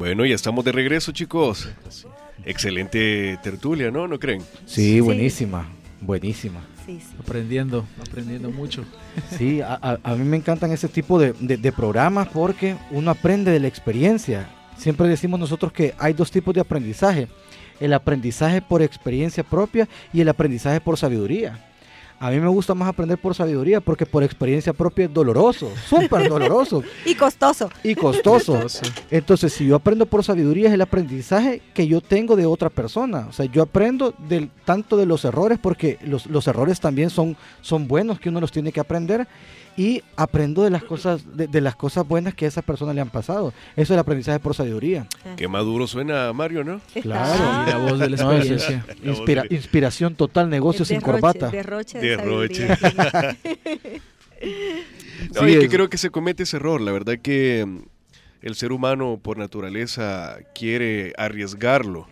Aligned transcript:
Bueno, 0.00 0.24
ya 0.24 0.34
estamos 0.34 0.64
de 0.64 0.72
regreso, 0.72 1.12
chicos. 1.12 1.68
Excelente 2.46 3.38
tertulia, 3.42 3.90
¿no? 3.90 4.08
¿No 4.08 4.18
creen? 4.18 4.40
Sí, 4.64 4.98
buenísima, 4.98 5.68
buenísima. 6.00 6.66
Aprendiendo, 7.18 7.84
aprendiendo 8.00 8.50
mucho. 8.50 8.82
Sí, 9.36 9.60
a, 9.60 9.98
mí 10.16 10.24
me 10.24 10.38
encantan 10.38 10.72
ese 10.72 10.88
tipo 10.88 11.18
de, 11.18 11.34
de 11.34 11.72
programas 11.72 12.28
porque 12.28 12.76
uno 12.90 13.10
aprende 13.10 13.50
de 13.50 13.60
la 13.60 13.68
experiencia. 13.68 14.48
Siempre 14.78 15.06
decimos 15.06 15.38
nosotros 15.38 15.70
que 15.70 15.92
hay 15.98 16.14
dos 16.14 16.30
tipos 16.30 16.54
de 16.54 16.62
aprendizaje. 16.62 17.28
El 17.78 17.92
aprendizaje 17.92 18.62
por 18.62 18.80
experiencia 18.80 19.44
propia 19.44 19.86
y 20.14 20.22
el 20.22 20.30
aprendizaje 20.30 20.80
por 20.80 20.96
sabiduría. 20.96 21.69
A 22.22 22.28
mí 22.30 22.38
me 22.38 22.48
gusta 22.48 22.74
más 22.74 22.86
aprender 22.86 23.16
por 23.16 23.34
sabiduría 23.34 23.80
porque 23.80 24.04
por 24.04 24.22
experiencia 24.22 24.74
propia 24.74 25.06
es 25.06 25.14
doloroso, 25.14 25.72
súper 25.88 26.28
doloroso. 26.28 26.84
y 27.06 27.14
costoso. 27.14 27.70
Y 27.82 27.94
costoso. 27.94 28.60
Entonces, 29.10 29.54
si 29.54 29.66
yo 29.66 29.76
aprendo 29.76 30.04
por 30.04 30.22
sabiduría 30.22 30.68
es 30.68 30.74
el 30.74 30.82
aprendizaje 30.82 31.62
que 31.72 31.86
yo 31.86 32.02
tengo 32.02 32.36
de 32.36 32.44
otra 32.44 32.68
persona. 32.68 33.26
O 33.30 33.32
sea, 33.32 33.46
yo 33.46 33.62
aprendo 33.62 34.12
del, 34.28 34.50
tanto 34.66 34.98
de 34.98 35.06
los 35.06 35.24
errores 35.24 35.58
porque 35.58 35.96
los, 36.02 36.26
los 36.26 36.46
errores 36.46 36.78
también 36.78 37.08
son, 37.08 37.38
son 37.62 37.88
buenos 37.88 38.20
que 38.20 38.28
uno 38.28 38.38
los 38.38 38.52
tiene 38.52 38.70
que 38.70 38.80
aprender 38.80 39.26
y 39.76 40.02
aprendo 40.16 40.62
de 40.62 40.70
las 40.70 40.82
cosas 40.82 41.22
de, 41.36 41.60
las 41.60 41.76
cosas 41.76 42.06
buenas 42.06 42.34
que 42.34 42.44
a 42.44 42.48
esa 42.48 42.62
persona 42.62 42.92
le 42.92 43.00
han 43.00 43.10
pasado. 43.10 43.52
Eso 43.72 43.82
es 43.82 43.90
el 43.90 43.98
aprendizaje 43.98 44.38
por 44.40 44.54
sabiduría. 44.54 45.06
Qué 45.36 45.48
maduro 45.48 45.86
suena 45.86 46.32
Mario, 46.32 46.64
¿no? 46.64 46.80
Claro. 47.00 47.70
la 47.70 47.76
voz 47.78 47.98
de 47.98 48.10
la 48.10 48.16
experiencia. 48.16 48.84
inspiración 49.50 50.14
total, 50.14 50.50
negocio 50.50 50.84
sin 50.84 51.00
corbata. 51.00 51.48
Derroche 51.50 51.98
de 51.98 52.08
derroche. 52.08 52.68
no, 55.34 55.40
que 55.42 55.68
creo 55.68 55.88
que 55.88 55.98
se 55.98 56.10
comete 56.10 56.42
ese 56.42 56.56
error. 56.56 56.80
La 56.80 56.92
verdad 56.92 57.18
que 57.22 57.64
mm, 57.66 57.82
el 58.42 58.54
ser 58.54 58.72
humano 58.72 59.18
por 59.22 59.38
naturaleza 59.38 60.38
quiere 60.54 61.12
arriesgarlo. 61.16 62.08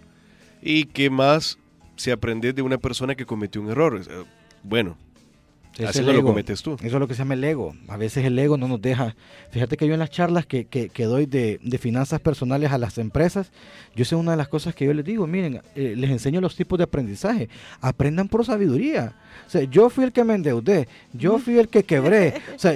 Y 0.60 0.86
que 0.86 1.08
más 1.10 1.58
se 1.96 2.12
aprende 2.12 2.52
de 2.52 2.62
una 2.62 2.78
persona 2.78 3.14
que 3.14 3.26
cometió 3.26 3.60
un 3.60 3.70
error. 3.70 4.00
Bueno, 4.62 4.96
Así 5.86 6.02
lo 6.02 6.22
cometes 6.22 6.62
tú. 6.62 6.74
Eso 6.74 6.96
es 6.96 7.00
lo 7.00 7.06
que 7.06 7.14
se 7.14 7.18
llama 7.18 7.34
el 7.34 7.44
ego. 7.44 7.74
A 7.88 7.96
veces 7.96 8.24
el 8.24 8.38
ego 8.38 8.56
no 8.56 8.68
nos 8.68 8.80
deja. 8.80 9.14
Fíjate 9.50 9.76
que 9.76 9.86
yo 9.86 9.94
en 9.94 10.00
las 10.00 10.10
charlas 10.10 10.46
que, 10.46 10.66
que, 10.66 11.04
doy 11.04 11.26
de, 11.26 11.60
de, 11.62 11.78
finanzas 11.78 12.20
personales 12.20 12.72
a 12.72 12.78
las 12.78 12.98
empresas, 12.98 13.52
yo 13.94 14.04
sé 14.04 14.16
una 14.16 14.32
de 14.32 14.36
las 14.36 14.48
cosas 14.48 14.74
que 14.74 14.84
yo 14.84 14.92
les 14.92 15.04
digo, 15.04 15.26
miren, 15.26 15.60
eh, 15.74 15.94
les 15.96 16.10
enseño 16.10 16.40
los 16.40 16.56
tipos 16.56 16.78
de 16.78 16.84
aprendizaje. 16.84 17.48
Aprendan 17.80 18.28
por 18.28 18.44
sabiduría. 18.44 19.14
O 19.46 19.50
sea, 19.50 19.62
yo 19.62 19.88
fui 19.90 20.04
el 20.04 20.12
que 20.12 20.24
me 20.24 20.34
endeudé, 20.34 20.88
yo 21.12 21.38
fui 21.38 21.58
el 21.58 21.68
que 21.68 21.84
quebré. 21.84 22.34
O 22.54 22.58
sea, 22.58 22.74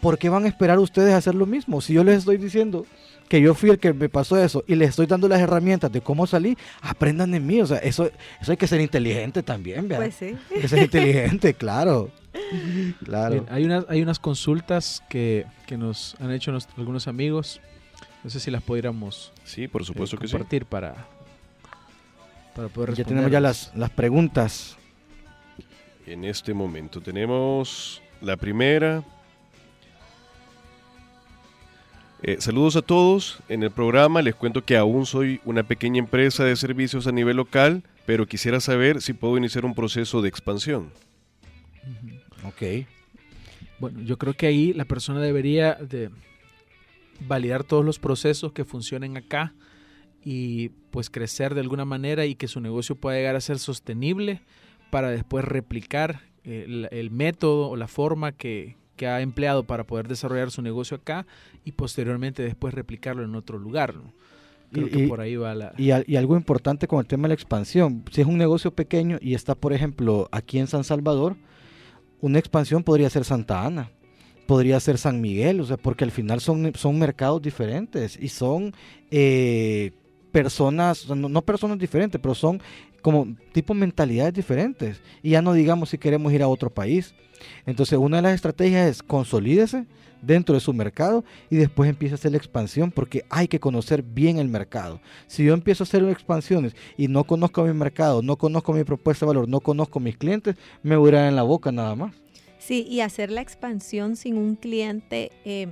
¿por 0.00 0.18
qué 0.18 0.28
van 0.28 0.44
a 0.44 0.48
esperar 0.48 0.78
ustedes 0.78 1.14
a 1.14 1.18
hacer 1.18 1.34
lo 1.34 1.46
mismo? 1.46 1.80
Si 1.80 1.92
yo 1.92 2.04
les 2.04 2.18
estoy 2.18 2.36
diciendo 2.36 2.84
que 3.28 3.40
yo 3.40 3.54
fui 3.54 3.70
el 3.70 3.78
que 3.78 3.92
me 3.92 4.08
pasó 4.08 4.36
eso 4.42 4.64
y 4.66 4.74
les 4.74 4.90
estoy 4.90 5.06
dando 5.06 5.28
las 5.28 5.40
herramientas 5.40 5.92
de 5.92 6.00
cómo 6.00 6.26
salir, 6.26 6.58
aprendan 6.82 7.30
de 7.30 7.38
mí. 7.38 7.62
O 7.62 7.66
sea, 7.66 7.78
eso, 7.78 8.10
eso 8.40 8.50
hay 8.50 8.56
que 8.56 8.66
ser 8.66 8.80
inteligente 8.80 9.44
también, 9.44 9.86
¿verdad? 9.86 10.06
Pues 10.06 10.16
sí. 10.16 10.36
Hay 10.52 10.62
que 10.62 10.68
ser 10.68 10.80
inteligente, 10.80 11.54
claro. 11.58 12.10
claro. 13.04 13.46
hay, 13.48 13.64
unas, 13.64 13.86
hay 13.88 14.02
unas 14.02 14.18
consultas 14.18 15.02
que, 15.08 15.46
nos 15.76 16.16
han 16.20 16.32
hecho 16.32 16.56
algunos 16.76 17.08
amigos. 17.08 17.60
No 18.22 18.30
sé 18.30 18.40
si 18.40 18.50
las 18.50 18.62
pudiéramos 18.62 19.32
sí, 19.44 19.66
por 19.66 19.84
supuesto 19.84 20.16
eh, 20.16 20.18
que 20.18 20.28
compartir 20.28 20.66
para, 20.66 21.06
para 22.54 22.68
poder 22.68 22.94
Ya 22.94 23.04
tenemos 23.04 23.30
ya 23.30 23.40
las, 23.40 23.72
las 23.74 23.90
preguntas. 23.90 24.76
En 26.06 26.24
este 26.24 26.52
momento 26.52 27.00
tenemos 27.00 28.02
la 28.20 28.36
primera. 28.36 29.02
Eh, 32.22 32.36
saludos 32.40 32.76
a 32.76 32.82
todos. 32.82 33.38
En 33.48 33.62
el 33.62 33.70
programa 33.70 34.20
les 34.20 34.34
cuento 34.34 34.62
que 34.62 34.76
aún 34.76 35.06
soy 35.06 35.40
una 35.44 35.62
pequeña 35.62 35.98
empresa 35.98 36.44
de 36.44 36.54
servicios 36.56 37.06
a 37.06 37.12
nivel 37.12 37.36
local, 37.36 37.82
pero 38.04 38.26
quisiera 38.26 38.60
saber 38.60 39.00
si 39.00 39.14
puedo 39.14 39.38
iniciar 39.38 39.64
un 39.64 39.74
proceso 39.74 40.20
de 40.20 40.28
expansión. 40.28 40.90
Ok. 42.44 42.86
Bueno, 43.78 44.00
yo 44.02 44.18
creo 44.18 44.34
que 44.34 44.46
ahí 44.46 44.72
la 44.72 44.84
persona 44.84 45.20
debería 45.20 45.74
de 45.74 46.10
validar 47.26 47.64
todos 47.64 47.84
los 47.84 47.98
procesos 47.98 48.52
que 48.52 48.64
funcionen 48.64 49.16
acá 49.16 49.54
y 50.24 50.70
pues 50.90 51.10
crecer 51.10 51.54
de 51.54 51.60
alguna 51.60 51.84
manera 51.84 52.26
y 52.26 52.34
que 52.34 52.48
su 52.48 52.60
negocio 52.60 52.94
pueda 52.96 53.16
llegar 53.16 53.36
a 53.36 53.40
ser 53.40 53.58
sostenible 53.58 54.42
para 54.90 55.10
después 55.10 55.44
replicar 55.44 56.22
el, 56.44 57.10
método 57.10 57.68
o 57.68 57.76
la 57.76 57.88
forma 57.88 58.32
que, 58.32 58.76
ha 59.00 59.22
empleado 59.22 59.64
para 59.64 59.84
poder 59.84 60.08
desarrollar 60.08 60.50
su 60.50 60.60
negocio 60.60 60.98
acá 60.98 61.26
y 61.64 61.72
posteriormente 61.72 62.42
después 62.42 62.74
replicarlo 62.74 63.24
en 63.24 63.34
otro 63.34 63.58
lugar. 63.58 63.94
Creo 64.72 64.88
y, 64.88 64.90
que 64.90 65.08
por 65.08 65.22
ahí 65.22 65.36
va 65.36 65.54
la... 65.54 65.72
Y, 65.78 65.90
y, 66.06 66.16
algo 66.16 66.36
importante 66.36 66.86
con 66.86 67.00
el 67.00 67.06
tema 67.06 67.22
de 67.22 67.28
la 67.28 67.34
expansión, 67.34 68.04
si 68.12 68.20
es 68.20 68.26
un 68.26 68.36
negocio 68.36 68.72
pequeño 68.72 69.16
y 69.18 69.32
está, 69.32 69.54
por 69.54 69.72
ejemplo, 69.72 70.28
aquí 70.32 70.58
en 70.58 70.66
San 70.66 70.84
Salvador, 70.84 71.36
una 72.20 72.38
expansión 72.38 72.82
podría 72.82 73.10
ser 73.10 73.24
Santa 73.24 73.64
Ana, 73.64 73.90
podría 74.46 74.80
ser 74.80 74.98
San 74.98 75.20
Miguel, 75.20 75.60
o 75.60 75.64
sea, 75.64 75.76
porque 75.76 76.04
al 76.04 76.10
final 76.10 76.40
son, 76.40 76.72
son 76.74 76.98
mercados 76.98 77.40
diferentes 77.40 78.18
y 78.20 78.28
son 78.28 78.74
eh, 79.10 79.92
personas, 80.32 81.08
no, 81.08 81.42
personas 81.42 81.78
diferentes, 81.78 82.20
pero 82.20 82.34
son 82.34 82.60
como 83.00 83.36
tipo 83.52 83.74
mentalidades 83.74 84.34
diferentes. 84.34 85.00
Y 85.22 85.30
ya 85.30 85.42
no 85.42 85.52
digamos 85.52 85.90
si 85.90 85.98
queremos 85.98 86.32
ir 86.32 86.42
a 86.42 86.48
otro 86.48 86.70
país. 86.70 87.14
Entonces, 87.66 87.98
una 87.98 88.18
de 88.18 88.22
las 88.22 88.34
estrategias 88.34 88.88
es 88.88 89.02
consolídese 89.02 89.86
dentro 90.22 90.54
de 90.54 90.60
su 90.60 90.72
mercado 90.72 91.24
y 91.48 91.56
después 91.56 91.88
empieza 91.88 92.14
a 92.14 92.16
hacer 92.16 92.32
la 92.32 92.36
expansión 92.36 92.90
porque 92.90 93.24
hay 93.30 93.48
que 93.48 93.60
conocer 93.60 94.02
bien 94.02 94.38
el 94.38 94.48
mercado. 94.48 95.00
Si 95.26 95.44
yo 95.44 95.54
empiezo 95.54 95.84
a 95.84 95.86
hacer 95.86 96.04
expansiones 96.04 96.74
y 96.96 97.08
no 97.08 97.24
conozco 97.24 97.64
mi 97.64 97.72
mercado, 97.72 98.22
no 98.22 98.36
conozco 98.36 98.72
mi 98.72 98.84
propuesta 98.84 99.24
de 99.24 99.28
valor, 99.28 99.48
no 99.48 99.60
conozco 99.60 100.00
mis 100.00 100.16
clientes, 100.16 100.56
me 100.82 100.96
voy 100.96 101.14
a 101.14 101.22
ir 101.22 101.28
en 101.28 101.36
la 101.36 101.42
boca 101.42 101.72
nada 101.72 101.94
más. 101.94 102.14
Sí, 102.58 102.86
y 102.88 103.00
hacer 103.00 103.30
la 103.30 103.40
expansión 103.40 104.16
sin 104.16 104.36
un 104.36 104.54
cliente 104.54 105.32
eh, 105.46 105.68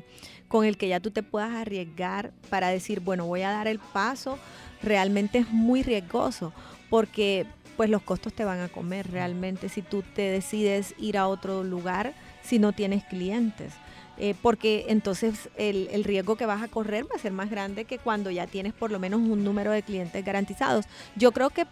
con 0.48 0.64
el 0.64 0.78
que 0.78 0.88
ya 0.88 1.00
tú 1.00 1.10
te 1.10 1.22
puedas 1.22 1.52
arriesgar 1.52 2.32
para 2.48 2.68
decir, 2.68 3.00
bueno, 3.00 3.26
voy 3.26 3.42
a 3.42 3.50
dar 3.50 3.68
el 3.68 3.78
paso, 3.78 4.38
realmente 4.82 5.38
es 5.38 5.50
muy 5.50 5.82
riesgoso 5.82 6.52
porque 6.90 7.46
pues 7.76 7.90
los 7.90 8.02
costos 8.02 8.32
te 8.32 8.44
van 8.44 8.60
a 8.60 8.68
comer 8.68 9.10
realmente 9.10 9.68
si 9.68 9.82
tú 9.82 10.02
te 10.02 10.22
decides 10.22 10.94
ir 10.98 11.16
a 11.16 11.28
otro 11.28 11.62
lugar 11.62 12.12
si 12.42 12.58
no 12.58 12.72
tienes 12.72 13.04
clientes. 13.04 13.72
Eh, 14.20 14.34
porque 14.42 14.86
entonces 14.88 15.48
el, 15.56 15.88
el, 15.92 16.02
riesgo 16.02 16.34
que 16.34 16.44
vas 16.44 16.60
a 16.60 16.66
correr 16.66 17.04
va 17.04 17.14
a 17.14 17.20
ser 17.20 17.30
más 17.30 17.50
grande 17.50 17.84
que 17.84 17.98
cuando 17.98 18.32
ya 18.32 18.48
tienes 18.48 18.72
por 18.72 18.90
lo 18.90 18.98
menos 18.98 19.20
un 19.20 19.44
número 19.44 19.70
de 19.70 19.84
clientes 19.84 20.24
garantizados. 20.24 20.86
Yo 21.14 21.30
creo 21.30 21.50
que 21.50 21.66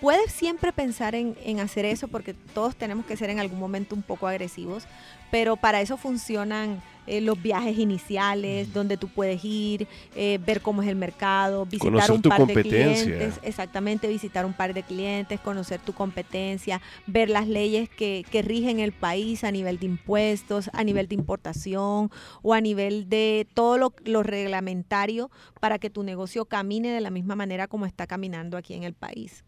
puedes 0.00 0.32
siempre 0.32 0.72
pensar 0.72 1.14
en, 1.14 1.36
en, 1.44 1.60
hacer 1.60 1.84
eso 1.84 2.08
porque 2.08 2.34
todos 2.34 2.76
tenemos 2.76 3.06
que 3.06 3.16
ser 3.16 3.30
en 3.30 3.38
algún 3.38 3.58
momento 3.58 3.94
un 3.94 4.02
poco 4.02 4.26
agresivos, 4.26 4.84
pero 5.30 5.56
para 5.56 5.80
eso 5.80 5.96
funcionan 5.96 6.82
eh, 7.06 7.20
los 7.20 7.40
viajes 7.40 7.78
iniciales, 7.78 8.72
donde 8.72 8.96
tú 8.96 9.08
puedes 9.08 9.44
ir, 9.44 9.86
eh, 10.16 10.38
ver 10.44 10.60
cómo 10.60 10.82
es 10.82 10.88
el 10.88 10.96
mercado, 10.96 11.64
visitar 11.64 11.92
Conocer 11.92 12.12
un 12.12 12.22
par 12.22 12.46
de 12.46 12.62
clientes, 12.62 13.40
exactamente, 13.42 14.08
visitar 14.08 14.44
un 14.44 14.52
par 14.52 14.74
de 14.74 14.82
clientes, 14.82 15.38
conocer 15.38 15.80
tu 15.80 15.92
competencia, 15.92 16.80
ver 17.06 17.30
las 17.30 17.46
leyes 17.46 17.88
que, 17.88 18.24
que 18.30 18.42
rigen 18.42 18.80
el 18.80 18.90
país 18.90 19.44
a 19.44 19.52
nivel 19.52 19.78
de 19.78 19.86
impuestos, 19.86 20.68
a 20.72 20.82
nivel 20.82 21.06
de 21.06 21.14
importación 21.14 22.10
o 22.42 22.54
a 22.54 22.60
nivel 22.60 23.08
de 23.08 23.46
todo 23.54 23.78
lo, 23.78 23.94
lo 24.04 24.24
reglamentario 24.24 25.30
para 25.60 25.78
que 25.78 25.90
tu 25.90 26.02
negocio 26.02 26.46
camine 26.46 26.90
de 26.90 27.00
la 27.00 27.10
misma 27.10 27.36
manera 27.36 27.68
como 27.68 27.86
está 27.86 28.08
caminando 28.08 28.56
aquí 28.56 28.74
en 28.74 28.82
el 28.82 28.94
país. 28.94 29.45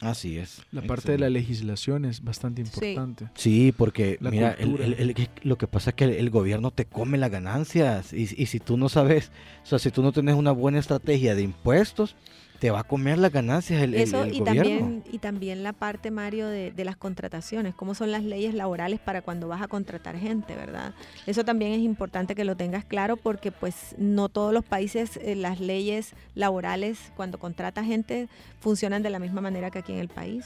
Así 0.00 0.38
es. 0.38 0.62
La 0.72 0.80
parte 0.80 1.12
de 1.12 1.18
la 1.18 1.28
legislación 1.28 2.06
es 2.06 2.24
bastante 2.24 2.62
importante. 2.62 3.28
Sí, 3.34 3.70
porque 3.76 4.16
La 4.22 4.30
mira, 4.30 4.52
el- 4.52 4.68
cultura. 4.70 4.84
el- 4.86 5.10
el- 5.10 5.28
lo 5.42 5.58
que 5.58 5.66
pasa 5.66 5.90
es 5.90 5.96
que 5.96 6.04
el, 6.04 6.10
el 6.12 6.30
gobierno 6.30 6.70
te 6.70 6.86
come 6.86 7.18
las 7.18 7.30
ganancias 7.30 8.14
y, 8.14 8.22
y 8.34 8.46
si 8.46 8.60
tú 8.60 8.78
no 8.78 8.88
sabes, 8.88 9.30
o 9.62 9.66
sea, 9.66 9.78
si 9.78 9.90
tú 9.90 10.02
no 10.02 10.12
tienes 10.12 10.36
una 10.36 10.52
buena 10.52 10.78
estrategia 10.78 11.34
de 11.34 11.42
impuestos, 11.42 12.16
te 12.60 12.70
va 12.70 12.80
a 12.80 12.84
comer 12.84 13.18
las 13.18 13.32
ganancias 13.32 13.82
el, 13.82 13.94
el- 13.94 14.02
Eso 14.02 14.22
el 14.22 14.34
y 14.34 14.38
gobierno. 14.38 14.62
también, 14.62 15.04
y 15.10 15.18
también 15.18 15.62
la 15.62 15.72
parte, 15.72 16.10
Mario, 16.10 16.46
de, 16.46 16.70
de 16.70 16.84
las 16.84 16.96
contrataciones, 16.96 17.74
cómo 17.74 17.94
son 17.94 18.12
las 18.12 18.22
leyes 18.22 18.54
laborales 18.54 19.00
para 19.00 19.22
cuando 19.22 19.48
vas 19.48 19.62
a 19.62 19.66
contratar 19.66 20.16
gente, 20.18 20.54
¿verdad? 20.54 20.92
Eso 21.26 21.42
también 21.44 21.72
es 21.72 21.78
importante 21.80 22.34
que 22.34 22.44
lo 22.44 22.56
tengas 22.56 22.84
claro 22.84 23.16
porque 23.16 23.50
pues 23.50 23.94
no 23.98 24.28
todos 24.28 24.52
los 24.52 24.64
países, 24.64 25.16
eh, 25.16 25.34
las 25.34 25.58
leyes 25.58 26.14
laborales 26.34 27.10
cuando 27.16 27.38
contrata 27.38 27.82
gente 27.82 28.28
funcionan 28.60 29.02
de 29.02 29.10
la 29.10 29.18
misma 29.18 29.40
manera 29.40 29.70
que 29.70 29.78
aquí 29.78 29.92
en 29.92 29.98
el 29.98 30.08
país. 30.08 30.44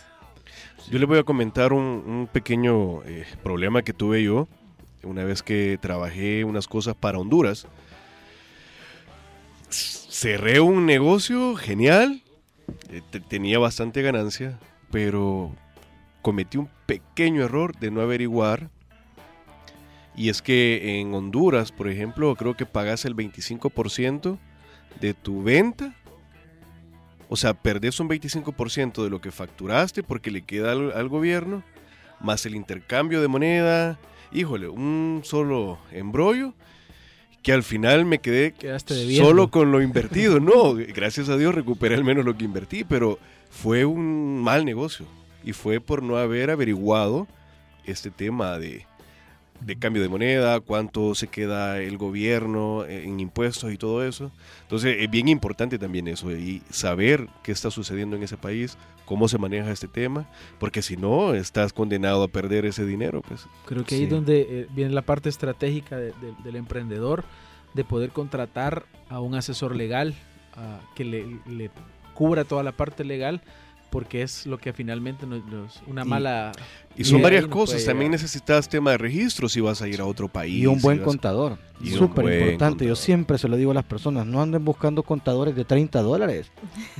Yo 0.88 0.98
les 0.98 1.08
voy 1.08 1.18
a 1.18 1.24
comentar 1.24 1.72
un, 1.72 1.82
un 1.82 2.28
pequeño 2.32 3.02
eh, 3.04 3.24
problema 3.42 3.82
que 3.82 3.92
tuve 3.92 4.22
yo 4.22 4.46
una 5.02 5.24
vez 5.24 5.42
que 5.42 5.78
trabajé 5.82 6.44
unas 6.44 6.66
cosas 6.68 6.94
para 6.94 7.18
Honduras. 7.18 7.66
Cerré 10.24 10.58
un 10.58 10.86
negocio 10.86 11.54
genial, 11.54 12.22
eh, 12.88 13.02
te- 13.10 13.20
tenía 13.20 13.58
bastante 13.58 14.00
ganancia, 14.00 14.58
pero 14.90 15.54
cometí 16.22 16.56
un 16.56 16.70
pequeño 16.86 17.42
error 17.44 17.78
de 17.78 17.90
no 17.90 18.00
averiguar. 18.00 18.70
Y 20.16 20.30
es 20.30 20.40
que 20.40 20.98
en 20.98 21.12
Honduras, 21.12 21.72
por 21.72 21.90
ejemplo, 21.90 22.34
creo 22.36 22.56
que 22.56 22.64
pagas 22.64 23.04
el 23.04 23.14
25% 23.14 24.38
de 24.98 25.12
tu 25.12 25.42
venta 25.42 25.94
o 27.28 27.36
sea, 27.36 27.52
perdés 27.52 28.00
un 28.00 28.08
25% 28.08 29.04
de 29.04 29.10
lo 29.10 29.20
que 29.20 29.30
facturaste 29.30 30.02
porque 30.02 30.30
le 30.30 30.40
queda 30.40 30.72
al, 30.72 30.90
al 30.92 31.08
gobierno, 31.10 31.62
más 32.20 32.46
el 32.46 32.54
intercambio 32.54 33.20
de 33.20 33.28
moneda. 33.28 33.98
Híjole, 34.32 34.68
un 34.68 35.20
solo 35.22 35.78
embrollo 35.92 36.54
que 37.44 37.52
al 37.52 37.62
final 37.62 38.06
me 38.06 38.20
quedé 38.20 38.54
solo 39.18 39.50
con 39.50 39.70
lo 39.70 39.82
invertido. 39.82 40.40
No, 40.40 40.74
gracias 40.74 41.28
a 41.28 41.36
Dios 41.36 41.54
recuperé 41.54 41.94
al 41.94 42.02
menos 42.02 42.24
lo 42.24 42.36
que 42.38 42.46
invertí, 42.46 42.84
pero 42.84 43.18
fue 43.50 43.84
un 43.84 44.42
mal 44.42 44.64
negocio. 44.64 45.06
Y 45.44 45.52
fue 45.52 45.78
por 45.78 46.02
no 46.02 46.16
haber 46.16 46.50
averiguado 46.50 47.28
este 47.84 48.10
tema 48.10 48.58
de, 48.58 48.86
de 49.60 49.76
cambio 49.76 50.02
de 50.02 50.08
moneda, 50.08 50.60
cuánto 50.60 51.14
se 51.14 51.28
queda 51.28 51.80
el 51.80 51.96
gobierno 51.96 52.84
en 52.86 53.20
impuestos 53.20 53.72
y 53.72 53.78
todo 53.78 54.04
eso. 54.04 54.30
Entonces 54.62 54.96
es 55.00 55.10
bien 55.10 55.28
importante 55.28 55.78
también 55.78 56.08
eso 56.08 56.30
y 56.32 56.62
saber 56.70 57.28
qué 57.42 57.52
está 57.52 57.70
sucediendo 57.70 58.16
en 58.16 58.22
ese 58.24 58.36
país, 58.36 58.76
cómo 59.06 59.28
se 59.28 59.38
maneja 59.38 59.70
este 59.70 59.88
tema, 59.88 60.28
porque 60.58 60.82
si 60.82 60.96
no 60.96 61.34
estás 61.34 61.72
condenado 61.72 62.22
a 62.24 62.28
perder 62.28 62.66
ese 62.66 62.84
dinero. 62.84 63.22
Pues. 63.26 63.46
Creo 63.66 63.84
que 63.84 63.94
ahí 63.94 64.00
Sí. 64.02 64.04
es 64.04 64.10
donde 64.10 64.40
eh, 64.48 64.66
viene 64.74 64.92
la 64.92 65.02
parte 65.02 65.28
estratégica 65.28 65.96
de- 65.96 66.12
de- 66.12 66.34
del 66.42 66.56
emprendedor, 66.56 67.24
de 67.74 67.84
poder 67.84 68.10
contratar 68.10 68.84
a 69.08 69.20
un 69.20 69.34
asesor 69.34 69.76
legal 69.76 70.14
a- 70.56 70.80
que 70.94 71.04
le, 71.04 71.38
le 71.48 71.70
cubra 72.14 72.44
toda 72.44 72.62
la 72.62 72.72
parte 72.72 73.02
legal, 73.04 73.40
porque 73.94 74.22
es 74.22 74.44
lo 74.44 74.58
que 74.58 74.72
finalmente 74.72 75.24
nos, 75.24 75.44
nos- 75.46 75.80
una 75.86 76.02
Y- 76.04 76.08
mala... 76.08 76.50
Y 76.96 77.04
son 77.04 77.22
varias 77.22 77.46
cosas. 77.46 77.84
También 77.84 78.10
necesitas 78.10 78.68
tema 78.68 78.90
de 78.90 78.98
registro 78.98 79.48
si 79.48 79.60
vas 79.60 79.80
a 79.82 79.86
ir 79.88 80.00
a 80.00 80.04
otro 80.04 80.26
país. 80.28 80.62
Y 80.62 80.66
un 80.66 80.80
buen 80.80 80.98
si 80.98 81.04
contador. 81.04 81.58
Súper 81.84 82.40
importante. 82.40 82.86
Yo 82.86 82.96
siempre 82.96 83.38
se 83.38 83.46
lo 83.48 83.56
digo 83.56 83.70
a 83.70 83.74
las 83.74 83.84
personas, 83.84 84.26
no 84.26 84.42
anden 84.42 84.64
buscando 84.64 85.04
contadores 85.04 85.54
de 85.54 85.64
30 85.64 86.02
dólares. 86.02 86.50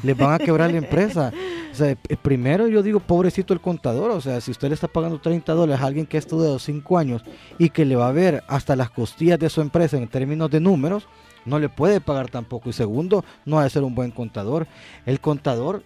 Les 0.05 0.17
van 0.17 0.33
a 0.33 0.39
quebrar 0.39 0.71
la 0.71 0.79
empresa. 0.79 1.33
O 1.73 1.75
sea, 1.75 1.91
eh, 1.91 1.97
primero 2.23 2.69
yo 2.69 2.81
digo, 2.85 3.01
pobrecito 3.01 3.53
el 3.55 3.61
contador. 3.61 4.13
O 4.13 4.21
sea, 4.21 4.41
si 4.41 4.53
usted 4.53 4.69
le 4.69 4.75
está 4.75 4.87
pagando 4.87 5.21
30 5.21 5.53
dólares 5.53 5.83
a 5.83 5.87
alguien 5.87 6.07
que 6.07 6.17
ha 6.17 6.21
estudiado 6.21 6.61
5 6.61 6.97
años 6.97 7.23
y 7.59 7.71
que 7.71 7.85
le 7.85 7.97
va 7.97 8.07
a 8.09 8.13
ver 8.13 8.45
hasta 8.47 8.77
las 8.77 8.91
costillas 8.91 9.41
de 9.41 9.51
su 9.51 9.61
empresa 9.61 9.97
en 9.97 10.07
términos 10.07 10.49
de 10.51 10.61
números, 10.61 11.09
no 11.45 11.59
le 11.59 11.69
puede 11.69 12.01
pagar 12.01 12.31
tampoco. 12.31 12.71
Y 12.71 12.73
segundo, 12.73 13.25
no 13.45 13.59
ha 13.59 13.65
de 13.65 13.71
ser 13.71 13.83
un 13.83 13.95
buen 13.97 14.11
contador. 14.13 14.67
El 15.07 15.21
contador 15.21 15.83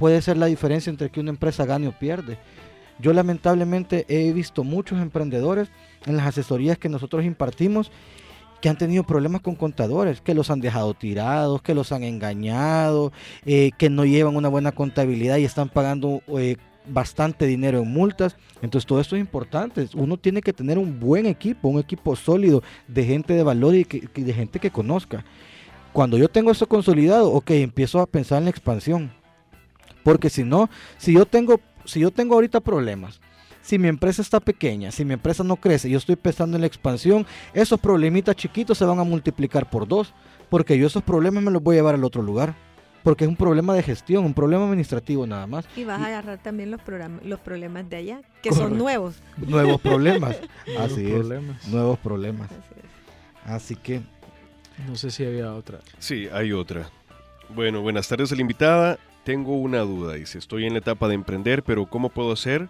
puede 0.00 0.22
ser 0.22 0.38
la 0.38 0.46
diferencia 0.46 0.88
entre 0.90 1.10
que 1.10 1.20
una 1.20 1.30
empresa 1.30 1.66
gane 1.66 1.86
o 1.86 1.92
pierde. 1.92 2.38
Yo 2.98 3.12
lamentablemente 3.12 4.06
he 4.08 4.32
visto 4.32 4.64
muchos 4.64 4.98
emprendedores 4.98 5.68
en 6.06 6.16
las 6.16 6.26
asesorías 6.26 6.78
que 6.78 6.88
nosotros 6.88 7.24
impartimos 7.24 7.92
que 8.62 8.70
han 8.70 8.78
tenido 8.78 9.04
problemas 9.04 9.42
con 9.42 9.54
contadores, 9.54 10.20
que 10.22 10.34
los 10.34 10.50
han 10.50 10.60
dejado 10.60 10.94
tirados, 10.94 11.62
que 11.62 11.74
los 11.74 11.92
han 11.92 12.02
engañado, 12.02 13.12
eh, 13.44 13.70
que 13.78 13.90
no 13.90 14.04
llevan 14.04 14.36
una 14.36 14.48
buena 14.48 14.72
contabilidad 14.72 15.36
y 15.36 15.44
están 15.44 15.68
pagando 15.68 16.22
eh, 16.38 16.56
bastante 16.86 17.46
dinero 17.46 17.80
en 17.80 17.92
multas. 17.92 18.36
Entonces 18.62 18.86
todo 18.86 19.00
esto 19.00 19.16
es 19.16 19.20
importante. 19.20 19.86
Uno 19.94 20.16
tiene 20.16 20.40
que 20.40 20.54
tener 20.54 20.78
un 20.78 20.98
buen 20.98 21.26
equipo, 21.26 21.68
un 21.68 21.78
equipo 21.78 22.16
sólido 22.16 22.62
de 22.88 23.04
gente 23.04 23.34
de 23.34 23.42
valor 23.42 23.74
y 23.74 23.84
de 23.84 24.32
gente 24.32 24.58
que 24.58 24.70
conozca. 24.70 25.24
Cuando 25.92 26.16
yo 26.16 26.28
tengo 26.28 26.50
eso 26.50 26.66
consolidado, 26.66 27.32
ok, 27.32 27.50
empiezo 27.50 28.00
a 28.00 28.06
pensar 28.06 28.38
en 28.38 28.44
la 28.44 28.50
expansión. 28.50 29.19
Porque 30.02 30.30
si 30.30 30.44
no, 30.44 30.70
si 30.98 31.12
yo 31.14 31.26
tengo, 31.26 31.60
si 31.84 32.00
yo 32.00 32.10
tengo 32.10 32.34
ahorita 32.34 32.60
problemas, 32.60 33.20
si 33.62 33.78
mi 33.78 33.88
empresa 33.88 34.22
está 34.22 34.40
pequeña, 34.40 34.90
si 34.90 35.04
mi 35.04 35.12
empresa 35.14 35.44
no 35.44 35.56
crece, 35.56 35.90
yo 35.90 35.98
estoy 35.98 36.16
pensando 36.16 36.56
en 36.56 36.62
la 36.62 36.66
expansión, 36.66 37.26
esos 37.52 37.78
problemitas 37.78 38.34
chiquitos 38.36 38.78
se 38.78 38.84
van 38.84 38.98
a 38.98 39.04
multiplicar 39.04 39.68
por 39.68 39.86
dos, 39.86 40.14
porque 40.48 40.78
yo 40.78 40.86
esos 40.86 41.02
problemas 41.02 41.42
me 41.42 41.50
los 41.50 41.62
voy 41.62 41.76
a 41.76 41.78
llevar 41.78 41.94
al 41.94 42.04
otro 42.04 42.22
lugar, 42.22 42.54
porque 43.02 43.24
es 43.24 43.28
un 43.28 43.36
problema 43.36 43.74
de 43.74 43.82
gestión, 43.82 44.24
un 44.24 44.34
problema 44.34 44.64
administrativo 44.64 45.26
nada 45.26 45.46
más. 45.46 45.66
Y 45.76 45.84
vas 45.84 46.00
Y- 46.00 46.04
a 46.04 46.06
agarrar 46.06 46.42
también 46.42 46.70
los, 46.70 46.80
programas, 46.80 47.24
los 47.24 47.40
problemas 47.40 47.88
de 47.88 47.96
allá, 47.96 48.20
que 48.42 48.48
Correcto. 48.50 48.68
son 48.70 48.78
nuevos. 48.78 49.16
Nuevos 49.36 49.80
problemas, 49.80 50.36
nuevos 50.66 50.92
así 50.92 51.06
es, 51.06 51.12
problemas. 51.12 51.68
nuevos 51.68 51.98
problemas. 51.98 52.50
Así 52.50 52.74
es. 52.76 53.50
Así 53.50 53.76
que 53.76 54.00
No 54.86 54.96
sé 54.96 55.10
si 55.10 55.24
había 55.24 55.52
otra. 55.54 55.80
Sí, 55.98 56.28
hay 56.32 56.52
otra. 56.52 56.88
Bueno, 57.54 57.82
buenas 57.82 58.08
tardes 58.08 58.32
a 58.32 58.34
la 58.34 58.40
invitada. 58.40 58.98
Tengo 59.24 59.56
una 59.56 59.80
duda. 59.80 60.14
Dice, 60.14 60.38
estoy 60.38 60.66
en 60.66 60.72
la 60.72 60.78
etapa 60.78 61.08
de 61.08 61.14
emprender, 61.14 61.62
pero 61.62 61.86
¿cómo 61.86 62.08
puedo 62.08 62.32
hacer 62.32 62.68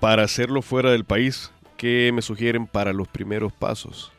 para 0.00 0.22
hacerlo 0.22 0.62
fuera 0.62 0.90
del 0.90 1.04
país? 1.04 1.50
¿Qué 1.76 2.10
me 2.14 2.22
sugieren 2.22 2.66
para 2.66 2.92
los 2.92 3.08
primeros 3.08 3.52
pasos? 3.52 4.12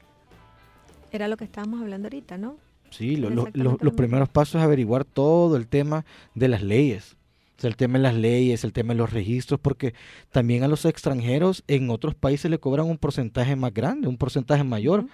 Era 1.12 1.28
lo 1.28 1.38
que 1.38 1.46
estábamos 1.46 1.82
hablando 1.82 2.08
ahorita, 2.08 2.38
¿no? 2.38 2.58
Sí, 2.90 3.16
lo- 3.16 3.30
lo- 3.30 3.44
lo- 3.54 3.78
los 3.82 3.94
primeros 3.94 4.30
pasos 4.30 4.56
es 4.56 4.62
averiguar 4.66 5.06
todo 5.06 5.56
el 5.58 5.68
tema 5.68 6.06
de 6.34 6.48
las 6.48 6.62
leyes. 6.62 7.16
O 7.58 7.62
sea, 7.62 7.70
el 7.70 7.78
tema 7.78 7.98
de 7.98 8.04
las 8.04 8.16
leyes, 8.16 8.66
el 8.66 8.74
tema 8.74 8.94
de 8.94 8.98
los 8.98 9.14
registros, 9.14 9.60
porque 9.62 9.94
también 10.32 10.64
a 10.64 10.68
los 10.68 10.84
extranjeros 10.84 11.64
en 11.68 11.90
otros 11.90 12.14
países 12.14 12.52
le 12.52 12.60
cobran 12.60 12.86
un 12.88 12.98
porcentaje 12.98 13.56
más 13.56 13.74
grande, 13.74 14.10
un 14.10 14.18
porcentaje 14.18 14.64
mayor. 14.66 15.06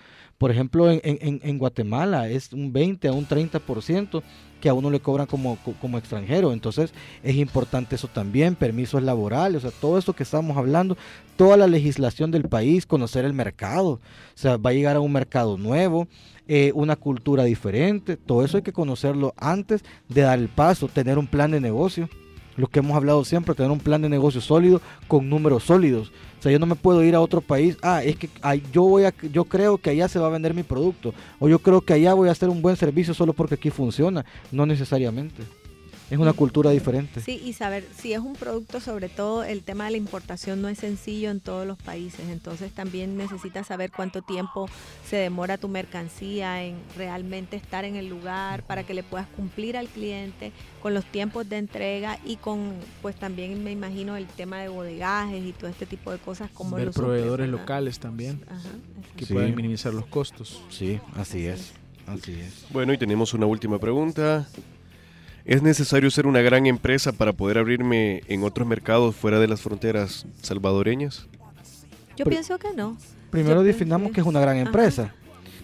Por 0.42 0.50
ejemplo, 0.50 0.90
en, 0.90 1.58
Guatemala 1.60 2.28
es 2.28 2.52
un 2.52 2.74
20 2.74 3.08
a 3.10 3.14
un 3.14 3.28
30% 3.28 4.24
que 4.60 4.70
a 4.70 4.74
uno 4.74 4.90
le 4.90 5.00
cobran 5.00 5.28
como, 5.28 5.56
co- 5.58 5.76
como 5.80 6.00
extranjero. 6.00 6.52
Entonces 6.52 6.96
es 7.22 7.36
importante 7.36 7.94
eso 7.94 8.08
también, 8.08 8.56
permisos 8.56 9.04
laborales, 9.04 9.64
o 9.64 9.70
sea, 9.70 9.80
todo 9.80 10.00
esto 10.00 10.14
que 10.14 10.24
estamos 10.24 10.58
hablando, 10.58 10.98
toda 11.36 11.58
la 11.58 11.68
legislación 11.68 12.32
del 12.32 12.50
país, 12.50 12.88
conocer 12.88 13.24
el 13.24 13.34
mercado. 13.34 13.92
O 13.92 14.00
sea, 14.34 14.58
va 14.58 14.72
a 14.72 14.74
llegar 14.74 14.96
a 14.96 15.00
un 15.00 15.12
mercado 15.12 15.60
nuevo, 15.60 16.08
eh, 16.48 16.72
una 16.74 16.96
cultura 16.96 17.44
diferente, 17.44 18.18
todo 18.18 18.44
eso 18.44 18.58
hay 18.58 18.64
que 18.64 18.74
conocerlo 18.74 19.36
antes 19.38 19.84
de 20.10 20.22
dar 20.22 20.40
el 20.40 20.48
paso, 20.50 20.88
tener 20.88 21.20
un 21.20 21.28
plan 21.28 21.52
de 21.52 21.62
negocio. 21.62 22.10
Lo 22.58 22.68
que 22.68 22.80
hemos 22.80 22.96
hablado 22.96 23.24
siempre, 23.24 23.56
tener 23.56 23.72
un 23.72 23.80
plan 23.80 24.02
de 24.02 24.10
negocio 24.10 24.42
sólido 24.42 24.82
con 25.08 25.30
números 25.30 25.64
sólidos. 25.64 26.12
O 26.40 26.44
sea, 26.44 26.52
yo 26.52 26.60
no 26.60 26.66
me 26.66 26.76
puedo 26.76 27.04
ir 27.04 27.16
a 27.16 27.22
otro 27.22 27.40
país. 27.40 27.78
Ah, 27.82 28.04
es 28.04 28.16
que 28.16 28.30
ay, 28.42 28.64
yo 28.74 28.84
voy 28.84 29.06
a, 29.06 29.14
yo 29.32 29.46
creo 29.46 29.78
que 29.78 29.92
allá 29.92 30.08
se 30.08 30.20
va 30.20 30.28
a 30.28 30.32
vender 30.32 30.54
mi 30.54 30.64
producto. 30.64 31.14
O 31.40 31.48
yo 31.48 31.60
creo 31.60 31.82
que 31.82 31.94
allá 31.94 32.14
voy 32.14 32.30
a 32.30 32.32
hacer 32.32 32.50
un 32.50 32.62
buen 32.62 32.76
servicio 32.76 33.14
solo 33.14 33.34
porque 33.34 33.56
aquí 33.56 33.70
funciona. 33.70 34.26
No 34.52 34.66
necesariamente. 34.66 35.44
Es 36.12 36.18
una 36.20 36.34
cultura 36.34 36.72
diferente. 36.72 37.22
Sí, 37.22 37.42
y 37.44 37.54
saber 37.54 37.88
si 37.98 38.12
es 38.12 38.20
un 38.20 38.34
producto, 38.34 38.82
sobre 38.82 39.08
todo 39.08 39.44
el 39.44 39.64
tema 39.64 39.86
de 39.86 39.92
la 39.92 39.98
importación 39.98 40.62
no 40.62 40.68
es 40.68 40.78
sencillo 40.80 41.32
en 41.32 41.40
todos 41.40 41.66
los 41.66 41.78
países, 41.78 42.28
entonces 42.30 42.72
también 42.74 43.16
necesitas 43.16 43.68
saber 43.68 43.92
cuánto 43.96 44.22
tiempo 44.22 44.70
se 45.10 45.16
demora 45.16 45.58
tu 45.58 45.70
mercancía 45.70 46.64
en 46.64 46.76
realmente 46.98 47.56
estar 47.56 47.86
en 47.86 47.96
el 47.96 48.10
lugar 48.10 48.64
para 48.64 48.84
que 48.84 48.94
le 48.94 49.04
puedas 49.04 49.28
cumplir 49.30 49.78
al 49.78 49.88
cliente 49.88 50.52
con 50.82 50.94
los 50.94 51.06
tiempos 51.06 51.48
de 51.48 51.58
entrega 51.58 52.20
y 52.26 52.36
con, 52.36 52.74
pues 53.02 53.16
también 53.16 53.64
me 53.64 53.72
imagino 53.72 54.18
el 54.18 54.28
tema 54.28 54.60
de 54.60 54.68
bodegajes 54.68 55.42
y 55.46 55.54
todo 55.54 55.70
este 55.70 55.86
tipo 55.86 56.12
de 56.12 56.18
cosas 56.18 56.52
como 56.52 56.76
Ver 56.76 56.88
los 56.88 56.96
proveedores 56.96 57.48
locales 57.48 58.00
también 58.00 58.44
Ajá, 58.50 58.70
que 59.16 59.26
Sí. 59.26 59.34
puedan 59.34 59.56
minimizar 59.56 59.94
los 59.94 60.08
costos. 60.08 60.62
Sí, 60.70 61.00
así 61.16 61.46
es. 61.48 61.72
Así 62.06 62.34
es. 62.34 62.66
Bueno, 62.72 62.92
y 62.92 62.98
tenemos 62.98 63.34
una 63.34 63.46
última 63.46 63.80
pregunta. 63.80 64.46
¿Es 65.46 65.62
necesario 65.64 66.12
ser 66.12 66.28
una 66.28 66.42
gran 66.42 66.68
empresa 66.68 67.12
para 67.12 67.34
poder 67.34 67.58
abrirme 67.58 68.22
en 68.28 68.44
otros 68.44 68.68
mercados 68.68 69.16
fuera 69.16 69.40
de 69.40 69.48
las 69.48 69.62
fronteras 69.62 70.26
salvadoreñas? 70.42 71.28
Yo 72.16 72.26
pienso 72.26 72.58
que 72.60 72.74
no. 72.76 72.98
Primero 73.32 73.62
Yo 73.62 73.64
definamos 73.64 74.12
que 74.12 74.22
es 74.22 74.28
una 74.28 74.40
gran 74.40 74.58
Ajá. 74.58 74.66
empresa. 74.66 75.16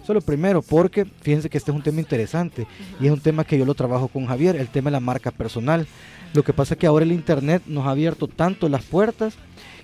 Eso 0.02 0.12
es 0.12 0.14
lo 0.14 0.20
primero, 0.22 0.62
porque 0.62 1.04
fíjense 1.04 1.50
que 1.50 1.58
este 1.58 1.70
es 1.70 1.76
un 1.76 1.82
tema 1.82 2.00
interesante 2.00 2.66
y 2.98 3.06
es 3.06 3.12
un 3.12 3.20
tema 3.20 3.44
que 3.44 3.58
yo 3.58 3.66
lo 3.66 3.74
trabajo 3.74 4.08
con 4.08 4.26
Javier, 4.26 4.56
el 4.56 4.68
tema 4.68 4.88
de 4.88 4.92
la 4.92 5.00
marca 5.00 5.30
personal. 5.30 5.86
Lo 6.32 6.42
que 6.42 6.54
pasa 6.54 6.74
es 6.74 6.80
que 6.80 6.86
ahora 6.86 7.04
el 7.04 7.12
Internet 7.12 7.62
nos 7.66 7.86
ha 7.86 7.90
abierto 7.90 8.26
tanto 8.26 8.68
las 8.70 8.82
puertas 8.84 9.34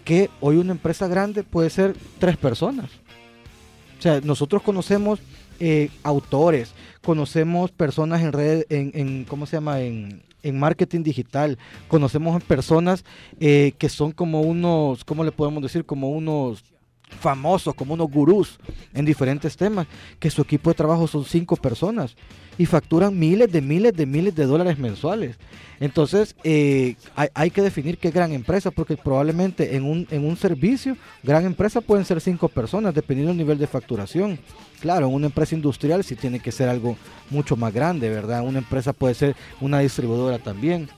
que 0.04 0.30
hoy 0.40 0.56
una 0.56 0.72
empresa 0.72 1.08
grande 1.08 1.42
puede 1.42 1.68
ser 1.68 1.94
tres 2.18 2.36
personas. 2.38 2.90
O 3.98 4.02
sea, 4.02 4.20
nosotros 4.22 4.62
conocemos 4.62 5.20
eh, 5.60 5.90
autores, 6.02 6.72
conocemos 7.04 7.70
personas 7.70 8.22
en 8.22 8.32
red, 8.32 8.64
en, 8.70 8.90
en- 8.94 9.24
¿cómo 9.24 9.46
se 9.46 9.56
llama? 9.56 9.80
En, 9.80 10.22
en 10.42 10.58
marketing 10.58 11.02
digital, 11.02 11.58
conocemos 11.88 12.42
personas 12.42 13.04
eh, 13.40 13.72
que 13.78 13.88
son 13.88 14.12
como 14.12 14.40
unos, 14.42 15.04
¿cómo 15.04 15.24
le 15.24 15.32
podemos 15.32 15.62
decir? 15.62 15.84
Como 15.84 16.10
unos 16.10 16.64
famosos, 17.20 17.74
como 17.74 17.94
unos 17.94 18.10
gurús 18.10 18.58
en 18.92 19.04
diferentes 19.04 19.56
temas, 19.56 19.86
que 20.18 20.30
su 20.30 20.42
equipo 20.42 20.70
de 20.70 20.74
trabajo 20.74 21.06
son 21.06 21.24
cinco 21.24 21.56
personas 21.56 22.16
y 22.58 22.66
facturan 22.66 23.16
miles 23.18 23.50
de 23.52 23.60
miles 23.60 23.94
de 23.94 24.04
miles 24.06 24.34
de 24.34 24.46
dólares 24.46 24.78
mensuales. 24.78 25.36
Entonces, 25.80 26.34
eh, 26.44 26.96
hay, 27.14 27.28
hay 27.34 27.50
que 27.50 27.62
definir 27.62 27.98
qué 27.98 28.10
gran 28.10 28.32
empresa, 28.32 28.70
porque 28.70 28.96
probablemente 28.96 29.76
en 29.76 29.84
un, 29.84 30.06
en 30.10 30.24
un 30.24 30.36
servicio, 30.36 30.96
gran 31.22 31.44
empresa 31.44 31.80
pueden 31.80 32.04
ser 32.04 32.20
cinco 32.20 32.48
personas, 32.48 32.94
dependiendo 32.94 33.30
del 33.30 33.38
nivel 33.38 33.58
de 33.58 33.66
facturación. 33.66 34.38
Claro, 34.84 35.08
una 35.08 35.28
empresa 35.28 35.54
industrial 35.54 36.04
sí 36.04 36.14
tiene 36.14 36.40
que 36.40 36.52
ser 36.52 36.68
algo 36.68 36.98
mucho 37.30 37.56
más 37.56 37.72
grande, 37.72 38.10
¿verdad? 38.10 38.42
Una 38.42 38.58
empresa 38.58 38.92
puede 38.92 39.14
ser 39.14 39.34
una 39.62 39.78
distribuidora 39.78 40.38
también. 40.38 40.90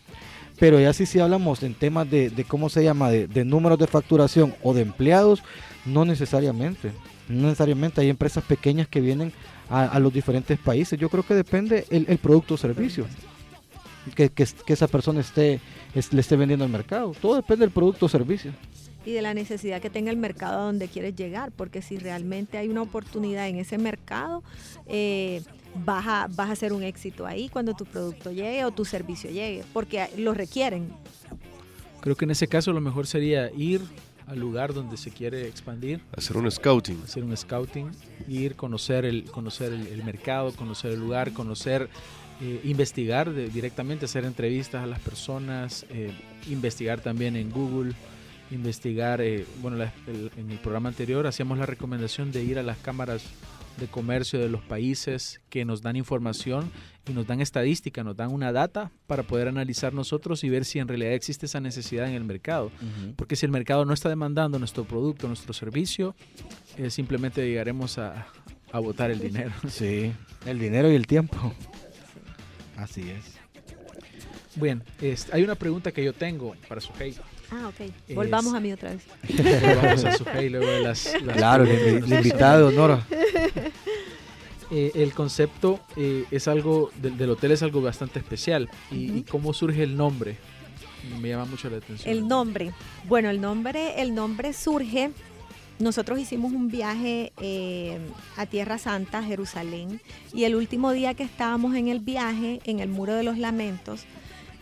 Pero 0.59 0.81
ya 0.81 0.93
sí, 0.93 1.07
si 1.07 1.21
hablamos 1.21 1.63
en 1.63 1.73
temas 1.73 2.11
de, 2.11 2.45
cómo 2.49 2.69
se 2.69 2.83
llama, 2.83 3.13
de, 3.13 3.45
números 3.45 3.79
de 3.79 3.87
facturación 3.87 4.57
o 4.65 4.75
de 4.75 4.83
empleados, 4.83 5.45
no 5.85 6.05
necesariamente. 6.05 6.91
No 7.29 7.43
necesariamente 7.45 8.01
hay 8.01 8.09
empresas 8.09 8.43
pequeñas 8.43 8.89
que 8.89 9.01
vienen 9.01 9.33
a, 9.71 10.01
los 10.01 10.13
diferentes 10.13 10.59
países. 10.59 10.99
Yo 10.99 11.09
creo 11.09 11.23
que 11.23 11.37
depende 11.37 11.87
el, 11.89 12.19
producto 12.19 12.55
o 12.55 12.57
servicio 12.57 13.07
que, 14.17 14.31
que, 14.31 14.49
esa 14.67 14.89
persona 14.89 15.21
esté, 15.21 15.61
es- 15.95 16.13
le 16.13 16.23
esté 16.23 16.35
vendiendo 16.35 16.65
al 16.65 16.73
mercado. 16.73 17.13
Todo 17.23 17.37
depende 17.37 17.65
del 17.65 17.73
producto 17.73 18.07
o 18.07 18.09
servicio. 18.09 18.51
Y 19.07 19.13
de 19.13 19.23
la 19.23 19.33
necesidad 19.33 19.81
que 19.81 19.89
tenga 19.89 20.11
el 20.11 20.17
mercado 20.19 20.59
a 20.61 20.65
donde 20.65 20.89
quieres 20.89 21.15
llegar, 21.17 21.53
porque 21.53 21.81
si 21.81 21.97
realmente 21.97 22.59
hay 22.59 22.69
una 22.69 22.83
oportunidad 22.83 23.49
en 23.49 23.57
ese 23.57 23.79
mercado, 23.79 24.43
eh, 24.87 25.43
vas, 25.85 26.05
a, 26.07 26.29
vas 26.35 26.51
a 26.51 26.57
ser 26.57 26.73
un 26.73 26.83
éxito 26.83 27.25
ahí 27.25 27.49
cuando 27.49 27.73
tu 27.75 27.85
producto 27.87 28.31
llegue 28.33 28.65
o 28.65 28.73
tu 28.73 28.85
servicio 28.85 29.31
llegue, 29.31 29.65
porque 29.73 30.09
lo 30.19 30.35
requieren. 30.35 30.89
Creo 32.01 32.17
que 32.17 32.25
en 32.25 32.33
ese 32.33 32.47
caso 32.49 32.73
lo 32.73 32.81
mejor 32.81 33.07
sería 33.07 33.51
ir 33.53 33.81
al 34.27 34.41
lugar 34.41 34.75
donde 34.75 34.97
se 34.97 35.11
quiere 35.13 35.47
expandir, 35.47 36.01
Hacer 36.17 36.37
un 36.37 36.51
scouting. 36.51 37.01
hacer 37.05 37.23
un 37.23 37.37
scouting, 37.37 37.91
ir, 38.29 38.57
conocer 38.57 39.05
el, 39.05 39.25
conocer 39.31 39.73
el, 39.73 39.87
el 39.87 40.03
mercado, 40.05 40.53
conocer 40.53 40.91
el 40.93 40.99
lugar, 40.99 41.33
conocer, 41.33 41.89
eh, 42.41 42.61
investigar 42.65 43.33
de- 43.33 43.49
directamente, 43.51 44.07
hacer 44.07 44.25
entrevistas 44.25 44.83
a 44.83 44.87
las 44.87 44.99
personas, 44.99 45.87
eh, 45.91 46.11
investigar 46.51 47.01
también 47.01 47.37
en 47.37 47.51
Google, 47.53 47.93
investigar, 48.51 49.21
eh, 49.21 49.45
bueno, 49.61 49.77
la- 49.77 49.93
el- 50.07 50.31
en 50.37 50.51
el 50.51 50.59
programa 50.59 50.89
anterior 50.89 51.27
hacíamos 51.27 51.59
la 51.59 51.67
recomendación 51.67 52.33
de 52.33 52.43
ir 52.45 52.59
a 52.59 52.63
las 52.63 52.79
cámaras 52.79 53.23
de 53.79 53.87
comercio 53.89 54.39
de 54.39 54.49
los 54.49 54.63
países 54.63 55.41
que 55.51 55.67
nos 55.67 55.83
dan 55.83 55.97
información 55.97 56.71
y 57.07 57.13
nos 57.13 57.27
dan 57.27 57.43
estadística, 57.43 58.03
nos 58.03 58.17
dan 58.17 58.33
una 58.33 58.51
data 58.51 58.91
para 59.07 59.23
poder 59.25 59.49
analizar 59.49 59.93
nosotros 59.93 60.45
y 60.45 60.49
ver 60.49 60.65
si 60.65 60.79
en 60.79 60.89
realidad 60.89 61.13
existe 61.13 61.45
esa 61.45 61.61
necesidad 61.61 62.09
en 62.09 62.15
el 62.15 62.25
mercado. 62.25 62.71
Porque 63.17 63.37
si 63.37 63.45
el 63.45 63.53
mercado 63.53 63.85
no 63.85 63.93
está 63.93 64.09
demandando 64.09 64.59
nuestro 64.59 64.85
producto, 64.85 65.29
nuestro 65.29 65.53
servicio, 65.53 66.15
eh, 66.79 66.89
simplemente 66.89 67.47
llegaremos 67.47 67.99
a, 67.99 68.27
a 68.73 68.79
botar 68.79 69.11
el 69.11 69.19
dinero. 69.21 69.53
Sí, 69.69 70.11
el 70.47 70.59
dinero 70.59 70.91
y 70.91 70.95
el 70.95 71.07
tiempo. 71.07 71.53
Así 72.79 73.11
es. 73.11 73.37
Bien, 74.55 74.83
es- 75.03 75.31
hay 75.35 75.43
una 75.43 75.55
pregunta 75.55 75.93
que 75.93 76.03
yo 76.03 76.15
tengo 76.15 76.55
para 76.67 76.81
Sujei. 76.81 77.15
Ah, 77.51 77.69
ok. 77.69 77.89
Es- 78.09 78.15
Volvamos 78.15 78.55
a 78.55 78.61
mí 78.61 78.73
otra 78.73 78.91
vez. 78.91 79.03
Vamos 79.83 80.05
a 80.05 80.13
Sujei 80.17 80.49
luego 80.51 80.67
de 80.67 80.81
las... 80.81 81.23
las 81.23 81.37
Claro, 81.37 81.65
la 81.65 82.17
invitada 82.17 82.59
de 82.59 82.65
honor. 82.65 83.01
Eh, 84.71 84.91
el 84.97 85.13
concepto 85.13 85.79
eh, 85.97 86.25
es 86.33 86.49
algo, 86.49 86.91
del, 87.01 87.17
del 87.17 87.31
hotel 87.31 87.53
es 87.53 87.63
algo 87.63 87.81
bastante 87.81 88.19
especial. 88.19 88.69
Y 88.91 89.23
cómo 89.23 89.53
surge 89.55 89.85
el 89.85 89.97
nombre? 89.97 90.37
Me 91.21 91.29
llama 91.29 91.45
mucho 91.45 91.71
la 91.71 91.77
atención. 91.77 92.13
El 92.13 92.27
nombre. 92.27 92.73
Bueno, 93.05 93.31
el 93.31 93.41
nombre, 93.41 94.03
el 94.03 94.13
nombre 94.13 94.53
surge. 94.53 95.13
Nosotros 95.79 96.19
hicimos 96.19 96.53
un 96.53 96.67
viaje 96.69 97.33
eh, 97.41 97.99
a 98.37 98.47
Tierra 98.47 98.79
Santa, 98.79 99.23
Jerusalén, 99.23 100.01
y 100.35 100.45
el 100.45 100.57
último 100.57 100.91
día 100.91 101.15
que 101.15 101.23
estábamos 101.23 101.77
en 101.77 101.87
el 101.87 102.01
viaje, 102.01 102.61
en 102.65 102.81
el 102.81 102.89
Muro 102.89 103.15
de 103.15 103.23
los 103.23 103.39
Lamentos, 103.39 104.05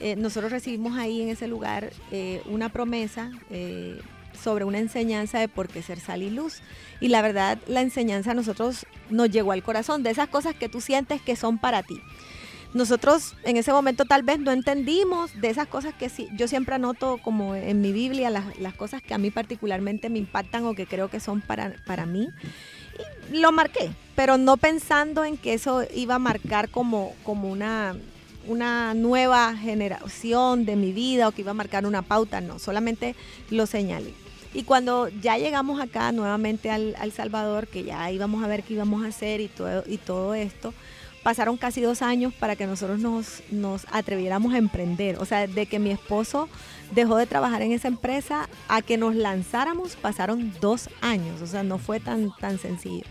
eh, 0.00 0.16
nosotros 0.16 0.52
recibimos 0.52 0.98
ahí 0.98 1.22
en 1.22 1.28
ese 1.28 1.48
lugar 1.48 1.92
eh, 2.10 2.42
una 2.46 2.68
promesa 2.68 3.30
eh, 3.50 4.00
sobre 4.42 4.64
una 4.64 4.78
enseñanza 4.78 5.38
de 5.38 5.48
por 5.48 5.68
qué 5.68 5.82
ser 5.82 6.00
sal 6.00 6.22
y 6.22 6.30
luz. 6.30 6.60
Y 7.00 7.08
la 7.08 7.22
verdad, 7.22 7.58
la 7.66 7.80
enseñanza 7.80 8.32
a 8.32 8.34
nosotros 8.34 8.86
nos 9.10 9.30
llegó 9.30 9.52
al 9.52 9.62
corazón, 9.62 10.02
de 10.02 10.10
esas 10.10 10.28
cosas 10.28 10.54
que 10.54 10.68
tú 10.68 10.80
sientes 10.80 11.22
que 11.22 11.36
son 11.36 11.58
para 11.58 11.82
ti. 11.82 12.00
Nosotros 12.74 13.36
en 13.44 13.56
ese 13.56 13.72
momento 13.72 14.04
tal 14.04 14.24
vez 14.24 14.40
no 14.40 14.50
entendimos 14.50 15.40
de 15.40 15.48
esas 15.48 15.68
cosas 15.68 15.94
que 15.94 16.08
sí, 16.08 16.28
yo 16.34 16.48
siempre 16.48 16.74
anoto 16.74 17.18
como 17.22 17.54
en 17.54 17.80
mi 17.80 17.92
Biblia 17.92 18.30
las, 18.30 18.58
las 18.58 18.74
cosas 18.74 19.00
que 19.00 19.14
a 19.14 19.18
mí 19.18 19.30
particularmente 19.30 20.10
me 20.10 20.18
impactan 20.18 20.64
o 20.64 20.74
que 20.74 20.84
creo 20.84 21.08
que 21.08 21.20
son 21.20 21.40
para, 21.40 21.76
para 21.86 22.04
mí. 22.04 22.28
Y 23.32 23.38
lo 23.38 23.52
marqué, 23.52 23.90
pero 24.16 24.38
no 24.38 24.56
pensando 24.56 25.24
en 25.24 25.36
que 25.36 25.54
eso 25.54 25.84
iba 25.94 26.16
a 26.16 26.18
marcar 26.18 26.68
como, 26.68 27.14
como 27.22 27.48
una, 27.48 27.96
una 28.46 28.94
nueva 28.94 29.56
generación 29.56 30.64
de 30.64 30.76
mi 30.76 30.92
vida 30.92 31.28
o 31.28 31.32
que 31.32 31.42
iba 31.42 31.52
a 31.52 31.54
marcar 31.54 31.86
una 31.86 32.02
pauta, 32.02 32.40
no, 32.40 32.58
solamente 32.58 33.14
lo 33.50 33.66
señalé. 33.66 34.12
Y 34.52 34.62
cuando 34.62 35.08
ya 35.08 35.36
llegamos 35.36 35.80
acá 35.80 36.12
nuevamente 36.12 36.70
al, 36.70 36.94
al 36.98 37.10
Salvador, 37.10 37.66
que 37.66 37.82
ya 37.82 38.10
íbamos 38.10 38.44
a 38.44 38.46
ver 38.46 38.62
qué 38.62 38.74
íbamos 38.74 39.04
a 39.04 39.08
hacer 39.08 39.40
y 39.40 39.48
todo, 39.48 39.82
y 39.86 39.98
todo 39.98 40.34
esto, 40.34 40.72
pasaron 41.24 41.56
casi 41.56 41.80
dos 41.80 42.02
años 42.02 42.32
para 42.34 42.54
que 42.54 42.66
nosotros 42.66 43.00
nos, 43.00 43.42
nos 43.50 43.86
atreviéramos 43.90 44.54
a 44.54 44.58
emprender. 44.58 45.18
O 45.18 45.24
sea, 45.24 45.48
de 45.48 45.66
que 45.66 45.80
mi 45.80 45.90
esposo 45.90 46.48
dejó 46.94 47.16
de 47.16 47.26
trabajar 47.26 47.62
en 47.62 47.72
esa 47.72 47.88
empresa 47.88 48.48
a 48.68 48.82
que 48.82 48.96
nos 48.96 49.16
lanzáramos 49.16 49.96
pasaron 49.96 50.52
dos 50.60 50.88
años. 51.00 51.40
O 51.42 51.46
sea, 51.46 51.64
no 51.64 51.78
fue 51.78 51.98
tan, 51.98 52.30
tan 52.38 52.58
sencillo. 52.58 53.04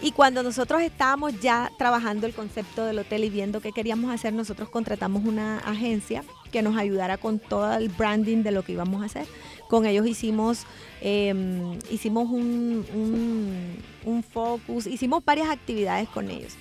Y 0.00 0.12
cuando 0.12 0.44
nosotros 0.44 0.80
estábamos 0.82 1.40
ya 1.40 1.72
trabajando 1.76 2.26
el 2.26 2.32
concepto 2.32 2.84
del 2.84 3.00
hotel 3.00 3.24
y 3.24 3.30
viendo 3.30 3.60
qué 3.60 3.72
queríamos 3.72 4.12
hacer, 4.12 4.32
nosotros 4.32 4.68
contratamos 4.68 5.24
una 5.24 5.58
agencia 5.58 6.22
que 6.52 6.62
nos 6.62 6.76
ayudara 6.76 7.18
con 7.18 7.40
todo 7.40 7.74
el 7.74 7.88
branding 7.88 8.44
de 8.44 8.52
lo 8.52 8.62
que 8.62 8.72
íbamos 8.72 9.02
a 9.02 9.06
hacer. 9.06 9.26
Con 9.68 9.86
ellos 9.86 10.06
hicimos, 10.06 10.66
eh, 11.00 11.34
hicimos 11.90 12.28
un, 12.30 12.84
un, 14.04 14.22
focus, 14.22 14.86
hicimos 14.86 15.24
varias 15.24 15.48
actividades 15.50 16.08
con 16.08 16.30
ellos. 16.30 16.54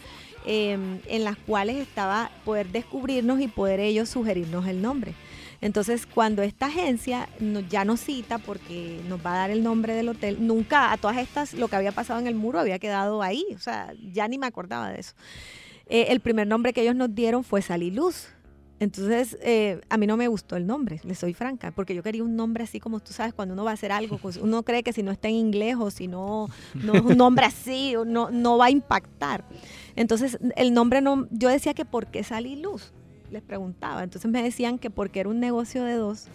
eh, 0.50 0.78
en 1.08 1.24
las 1.26 1.38
cuales 1.38 1.76
estaba 1.76 2.32
poder 2.46 2.68
descubrirnos 2.68 3.42
y 3.42 3.48
poder 3.50 3.82
ellos 3.82 4.08
sugerirnos 4.10 4.66
el 4.68 4.82
nombre. 4.82 5.14
Entonces, 5.62 6.06
cuando 6.06 6.44
esta 6.44 6.68
agencia 6.68 7.28
ya 7.70 7.84
nos 7.84 8.00
cita 8.00 8.38
porque 8.38 9.02
nos 9.08 9.26
va 9.26 9.34
a 9.34 9.38
dar 9.38 9.52
el 9.52 9.64
nombre 9.64 9.94
del 9.96 10.10
hotel, 10.10 10.38
nunca 10.46 10.92
a 10.92 10.98
todas 10.98 11.18
estas 11.18 11.54
lo 11.54 11.68
que 11.68 11.76
había 11.76 11.92
pasado 11.92 12.20
en 12.20 12.28
el 12.28 12.36
muro 12.36 12.60
había 12.60 12.80
quedado 12.80 13.22
ahí, 13.22 13.46
o 13.56 13.60
sea, 13.60 13.94
ya 14.12 14.28
ni 14.28 14.38
me 14.38 14.46
acordaba 14.46 14.90
de 14.92 15.00
eso. 15.00 15.14
Eh, 15.88 16.08
el 16.10 16.20
primer 16.20 16.48
nombre 16.48 16.74
que 16.74 16.82
ellos 16.82 16.96
nos 16.96 17.14
dieron 17.14 17.44
fue 17.44 17.62
Saliluz. 17.62 18.28
Entonces, 18.80 19.40
eh, 19.42 19.82
a 19.90 19.98
mí 19.98 20.06
no 20.06 20.18
me 20.18 20.28
gustó 20.28 20.56
el 20.56 20.68
nombre, 20.68 21.02
le 21.04 21.16
soy 21.16 21.34
franca, 21.34 21.72
porque 21.72 21.96
yo 21.96 22.04
quería 22.04 22.24
un 22.24 22.36
nombre 22.36 22.64
así 22.64 22.80
como 22.80 23.00
tú 23.00 23.12
sabes, 23.12 23.34
cuando 23.34 23.56
uno 23.56 23.64
va 23.64 23.72
a 23.72 23.74
hacer 23.74 23.92
algo, 23.92 24.20
pues 24.20 24.38
uno 24.38 24.62
cree 24.62 24.84
que 24.84 24.94
si 24.94 25.02
no 25.02 25.12
está 25.12 25.30
en 25.30 25.34
inglés 25.34 25.78
o 25.80 25.90
si 25.90 26.08
no, 26.08 26.48
no 26.76 26.94
es 26.94 27.02
un 27.02 27.18
nombre 27.18 27.48
así, 27.48 27.96
no, 28.06 28.30
no 28.30 28.60
va 28.60 28.66
a 28.66 28.70
impactar. 28.70 29.44
Entonces, 29.96 30.38
el 30.56 30.76
nombre 30.76 31.02
no, 31.02 31.28
yo 31.32 31.50
decía 31.50 31.74
que 31.74 31.86
¿por 31.86 32.06
qué 32.08 32.24
Saliluz? 32.24 32.94
Les 33.32 33.42
preguntaba. 33.42 34.04
Entonces 34.04 34.30
me 34.30 34.44
decían 34.44 34.80
que 34.80 34.90
porque 34.90 35.20
era 35.20 35.30
un 35.30 35.40
negocio 35.40 35.84
de 35.84 35.94
dos 35.94 36.28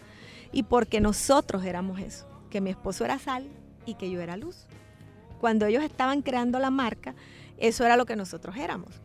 y 0.52 0.64
porque 0.64 1.00
nosotros 1.00 1.64
éramos 1.64 2.00
eso, 2.00 2.26
que 2.50 2.60
mi 2.60 2.70
esposo 2.70 3.04
era 3.04 3.18
sal 3.18 3.48
y 3.86 3.94
que 3.94 4.10
yo 4.10 4.20
era 4.20 4.36
luz. 4.36 4.66
Cuando 5.40 5.66
ellos 5.66 5.82
estaban 5.82 6.22
creando 6.22 6.58
la 6.58 6.70
marca, 6.70 7.14
eso 7.58 7.84
era 7.84 7.96
lo 7.96 8.06
que 8.06 8.16
nosotros 8.16 8.56
éramos. 8.56 9.00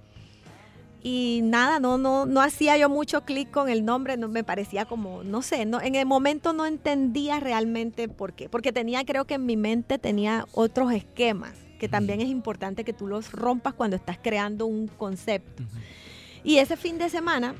Y 1.02 1.42
nada, 1.44 1.80
no, 1.80 1.98
no, 1.98 2.26
no 2.26 2.42
hacía 2.42 2.78
yo 2.78 2.90
mucho 2.90 3.24
clic 3.24 3.50
con 3.52 3.70
el 3.70 3.86
nombre, 3.86 4.18
no 4.18 4.28
me 4.28 4.44
parecía 4.44 4.86
como, 4.86 5.24
no 5.24 5.42
sé, 5.42 5.66
no, 5.66 5.80
en 5.80 5.96
el 5.96 6.06
momento 6.06 6.54
no 6.54 6.66
entendía 6.66 7.40
realmente 7.40 8.10
por 8.10 8.34
qué, 8.34 8.50
porque 8.50 8.74
tenía, 8.74 9.06
creo 9.06 9.26
que 9.26 9.36
en 9.36 9.46
mi 9.46 9.56
mente 9.56 10.00
tenía 10.00 10.48
otros 10.54 10.92
esquemas, 10.92 11.54
que 11.80 11.88
también 11.88 12.20
es 12.20 12.28
importante 12.28 12.84
que 12.84 12.94
tú 12.94 13.08
los 13.08 13.32
rompas 13.32 13.74
cuando 13.74 13.96
estás 13.96 14.18
creando 14.22 14.66
un 14.66 14.88
concepto. 14.88 15.64
Y 16.44 16.58
ese 16.58 16.76
fin 16.76 16.98
de 16.98 17.10
semana, 17.10 17.56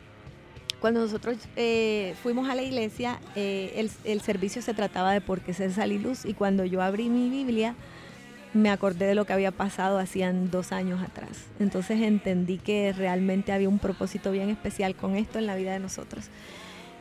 cuando 0.80 1.00
nosotros 1.02 1.38
eh, 1.56 2.16
fuimos 2.22 2.50
a 2.50 2.56
la 2.56 2.62
iglesia, 2.62 3.20
eh, 3.36 3.74
el, 3.76 3.92
el, 4.04 4.22
servicio 4.22 4.62
se 4.62 4.74
trataba 4.74 5.12
de 5.12 5.22
por 5.22 5.42
qué 5.42 5.54
ser 5.54 5.72
sal 5.74 5.92
luz, 6.02 6.26
y 6.26 6.34
cuando 6.34 6.66
yo 6.66 6.82
abrí 6.82 7.10
mi 7.10 7.30
Biblia, 7.30 7.76
me 8.54 8.70
acordé 8.70 9.06
de 9.06 9.16
lo 9.16 9.26
que 9.26 9.34
había 9.34 9.52
pasado 9.52 10.00
hacían 10.00 10.52
dos 10.52 10.72
años 10.72 11.02
atrás. 11.02 11.46
Entonces 11.60 12.02
entendí 12.02 12.58
que 12.58 12.94
realmente 12.94 13.52
había 13.52 13.70
un 13.70 13.80
propósito 13.80 14.32
bien 14.32 14.50
especial 14.50 14.96
con 14.96 15.16
esto 15.16 15.40
en 15.40 15.46
la 15.46 15.56
vida 15.56 15.74
de 15.74 15.80
nosotros. 15.80 16.26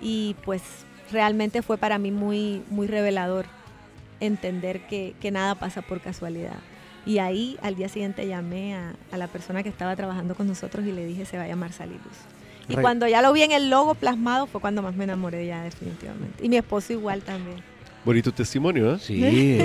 Y 0.00 0.36
pues 0.44 0.62
realmente 1.10 1.62
fue 1.62 1.78
para 1.78 1.98
mí 1.98 2.10
muy, 2.10 2.62
muy 2.70 2.86
revelador 2.86 3.46
entender 4.20 4.86
que, 4.86 5.14
que 5.20 5.30
nada 5.30 5.54
pasa 5.54 5.82
por 5.82 6.00
casualidad. 6.00 6.58
Y 7.04 7.18
ahí 7.18 7.56
al 7.62 7.76
día 7.76 7.88
siguiente 7.88 8.26
llamé 8.26 8.74
a, 8.74 8.94
a, 9.12 9.16
la 9.16 9.28
persona 9.28 9.62
que 9.62 9.68
estaba 9.68 9.94
trabajando 9.94 10.34
con 10.34 10.48
nosotros 10.48 10.84
y 10.86 10.92
le 10.92 11.06
dije 11.06 11.24
se 11.24 11.36
va 11.36 11.44
a 11.44 11.48
llamar 11.48 11.72
Saliluz. 11.72 12.35
Y 12.68 12.74
Re 12.74 12.82
cuando 12.82 13.06
ya 13.06 13.22
lo 13.22 13.32
vi 13.32 13.42
en 13.42 13.52
el 13.52 13.70
logo 13.70 13.94
plasmado 13.94 14.46
fue 14.46 14.60
cuando 14.60 14.82
más 14.82 14.96
me 14.96 15.04
enamoré 15.04 15.46
ya 15.46 15.62
definitivamente. 15.62 16.44
Y 16.44 16.48
mi 16.48 16.56
esposo 16.56 16.92
igual 16.92 17.22
también. 17.22 17.62
Bonito 18.04 18.32
testimonio, 18.32 18.94
¿eh? 18.94 18.98
Sí. 19.00 19.20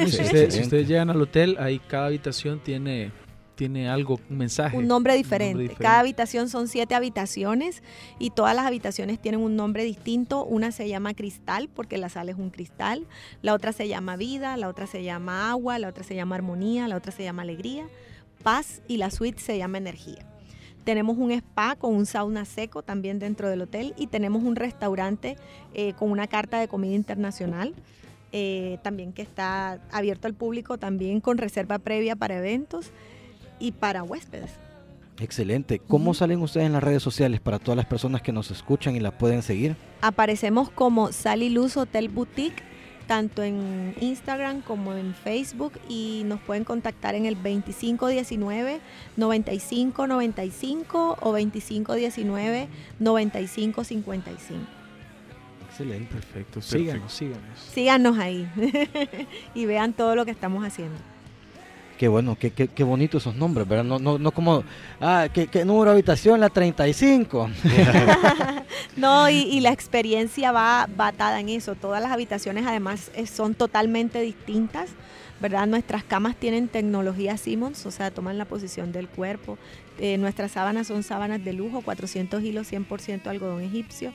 si, 0.10 0.22
usted, 0.22 0.50
si, 0.50 0.62
ustedes 0.62 0.88
llegan 0.88 1.12
al 1.12 1.22
hotel, 1.22 1.58
ahí 1.60 1.78
cada 1.78 2.08
habitación 2.08 2.60
tiene, 2.60 3.12
tiene 3.54 3.88
algo, 3.88 4.20
un 4.32 4.38
mensaje. 4.38 4.76
Un 4.76 4.88
nombre, 4.88 5.16
diferente. 5.16 5.52
un 5.52 5.58
nombre 5.58 5.64
diferente. 5.70 5.84
Cada 5.84 6.00
habitación 6.00 6.50
son 6.50 6.68
siete 6.68 6.96
habitaciones 6.96 7.84
y 8.18 8.32
todas 8.32 8.56
las 8.56 8.66
habitaciones 8.66 9.22
tienen 9.22 9.42
un 9.42 9.56
nombre 9.56 9.84
distinto. 9.84 10.44
Una 10.44 10.72
se 10.72 10.90
llama 10.90 11.14
cristal 11.14 11.70
porque 11.70 12.00
la 12.00 12.10
sal 12.10 12.30
es 12.30 12.36
un 12.36 12.50
cristal. 12.50 13.06
La 13.44 13.54
otra 13.54 13.74
se 13.74 13.88
llama 13.88 14.16
vida, 14.16 14.58
la 14.58 14.70
otra 14.70 14.88
se 14.88 15.04
llama 15.04 15.52
agua, 15.52 15.78
la 15.78 15.90
otra 15.90 16.04
se 16.04 16.16
llama 16.16 16.34
armonía, 16.34 16.88
la 16.88 16.96
otra 16.96 17.12
se 17.12 17.24
llama 17.24 17.44
alegría, 17.44 17.86
paz 18.42 18.82
y 18.88 18.98
la 18.98 19.12
suite 19.12 19.40
se 19.40 19.56
llama 19.56 19.78
energía. 19.78 20.31
Tenemos 20.84 21.18
un 21.18 21.32
spa 21.32 21.76
con 21.76 21.96
un 21.96 22.06
sauna 22.06 22.46
seco 22.46 22.82
también 22.82 23.20
dentro 23.20 23.50
del 23.50 23.62
hotel 23.62 23.94
y 23.98 24.08
tenemos 24.08 24.44
un 24.44 24.56
restaurante 24.56 25.38
eh, 25.74 25.94
con 25.94 26.12
una 26.12 26.28
carta 26.28 26.60
de 26.60 26.68
comida 26.68 26.96
internacional 26.96 27.74
eh, 28.34 28.78
también 28.82 29.12
que 29.12 29.22
está 29.22 29.82
abierto 29.92 30.28
al 30.28 30.34
público, 30.34 30.78
también 30.78 31.20
con 31.20 31.38
reserva 31.38 31.80
previa 31.80 32.16
para 32.16 32.38
eventos 32.38 32.92
y 33.60 33.74
para 33.74 34.04
huéspedes. 34.04 34.52
Excelente. 35.20 35.80
¿Cómo 35.80 36.12
uh 36.12 36.14
-huh. 36.14 36.18
salen 36.18 36.42
ustedes 36.42 36.66
en 36.66 36.74
las 36.74 36.82
redes 36.82 37.04
sociales 37.04 37.42
para 37.42 37.60
todas 37.60 37.76
las 37.76 37.86
personas 37.86 38.22
que 38.22 38.32
nos 38.32 38.50
escuchan 38.50 38.96
y 38.96 39.02
la 39.02 39.18
pueden 39.18 39.42
seguir? 39.42 39.76
Aparecemos 40.02 40.70
como 40.70 41.12
Sal 41.12 41.44
y 41.44 41.50
Luz 41.50 41.76
Hotel 41.76 42.08
Boutique, 42.08 42.64
tanto 43.12 43.44
en 43.44 43.94
Instagram 44.00 44.62
como 44.62 44.94
en 44.94 45.14
Facebook 45.14 45.74
y 45.90 46.24
nos 46.28 46.40
pueden 46.40 46.64
contactar 46.64 47.14
en 47.14 47.26
el 47.26 47.36
2519 47.36 48.80
9595 49.18 51.18
o 51.20 51.32
2519 51.34 52.70
9555. 53.00 54.66
Excelente. 55.68 56.14
Perfecto. 56.14 56.62
Síganos, 56.62 57.12
síganos. 57.12 57.60
Síganos 57.74 58.18
ahí 58.18 58.50
y 59.56 59.66
vean 59.66 59.92
todo 59.92 60.16
lo 60.16 60.24
que 60.24 60.32
estamos 60.32 60.64
haciendo. 60.64 61.11
Qué 62.02 62.08
bueno, 62.08 62.36
qué, 62.36 62.50
qué, 62.50 62.68
qué 62.68 62.84
bonito 62.84 63.20
esos 63.20 63.36
nombres, 63.36 63.68
¿verdad? 63.68 63.84
No, 63.84 64.00
no, 64.00 64.18
no 64.18 64.32
como, 64.32 64.64
ah, 65.00 65.28
¿qué, 65.32 65.46
qué 65.46 65.64
número 65.64 65.92
de 65.92 65.98
habitación? 65.98 66.40
La 66.40 66.50
35. 66.50 67.48
no, 68.98 69.30
y, 69.30 69.36
y, 69.36 69.60
la 69.60 69.72
experiencia 69.72 70.52
va, 70.52 70.90
va 71.00 71.10
atada 71.10 71.40
en 71.40 71.50
eso. 71.50 71.76
Todas 71.76 72.02
las 72.02 72.12
habitaciones 72.12 72.66
además 72.66 73.12
son 73.32 73.54
totalmente 73.54 74.20
distintas, 74.20 74.90
¿verdad? 75.40 75.68
Nuestras 75.68 76.04
camas 76.04 76.36
tienen 76.38 76.70
tecnología 76.70 77.38
Siemens, 77.38 77.86
o 77.86 77.92
sea, 77.92 78.10
toman 78.10 78.40
la 78.40 78.46
posición 78.46 78.92
del 78.92 79.08
cuerpo. 79.08 79.60
Eh, 80.00 80.18
nuestras 80.18 80.54
sábanas 80.54 80.88
son 80.88 81.04
sábanas 81.04 81.46
de 81.46 81.54
lujo, 81.54 81.82
400 81.82 82.42
hilos, 82.42 82.72
100% 82.72 83.28
algodón 83.28 83.62
egipcio. 83.62 84.12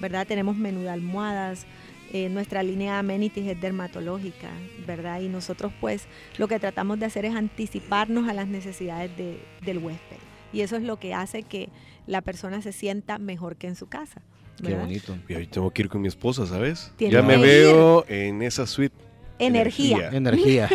¿verdad? 0.00 0.26
Tenemos 0.26 0.56
menú 0.56 0.82
de 0.82 0.90
almohadas, 0.90 1.66
eh, 2.12 2.28
nuestra 2.28 2.62
línea 2.62 2.98
amenities 2.98 3.46
es 3.46 3.60
dermatológica, 3.60 4.50
¿verdad? 4.86 5.20
Y 5.20 5.28
nosotros 5.28 5.72
pues 5.80 6.06
lo 6.38 6.48
que 6.48 6.58
tratamos 6.58 6.98
de 6.98 7.06
hacer 7.06 7.24
es 7.24 7.34
anticiparnos 7.34 8.28
a 8.28 8.32
las 8.32 8.48
necesidades 8.48 9.14
de, 9.16 9.38
del 9.64 9.78
huésped. 9.78 10.16
Y 10.52 10.62
eso 10.62 10.76
es 10.76 10.82
lo 10.82 10.98
que 10.98 11.12
hace 11.12 11.42
que 11.42 11.68
la 12.06 12.22
persona 12.22 12.62
se 12.62 12.72
sienta 12.72 13.18
mejor 13.18 13.56
que 13.56 13.66
en 13.66 13.76
su 13.76 13.88
casa. 13.88 14.22
Qué 14.64 14.74
bonito. 14.74 15.16
Y 15.28 15.34
hoy 15.34 15.46
tengo 15.46 15.70
que 15.70 15.82
ir 15.82 15.88
con 15.88 16.00
mi 16.00 16.08
esposa, 16.08 16.46
¿sabes? 16.46 16.92
Ya 16.98 17.22
me 17.22 17.36
veo 17.36 18.04
en 18.08 18.42
esa 18.42 18.66
suite. 18.66 19.07
Energía. 19.38 20.10
Energía. 20.12 20.68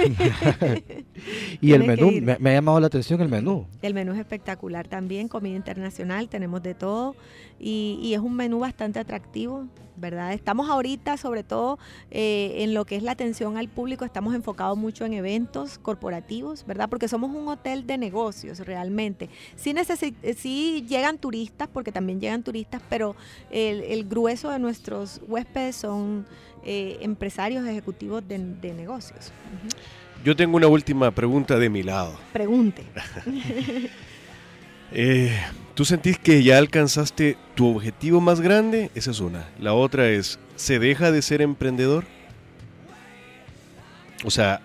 y 1.62 1.74
el 1.74 1.84
menú, 1.86 2.12
me, 2.22 2.38
me, 2.40 2.50
ha 2.52 2.54
llamado 2.54 2.80
la 2.80 2.88
atención 2.88 3.22
el 3.22 3.30
menú. 3.30 3.68
El 3.82 3.94
menú 3.94 4.14
es 4.14 4.20
espectacular 4.20 4.88
también, 4.88 5.28
comida 5.28 5.56
internacional, 5.56 6.30
tenemos 6.30 6.64
de 6.64 6.74
todo 6.74 7.16
y, 7.60 8.00
y 8.02 8.14
es 8.14 8.20
un 8.20 8.36
menú 8.36 8.60
bastante 8.60 9.00
atractivo, 9.00 9.68
¿verdad? 9.96 10.34
Estamos 10.34 10.70
ahorita, 10.70 11.18
sobre 11.18 11.44
todo 11.44 11.80
eh, 12.12 12.56
en 12.58 12.74
lo 12.74 12.86
que 12.86 12.96
es 12.96 13.04
la 13.04 13.12
atención 13.12 13.58
al 13.58 13.70
público, 13.70 14.06
estamos 14.06 14.36
enfocados 14.36 14.78
mucho 14.78 15.06
en 15.06 15.14
eventos 15.14 15.78
corporativos, 15.78 16.66
¿verdad? 16.66 16.90
Porque 16.90 17.08
somos 17.08 17.32
un 17.34 17.48
hotel 17.48 17.86
de 17.88 17.98
negocios 17.98 18.60
realmente. 18.60 19.30
Sí, 19.56 19.74
sí 20.36 20.86
llegan 20.88 21.18
turistas, 21.18 21.70
porque 21.72 21.92
también 21.92 22.20
llegan 22.20 22.44
turistas, 22.44 22.82
pero 22.90 23.16
el, 23.52 23.82
el 23.82 24.06
grueso 24.06 24.50
de 24.50 24.60
nuestros 24.60 25.22
huéspedes 25.28 25.76
son 25.76 26.26
eh, 26.66 26.98
empresarios 27.02 27.66
ejecutivos 27.68 28.28
de, 28.28 28.40
de 28.40 28.74
negocios. 28.74 29.32
Uh 29.52 29.68
-huh. 29.68 30.24
Yo 30.24 30.36
tengo 30.36 30.56
una 30.56 30.68
última 30.68 31.12
pregunta 31.12 31.60
de 31.60 31.70
mi 31.70 31.84
lado. 31.84 32.18
Pregunte. 32.32 32.84
eh, 34.94 35.38
¿Tú 35.76 35.84
sentís 35.84 36.18
que 36.18 36.44
ya 36.44 36.58
alcanzaste 36.60 37.36
tu 37.56 37.68
objetivo 37.68 38.22
más 38.22 38.40
grande? 38.40 38.90
Esa 38.96 39.12
es 39.12 39.20
una. 39.20 39.50
La 39.60 39.74
otra 39.74 40.08
es, 40.08 40.40
¿se 40.56 40.80
deja 40.80 41.12
de 41.12 41.22
ser 41.22 41.42
emprendedor? 41.42 42.06
O 44.24 44.32
sea, 44.32 44.62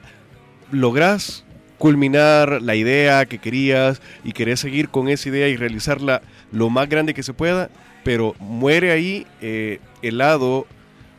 ¿lográs 0.71 1.45
culminar 1.79 2.61
la 2.63 2.75
idea 2.75 3.27
que 3.27 3.39
querías 3.39 4.03
y 4.25 4.33
querés 4.33 4.61
seguir 4.61 4.91
con 4.91 5.09
esa 5.09 5.29
idea 5.29 5.49
y 5.49 5.57
realizarla 5.57 6.23
lo 6.53 6.71
más 6.71 6.89
grande 6.89 7.15
que 7.15 7.23
se 7.23 7.33
pueda, 7.33 7.71
pero 8.05 8.35
muere 8.39 8.91
ahí 8.91 9.27
eh, 9.41 9.81
el 10.03 10.19
lado 10.19 10.67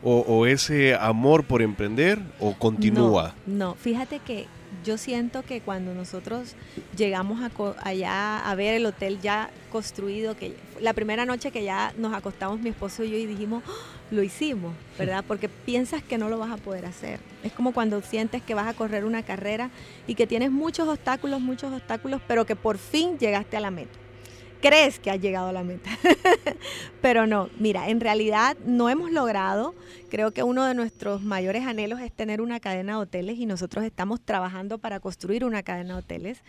o, 0.02 0.46
ese 0.46 0.94
amor 0.94 1.44
por 1.44 1.62
emprender 1.62 2.18
o 2.38 2.54
continúa? 2.54 3.34
No, 3.46 3.74
fíjate 3.74 4.18
que 4.20 4.46
yo 4.84 4.96
siento 4.96 5.42
que 5.42 5.60
cuando 5.60 5.94
nosotros 5.94 6.54
llegamos 6.96 7.40
a 7.42 7.50
allá 7.82 8.38
a 8.38 8.54
ver 8.54 8.74
el 8.74 8.86
hotel 8.86 9.20
ya 9.20 9.50
construido, 9.70 10.36
que 10.36 10.56
la 10.80 10.94
primera 10.94 11.26
noche 11.26 11.50
que 11.50 11.64
ya 11.64 11.92
nos 11.98 12.14
acostamos 12.14 12.60
mi 12.60 12.70
esposo 12.70 13.04
y 13.04 13.10
yo 13.10 13.16
y 13.16 13.26
dijimos, 13.26 13.62
oh, 13.66 14.14
lo 14.14 14.22
hicimos, 14.22 14.72
¿verdad? 14.98 15.24
Porque 15.26 15.48
piensas 15.48 16.02
que 16.02 16.18
no 16.18 16.28
lo 16.28 16.38
vas 16.38 16.50
a 16.50 16.56
poder 16.56 16.86
hacer. 16.86 17.20
Es 17.44 17.52
como 17.52 17.72
cuando 17.72 18.00
sientes 18.00 18.42
que 18.42 18.54
vas 18.54 18.66
a 18.66 18.74
correr 18.74 19.04
una 19.04 19.22
carrera 19.22 19.70
y 20.06 20.14
que 20.14 20.26
tienes 20.26 20.50
muchos 20.50 20.88
obstáculos, 20.88 21.40
muchos 21.40 21.72
obstáculos, 21.72 22.20
pero 22.26 22.46
que 22.46 22.56
por 22.56 22.78
fin 22.78 23.18
llegaste 23.18 23.56
a 23.56 23.60
la 23.60 23.70
meta 23.70 23.99
crees 24.60 24.98
que 24.98 25.10
has 25.10 25.20
llegado 25.20 25.48
a 25.48 25.52
la 25.52 25.64
meta. 25.64 25.90
Pero 27.02 27.26
no, 27.26 27.50
mira, 27.58 27.88
en 27.88 28.00
realidad 28.00 28.56
no 28.64 28.88
hemos 28.88 29.10
logrado. 29.10 29.74
Creo 30.10 30.32
que 30.32 30.42
uno 30.42 30.64
de 30.64 30.74
nuestros 30.74 31.22
mayores 31.22 31.66
anhelos 31.66 32.00
es 32.00 32.12
tener 32.12 32.40
una 32.40 32.60
cadena 32.60 32.94
de 32.94 32.98
hoteles 32.98 33.38
y 33.38 33.46
nosotros 33.46 33.84
estamos 33.84 34.20
trabajando 34.20 34.78
para 34.78 35.00
construir 35.00 35.44
una 35.44 35.62
cadena 35.62 35.94
de 35.94 36.00
hoteles 36.00 36.42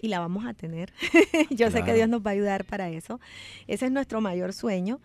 y 0.00 0.08
la 0.08 0.18
vamos 0.18 0.44
a 0.46 0.52
tener. 0.52 0.92
Yo 1.50 1.68
claro. 1.68 1.72
sé 1.72 1.84
que 1.84 1.94
Dios 1.94 2.08
nos 2.08 2.20
va 2.20 2.30
a 2.30 2.34
ayudar 2.34 2.64
para 2.64 2.90
eso. 2.90 3.20
Ese 3.68 3.86
es 3.86 3.92
nuestro 3.92 4.20
mayor 4.20 4.52
sueño. 4.52 5.00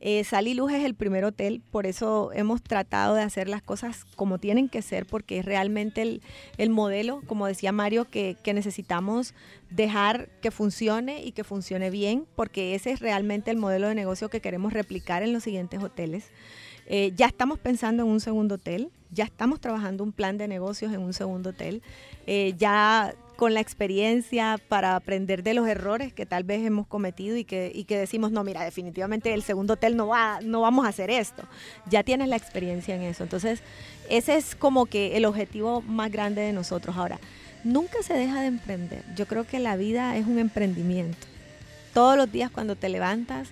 Eh, 0.00 0.22
Sal 0.24 0.46
y 0.46 0.54
Luz 0.54 0.72
es 0.72 0.84
el 0.84 0.94
primer 0.94 1.24
hotel, 1.24 1.60
por 1.72 1.86
eso 1.86 2.30
hemos 2.32 2.62
tratado 2.62 3.14
de 3.14 3.22
hacer 3.22 3.48
las 3.48 3.62
cosas 3.62 4.04
como 4.16 4.38
tienen 4.38 4.68
que 4.68 4.80
ser, 4.80 5.06
porque 5.06 5.38
es 5.38 5.44
realmente 5.44 6.02
el, 6.02 6.22
el 6.56 6.70
modelo, 6.70 7.22
como 7.26 7.46
decía 7.46 7.72
Mario, 7.72 8.04
que, 8.04 8.36
que, 8.42 8.54
necesitamos 8.54 9.34
dejar 9.70 10.28
que 10.40 10.50
funcione 10.52 11.24
y 11.24 11.32
que 11.32 11.42
funcione 11.42 11.90
bien, 11.90 12.26
porque 12.36 12.76
ese 12.76 12.92
es 12.92 13.00
realmente 13.00 13.50
el 13.50 13.56
modelo 13.56 13.88
de 13.88 13.94
negocio 13.96 14.28
que 14.28 14.40
queremos 14.40 14.72
replicar 14.72 15.22
en 15.22 15.32
los 15.32 15.42
siguientes 15.42 15.82
hoteles. 15.82 16.30
Eh, 16.90 17.12
ya 17.16 17.26
estamos 17.26 17.58
pensando 17.58 18.04
en 18.04 18.08
un 18.08 18.20
segundo 18.20 18.54
hotel, 18.54 18.90
ya 19.10 19.24
estamos 19.24 19.60
trabajando 19.60 20.02
un 20.04 20.12
plan 20.12 20.38
de 20.38 20.48
negocios 20.48 20.92
en 20.94 21.00
un 21.00 21.12
segundo 21.12 21.50
hotel, 21.50 21.82
eh, 22.26 22.54
ya 22.56 23.14
con 23.38 23.54
la 23.54 23.60
experiencia 23.60 24.58
para 24.68 24.96
aprender 24.96 25.44
de 25.44 25.54
los 25.54 25.68
errores 25.68 26.12
que 26.12 26.26
tal 26.26 26.42
vez 26.42 26.66
hemos 26.66 26.88
cometido 26.88 27.36
y 27.36 27.44
que, 27.44 27.70
y 27.72 27.84
que 27.84 27.96
decimos, 27.96 28.32
no, 28.32 28.42
mira, 28.42 28.64
definitivamente 28.64 29.32
el 29.32 29.44
segundo 29.44 29.74
hotel 29.74 29.96
no, 29.96 30.08
va, 30.08 30.40
no 30.42 30.60
vamos 30.60 30.84
a 30.84 30.88
hacer 30.88 31.08
esto. 31.08 31.44
Ya 31.88 32.02
tienes 32.02 32.26
la 32.26 32.34
experiencia 32.34 32.96
en 32.96 33.02
eso. 33.02 33.22
Entonces, 33.22 33.62
ese 34.10 34.36
es 34.36 34.56
como 34.56 34.86
que 34.86 35.16
el 35.16 35.24
objetivo 35.24 35.82
más 35.82 36.10
grande 36.10 36.42
de 36.42 36.52
nosotros. 36.52 36.96
Ahora, 36.96 37.20
nunca 37.62 38.02
se 38.02 38.14
deja 38.14 38.40
de 38.40 38.48
emprender. 38.48 39.04
Yo 39.14 39.26
creo 39.28 39.46
que 39.46 39.60
la 39.60 39.76
vida 39.76 40.16
es 40.16 40.26
un 40.26 40.40
emprendimiento. 40.40 41.28
Todos 41.94 42.16
los 42.16 42.32
días 42.32 42.50
cuando 42.50 42.74
te 42.74 42.88
levantas, 42.88 43.50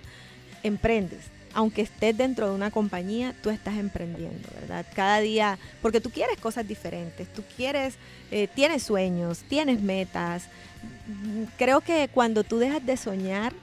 emprendes 0.63 1.36
aunque 1.57 1.81
estés 1.81 2.15
dentro 2.15 2.47
de 2.47 2.53
una 2.53 2.69
compañía, 2.69 3.33
tú 3.41 3.49
estás 3.49 3.77
emprendiendo, 3.77 4.47
¿verdad? 4.61 4.85
Cada 4.93 5.19
día, 5.21 5.57
porque 5.81 5.99
tú 5.99 6.11
quieres 6.11 6.37
cosas 6.37 6.67
diferentes, 6.67 7.27
tú 7.33 7.41
quieres, 7.55 7.95
eh, 8.29 8.47
tienes 8.53 8.83
sueños, 8.83 9.39
tienes 9.49 9.81
metas. 9.81 10.49
Creo 11.57 11.81
que 11.81 12.09
cuando 12.13 12.43
tú 12.43 12.59
dejas 12.59 12.85
de 12.85 12.95
soñar, 12.95 13.53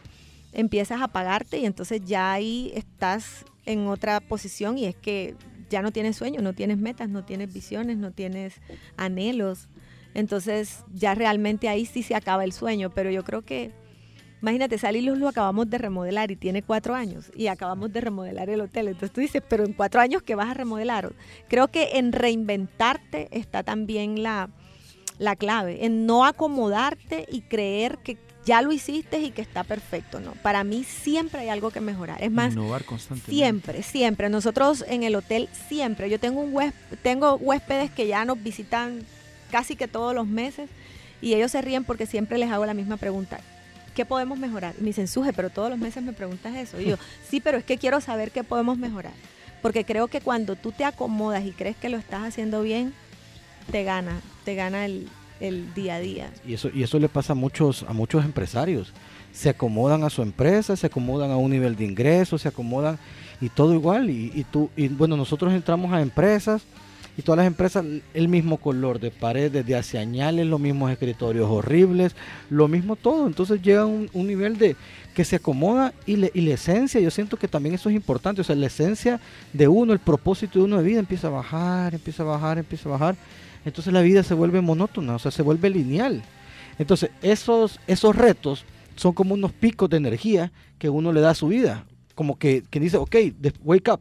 empiezas 0.52 1.02
a 1.02 1.04
apagarte 1.04 1.58
y 1.58 1.66
entonces 1.66 2.02
ya 2.04 2.32
ahí 2.32 2.72
estás 2.74 3.44
en 3.64 3.86
otra 3.86 4.18
posición 4.18 4.76
y 4.76 4.86
es 4.86 4.96
que 4.96 5.36
ya 5.70 5.80
no 5.80 5.92
tienes 5.92 6.16
sueños, 6.16 6.42
no 6.42 6.52
tienes 6.52 6.78
metas, 6.78 7.08
no 7.08 7.24
tienes 7.24 7.52
visiones, 7.52 7.96
no 7.96 8.10
tienes 8.10 8.54
anhelos. 8.96 9.68
Entonces 10.14 10.80
ya 10.92 11.14
realmente 11.14 11.68
ahí 11.68 11.86
sí 11.86 12.02
se 12.02 12.16
acaba 12.16 12.42
el 12.42 12.52
sueño, 12.52 12.90
pero 12.90 13.12
yo 13.12 13.22
creo 13.22 13.42
que 13.42 13.70
Imagínate, 14.44 14.76
Sal 14.76 15.02
Luz 15.02 15.16
lo 15.16 15.26
acabamos 15.26 15.70
de 15.70 15.78
remodelar 15.78 16.30
y 16.30 16.36
tiene 16.36 16.60
cuatro 16.60 16.94
años 16.94 17.32
y 17.34 17.46
acabamos 17.46 17.90
de 17.94 18.02
remodelar 18.02 18.50
el 18.50 18.60
hotel. 18.60 18.88
Entonces 18.88 19.10
tú 19.10 19.22
dices, 19.22 19.42
pero 19.48 19.64
en 19.64 19.72
cuatro 19.72 20.02
años, 20.02 20.22
¿qué 20.22 20.34
vas 20.34 20.50
a 20.50 20.52
remodelar? 20.52 21.14
Creo 21.48 21.68
que 21.68 21.92
en 21.94 22.12
reinventarte 22.12 23.28
está 23.30 23.62
también 23.62 24.22
la, 24.22 24.50
la 25.16 25.34
clave, 25.34 25.86
en 25.86 26.04
no 26.04 26.26
acomodarte 26.26 27.24
y 27.32 27.40
creer 27.40 27.96
que 28.04 28.18
ya 28.44 28.60
lo 28.60 28.70
hiciste 28.70 29.18
y 29.18 29.30
que 29.30 29.40
está 29.40 29.64
perfecto, 29.64 30.20
¿no? 30.20 30.32
Para 30.42 30.62
mí 30.62 30.84
siempre 30.84 31.40
hay 31.40 31.48
algo 31.48 31.70
que 31.70 31.80
mejorar. 31.80 32.22
Es 32.22 32.30
más, 32.30 32.52
innovar 32.52 32.84
constantemente. 32.84 33.32
Siempre, 33.32 33.82
siempre. 33.82 34.28
Nosotros 34.28 34.84
en 34.86 35.04
el 35.04 35.14
hotel 35.14 35.48
siempre. 35.70 36.10
Yo 36.10 36.20
tengo 36.20 36.42
un 36.42 36.72
tengo 37.02 37.36
huéspedes 37.36 37.90
que 37.90 38.06
ya 38.08 38.26
nos 38.26 38.42
visitan 38.42 39.06
casi 39.50 39.74
que 39.74 39.88
todos 39.88 40.14
los 40.14 40.26
meses 40.26 40.68
y 41.22 41.32
ellos 41.32 41.50
se 41.50 41.62
ríen 41.62 41.84
porque 41.84 42.04
siempre 42.04 42.36
les 42.36 42.50
hago 42.50 42.66
la 42.66 42.74
misma 42.74 42.98
pregunta. 42.98 43.40
¿Qué 43.94 44.04
podemos 44.04 44.38
mejorar? 44.38 44.74
Y 44.78 44.82
me 44.82 44.88
dicen, 44.88 45.08
Suje, 45.08 45.32
pero 45.32 45.50
todos 45.50 45.70
los 45.70 45.78
meses 45.78 46.02
me 46.02 46.12
preguntas 46.12 46.54
eso. 46.56 46.80
Y 46.80 46.86
yo, 46.86 46.96
sí, 47.28 47.40
pero 47.40 47.58
es 47.58 47.64
que 47.64 47.78
quiero 47.78 48.00
saber 48.00 48.30
qué 48.30 48.44
podemos 48.44 48.76
mejorar. 48.78 49.12
Porque 49.62 49.84
creo 49.84 50.08
que 50.08 50.20
cuando 50.20 50.56
tú 50.56 50.72
te 50.72 50.84
acomodas 50.84 51.44
y 51.44 51.52
crees 51.52 51.76
que 51.76 51.88
lo 51.88 51.96
estás 51.96 52.22
haciendo 52.22 52.62
bien, 52.62 52.92
te 53.70 53.82
gana, 53.84 54.20
te 54.44 54.54
gana 54.54 54.84
el, 54.84 55.08
día 55.74 55.96
a 55.96 56.00
día. 56.00 56.30
Y 56.46 56.54
eso, 56.54 56.70
y 56.72 56.82
eso 56.82 56.98
le 56.98 57.08
pasa 57.08 57.32
a 57.32 57.36
muchos, 57.36 57.84
a 57.88 57.92
muchos 57.92 58.24
empresarios. 58.24 58.92
Se 59.32 59.48
acomodan 59.48 60.04
a 60.04 60.10
su 60.10 60.22
empresa, 60.22 60.76
se 60.76 60.86
acomodan 60.86 61.30
a 61.30 61.36
un 61.36 61.50
nivel 61.50 61.76
de 61.76 61.84
ingresos, 61.84 62.42
se 62.42 62.48
acomodan 62.48 62.98
y 63.40 63.48
todo 63.48 63.74
igual. 63.74 64.10
Y, 64.10 64.32
y 64.34 64.44
tú, 64.44 64.70
y 64.76 64.88
bueno, 64.88 65.16
nosotros 65.16 65.52
entramos 65.52 65.92
a 65.92 66.00
empresas 66.00 66.62
y 67.16 67.22
todas 67.22 67.38
las 67.38 67.46
empresas 67.46 67.84
el 68.12 68.28
mismo 68.28 68.56
color 68.56 68.98
de 68.98 69.10
paredes, 69.10 69.64
de 69.64 69.98
añales, 69.98 70.46
los 70.46 70.58
mismos 70.58 70.90
escritorios 70.90 71.48
horribles, 71.48 72.16
lo 72.50 72.66
mismo 72.66 72.96
todo. 72.96 73.26
Entonces 73.26 73.62
llega 73.62 73.82
a 73.82 73.86
un, 73.86 74.08
nivel 74.12 74.58
de 74.58 74.76
que 75.14 75.24
se 75.24 75.36
acomoda 75.36 75.94
y, 76.06 76.14
y, 76.36 76.40
la 76.42 76.54
esencia, 76.54 77.00
yo 77.00 77.10
siento 77.10 77.36
que 77.36 77.46
también 77.46 77.76
eso 77.76 77.88
es 77.88 77.94
importante, 77.94 78.40
o 78.40 78.44
sea, 78.44 78.56
la 78.56 78.66
esencia 78.66 79.20
de 79.52 79.68
uno, 79.68 79.92
el 79.92 80.00
propósito 80.00 80.58
de 80.58 80.64
uno 80.64 80.78
de 80.78 80.84
vida 80.84 80.98
empieza 80.98 81.28
a 81.28 81.30
bajar, 81.30 81.94
empieza 81.94 82.24
a 82.24 82.26
bajar, 82.26 82.58
empieza 82.58 82.88
a 82.88 82.92
bajar. 82.92 83.16
Entonces 83.64 83.92
la 83.92 84.02
vida 84.02 84.22
se 84.22 84.34
vuelve 84.34 84.60
monótona, 84.60 85.14
o 85.14 85.18
sea, 85.18 85.30
se 85.30 85.42
vuelve 85.42 85.70
lineal. 85.70 86.22
Entonces 86.78 87.10
esos, 87.22 87.78
esos 87.86 88.16
retos 88.16 88.64
son 88.96 89.12
como 89.12 89.34
unos 89.34 89.52
picos 89.52 89.88
de 89.88 89.98
energía 89.98 90.50
que 90.78 90.88
uno 90.88 91.12
le 91.12 91.20
da 91.20 91.30
a 91.30 91.34
su 91.34 91.48
vida 91.48 91.84
como 92.14 92.38
que, 92.38 92.62
que 92.70 92.80
dice, 92.80 92.96
ok, 92.96 93.16
wake 93.62 93.90
up, 93.90 94.00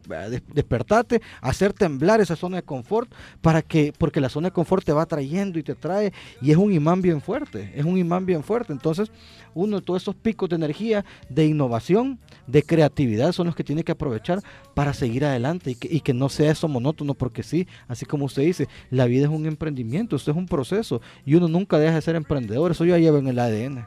despertate, 0.52 1.20
hacer 1.40 1.72
temblar 1.72 2.20
esa 2.20 2.36
zona 2.36 2.58
de 2.58 2.62
confort, 2.62 3.12
para 3.40 3.62
que, 3.62 3.92
porque 3.96 4.20
la 4.20 4.28
zona 4.28 4.48
de 4.48 4.52
confort 4.52 4.84
te 4.84 4.92
va 4.92 5.06
trayendo 5.06 5.58
y 5.58 5.62
te 5.62 5.74
trae, 5.74 6.12
y 6.40 6.50
es 6.50 6.56
un 6.56 6.72
imán 6.72 7.02
bien 7.02 7.20
fuerte, 7.20 7.72
es 7.74 7.84
un 7.84 7.98
imán 7.98 8.26
bien 8.26 8.42
fuerte. 8.42 8.72
Entonces, 8.72 9.10
uno 9.54 9.80
de 9.80 9.82
todos 9.82 10.02
esos 10.02 10.14
picos 10.14 10.48
de 10.48 10.56
energía, 10.56 11.04
de 11.28 11.46
innovación, 11.46 12.18
de 12.46 12.62
creatividad, 12.62 13.32
son 13.32 13.46
los 13.46 13.56
que 13.56 13.64
tiene 13.64 13.84
que 13.84 13.92
aprovechar 13.92 14.40
para 14.74 14.94
seguir 14.94 15.24
adelante 15.24 15.72
y 15.72 15.74
que, 15.74 15.88
y 15.90 16.00
que 16.00 16.14
no 16.14 16.28
sea 16.28 16.52
eso 16.52 16.68
monótono, 16.68 17.14
porque 17.14 17.42
sí, 17.42 17.66
así 17.88 18.04
como 18.06 18.26
usted 18.26 18.42
dice, 18.42 18.68
la 18.90 19.06
vida 19.06 19.24
es 19.24 19.30
un 19.30 19.46
emprendimiento, 19.46 20.16
esto 20.16 20.30
es 20.30 20.36
un 20.36 20.46
proceso, 20.46 21.00
y 21.24 21.34
uno 21.34 21.48
nunca 21.48 21.78
deja 21.78 21.94
de 21.94 22.02
ser 22.02 22.16
emprendedor, 22.16 22.70
eso 22.70 22.84
ya 22.84 22.98
lleva 22.98 23.18
en 23.18 23.28
el 23.28 23.38
ADN. 23.38 23.86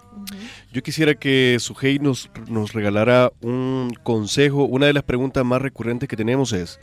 Yo 0.72 0.84
quisiera 0.84 1.16
que 1.16 1.58
Sujei 1.60 2.00
nos, 2.00 2.30
nos 2.48 2.74
regalara 2.74 3.32
un 3.42 3.94
consejo. 4.04 4.66
Una 4.66 4.88
de 4.88 4.94
las 4.94 5.04
preguntas 5.04 5.46
más 5.46 5.62
recurrentes 5.62 6.10
que 6.10 6.18
tenemos 6.18 6.54
es, 6.54 6.80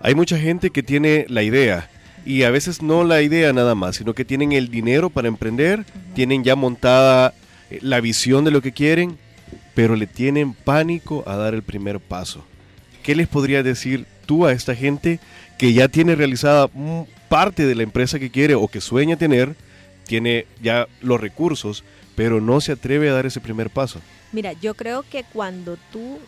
hay 0.00 0.14
mucha 0.14 0.38
gente 0.38 0.70
que 0.70 0.82
tiene 0.82 1.26
la 1.28 1.42
idea, 1.42 1.90
y 2.24 2.42
a 2.42 2.50
veces 2.50 2.82
no 2.82 3.04
la 3.04 3.22
idea 3.22 3.52
nada 3.52 3.74
más, 3.74 3.96
sino 3.96 4.14
que 4.14 4.24
tienen 4.24 4.52
el 4.52 4.68
dinero 4.68 5.10
para 5.10 5.28
emprender, 5.28 5.84
tienen 6.14 6.44
ya 6.44 6.56
montada 6.56 7.32
eh, 7.70 7.78
la 7.82 8.00
visión 8.00 8.44
de 8.44 8.50
lo 8.50 8.60
que 8.60 8.72
quieren, 8.72 9.18
pero 9.74 9.96
le 9.96 10.06
tienen 10.06 10.54
pánico 10.54 11.24
a 11.26 11.36
dar 11.36 11.54
el 11.54 11.62
primer 11.62 12.00
paso. 12.00 12.44
¿Qué 13.02 13.14
les 13.14 13.28
podría 13.28 13.62
decir 13.62 14.06
tú 14.26 14.46
a 14.46 14.52
esta 14.52 14.74
gente 14.74 15.20
que 15.56 15.72
ya 15.72 15.88
tiene 15.88 16.14
realizada 16.14 16.68
parte 17.28 17.66
de 17.66 17.74
la 17.74 17.82
empresa 17.82 18.18
que 18.18 18.30
quiere 18.30 18.54
o 18.54 18.68
que 18.68 18.80
sueña 18.80 19.16
tener, 19.16 19.56
tiene 20.06 20.46
ya 20.62 20.86
los 21.00 21.20
recursos, 21.20 21.84
pero 22.16 22.40
no 22.40 22.60
se 22.60 22.72
atreve 22.72 23.08
a 23.08 23.14
dar 23.14 23.26
ese 23.26 23.40
primer 23.40 23.70
paso? 23.70 24.00
Mira, 24.32 24.52
yo 24.52 24.74
creo 24.74 25.02
que 25.02 25.24
cuando 25.24 25.76
tú, 25.92 26.18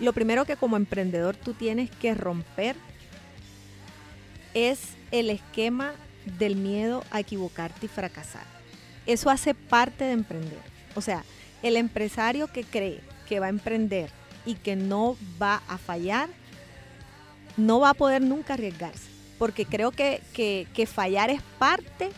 lo 0.00 0.12
primero 0.12 0.44
que 0.44 0.56
como 0.56 0.76
emprendedor 0.76 1.36
tú 1.36 1.54
tienes 1.54 1.90
que 1.90 2.14
romper 2.14 2.76
es 4.54 4.80
el 5.10 5.30
esquema 5.30 5.92
del 6.38 6.56
miedo 6.56 7.04
a 7.10 7.20
equivocarte 7.20 7.86
y 7.86 7.88
fracasar. 7.88 8.44
Eso 9.06 9.30
hace 9.30 9.54
parte 9.54 10.04
de 10.04 10.12
emprender. 10.12 10.58
O 10.94 11.00
sea, 11.00 11.24
el 11.62 11.76
empresario 11.76 12.48
que 12.48 12.64
cree 12.64 13.00
que 13.28 13.40
va 13.40 13.46
a 13.46 13.50
emprender 13.50 14.10
y 14.44 14.54
que 14.54 14.76
no 14.76 15.16
va 15.40 15.62
a 15.68 15.78
fallar, 15.78 16.28
no 17.56 17.80
va 17.80 17.90
a 17.90 17.94
poder 17.94 18.22
nunca 18.22 18.54
arriesgarse. 18.54 19.10
Porque 19.38 19.66
creo 19.66 19.90
que, 19.90 20.22
que, 20.32 20.86
fallar 20.86 21.28
es 21.30 21.42
parte 21.58 22.10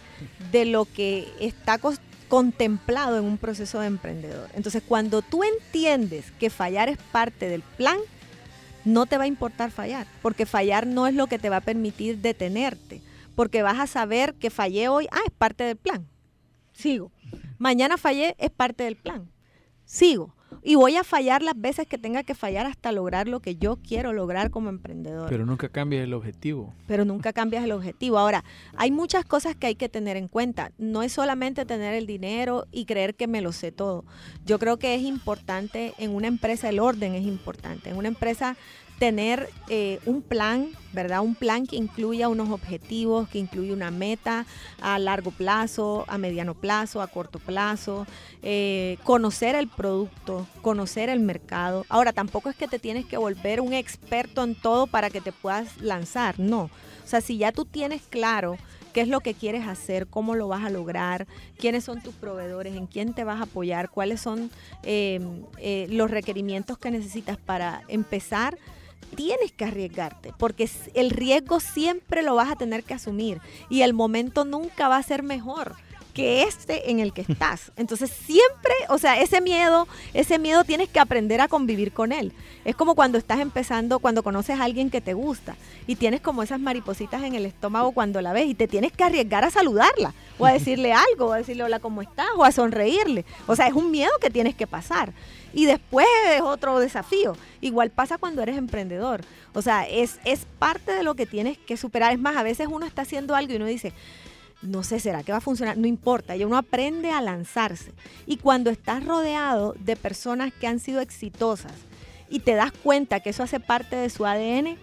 de 0.53 0.65
lo 0.65 0.85
que 0.85 1.29
está 1.41 1.81
contemplado 2.29 3.19
en 3.19 3.25
un 3.25 3.39
proceso 3.39 3.81
de 3.81 3.89
emprendedor. 3.89 4.49
Entonces, 4.55 4.83
cuando 4.87 5.23
tú 5.23 5.43
entiendes 5.43 6.31
que 6.39 6.51
fallar 6.51 6.89
es 6.89 6.99
parte 7.11 7.49
del 7.49 7.63
plan, 7.63 7.99
no 8.85 9.07
te 9.07 9.19
va 9.19 9.25
a 9.25 9.29
importar 9.29 9.71
fallar, 9.73 10.07
porque 10.23 10.47
fallar 10.47 10.87
no 10.87 11.07
es 11.07 11.15
lo 11.15 11.27
que 11.27 11.39
te 11.39 11.51
va 11.51 11.57
a 11.57 11.61
permitir 11.61 12.19
detenerte, 12.19 13.01
porque 13.35 13.63
vas 13.63 13.81
a 13.81 13.87
saber 13.87 14.35
que 14.35 14.51
fallé 14.51 14.89
hoy, 14.89 15.09
ah, 15.11 15.21
es 15.27 15.33
parte 15.33 15.65
del 15.65 15.77
plan. 15.77 16.07
Sigo. 16.73 17.11
Mañana 17.59 17.97
fallé, 17.97 18.35
es 18.39 18.51
parte 18.51 18.85
del 18.85 18.97
plan. 18.97 19.31
Sigo. 19.85 20.35
Y 20.63 20.75
voy 20.75 20.97
a 20.97 21.05
fallar 21.05 21.43
las 21.43 21.59
veces 21.59 21.87
que 21.87 21.99
tenga 21.99 22.23
que 22.23 22.35
fallar 22.35 22.67
hasta 22.67 22.91
lograr 22.93 23.29
lo 23.29 23.41
que 23.41 23.57
yo 23.57 23.77
quiero 23.77 24.13
lograr 24.13 24.51
como 24.51 24.69
emprendedor. 24.69 25.29
Pero 25.29 25.47
nunca 25.47 25.69
cambias 25.69 26.05
el 26.05 26.15
objetivo. 26.15 26.75
Pero 26.87 27.05
nunca 27.05 27.33
cambias 27.33 27.65
el 27.65 27.73
objetivo. 27.73 28.19
Ahora, 28.19 28.45
hay 28.77 28.91
muchas 28.91 29.25
cosas 29.25 29.57
que 29.57 29.67
hay 29.67 29.75
que 29.75 29.89
tener 29.89 30.17
en 30.17 30.29
cuenta. 30.29 30.73
No 30.79 31.03
es 31.03 31.13
solamente 31.13 31.65
tener 31.65 31.95
el 31.95 32.07
dinero 32.07 32.67
y 32.71 32.87
creer 32.87 33.15
que 33.15 33.27
me 33.27 33.41
lo 33.41 33.53
sé 33.53 33.73
todo. 33.73 34.05
Yo 34.45 34.59
creo 34.59 34.79
que 34.79 34.95
es 34.95 35.03
importante 35.03 35.95
en 35.99 36.15
una 36.15 36.27
empresa, 36.27 36.69
el 36.69 36.81
orden 36.81 37.15
es 37.15 37.25
importante. 37.25 37.91
En 37.91 37.97
una 37.97 38.09
empresa 38.09 38.57
tener 38.99 39.49
eh, 39.69 40.01
un 40.07 40.23
plan, 40.23 40.71
¿verdad? 40.93 41.21
Un 41.21 41.35
plan 41.35 41.67
que 41.67 41.77
incluya 41.77 42.29
unos 42.29 42.51
objetivos, 42.51 43.29
que 43.29 43.39
incluya 43.39 43.73
una 43.73 43.91
meta 43.91 44.45
a 44.81 44.99
largo 44.99 45.31
plazo, 45.31 46.05
a 46.09 46.19
mediano 46.19 46.55
plazo, 46.55 47.01
a 47.01 47.07
corto 47.07 47.39
plazo, 47.39 48.07
eh, 48.43 48.99
conocer 49.05 49.55
el 49.55 49.69
producto, 49.69 50.47
conocer 50.63 51.11
el 51.11 51.21
mercado. 51.21 51.87
Ahora, 51.89 52.13
tampoco 52.13 52.51
es 52.51 52.57
que 52.57 52.67
te 52.67 52.79
tienes 52.79 53.07
que 53.07 53.17
volver 53.17 53.61
un 53.61 53.73
experto 53.73 54.43
en 54.43 54.57
todo 54.57 54.87
para 54.89 55.11
que 55.11 55.21
te 55.21 55.33
puedas 55.33 55.81
lanzar, 55.81 56.39
no. 56.41 56.63
O 56.63 57.11
sea, 57.11 57.21
si 57.21 57.39
ya 57.39 57.53
tú 57.53 57.65
tienes 57.65 58.03
claro 58.03 58.59
qué 58.93 59.03
es 59.03 59.09
lo 59.09 59.21
que 59.21 59.35
quieres 59.35 59.67
hacer, 59.69 60.09
cómo 60.09 60.35
lo 60.35 60.49
vas 60.49 60.65
a 60.65 60.71
lograr, 60.71 61.29
quiénes 61.57 61.85
son 61.85 62.03
tus 62.03 62.15
proveedores, 62.15 62.75
en 62.75 62.87
quién 62.87 63.15
te 63.15 63.23
vas 63.23 63.41
a 63.41 63.45
apoyar, 63.45 63.91
cuáles 63.91 64.21
son 64.21 64.51
eh, 64.83 65.87
los 65.91 66.11
requerimientos 66.11 66.79
que 66.79 66.91
necesitas 66.91 67.37
para 67.37 67.83
empezar, 67.89 68.59
tienes 69.15 69.53
que 69.53 69.65
arriesgarte, 69.65 70.33
porque 70.39 70.69
el 70.95 71.11
riesgo 71.11 71.61
siempre 71.61 72.23
lo 72.23 72.35
vas 72.35 72.51
a 72.51 72.57
tener 72.57 72.85
que 72.85 72.95
asumir 72.95 73.41
y 73.69 73.83
el 73.83 73.95
momento 73.95 74.45
nunca 74.45 74.89
va 74.89 74.97
a 74.97 75.03
ser 75.03 75.23
mejor 75.23 75.77
que 76.19 76.43
este 76.43 76.91
en 76.91 76.99
el 76.99 77.13
que 77.13 77.21
estás. 77.29 77.71
Entonces 77.77 78.11
siempre, 78.11 78.73
o 78.89 78.99
sea, 78.99 79.21
ese 79.21 79.41
miedo, 79.41 79.87
ese 80.15 80.41
miedo 80.41 80.65
tienes 80.65 80.89
que 80.89 80.99
aprender 80.99 81.41
a 81.41 81.47
convivir 81.47 81.93
con 81.93 82.11
él. 82.11 82.33
Es 82.65 82.75
como 82.75 82.97
cuando 82.97 83.19
estás 83.19 83.39
empezando, 83.39 84.01
cuando 84.01 84.25
conoces 84.25 84.59
a 84.59 84.65
alguien 84.65 84.91
que 84.91 85.01
te 85.01 85.15
gusta 85.15 85.57
y 85.87 85.95
tienes 85.95 86.21
como 86.21 86.43
esas 86.43 86.59
maripositas 86.59 87.23
en 87.23 87.37
el 87.37 87.47
estómago 87.47 87.93
cuando 87.93 88.21
la 88.21 88.33
ves 88.33 88.47
y 88.47 88.55
te 88.55 88.67
tienes 88.67 88.91
que 88.91 89.05
arriesgar 89.05 89.45
a 89.45 89.51
saludarla 89.51 90.13
o 90.39 90.47
a 90.47 90.53
decirle 90.53 90.93
algo, 90.93 91.27
o 91.27 91.33
a 91.33 91.39
decirle 91.39 91.63
hola, 91.63 91.79
¿cómo 91.79 92.03
estás? 92.03 92.27
o 92.37 92.45
a 92.45 92.51
sonreírle. 92.51 93.25
O 93.47 93.55
sea, 93.55 93.69
es 93.69 93.75
un 93.75 93.91
miedo 93.93 94.11
que 94.21 94.31
tienes 94.31 94.57
que 94.57 94.67
pasar. 94.67 95.13
Y 95.53 95.67
después 95.67 96.07
es 96.35 96.41
otro 96.41 96.79
desafío. 96.79 97.37
Igual 97.61 97.91
pasa 97.91 98.19
cuando 98.19 98.43
eres 98.43 98.57
emprendedor. 98.57 99.23
O 99.55 99.63
sea, 99.63 99.89
es, 99.89 100.21
es 100.25 100.47
parte 100.59 100.93
de 100.93 101.03
lo 101.03 101.15
que 101.15 101.27
tienes 101.27 101.59
que 101.59 101.77
superar. 101.77 102.13
Es 102.13 102.19
más, 102.19 102.37
a 102.37 102.43
veces 102.43 102.69
uno 102.71 102.87
está 102.87 103.03
haciendo 103.03 103.35
algo 103.35 103.53
y 103.53 103.57
uno 103.57 103.67
dice, 103.67 103.93
no 104.63 104.83
sé, 104.83 105.01
¿será 105.01 105.23
que 105.23 105.33
va 105.33 105.39
a 105.39 105.43
funcionar? 105.43 105.79
No 105.79 105.87
importa, 105.87 106.37
y 106.37 106.45
uno 106.45 106.57
aprende 106.57 107.11
a 107.11 107.21
lanzarse. 107.21 107.93
Y 108.27 108.39
cuando 108.39 108.71
estás 108.71 109.05
rodeado 109.05 109.75
de 109.79 109.97
personas 109.97 110.53
que 110.53 110.67
han 110.67 110.81
sido 110.81 111.01
exitosas 111.01 111.73
y 112.29 112.41
te 112.41 112.55
das 112.55 112.73
cuenta 112.73 113.21
que 113.21 113.31
eso 113.31 113.43
hace 113.43 113.61
parte 113.61 113.97
de 113.97 114.11
su 114.11 114.27
ADN, 114.27 114.77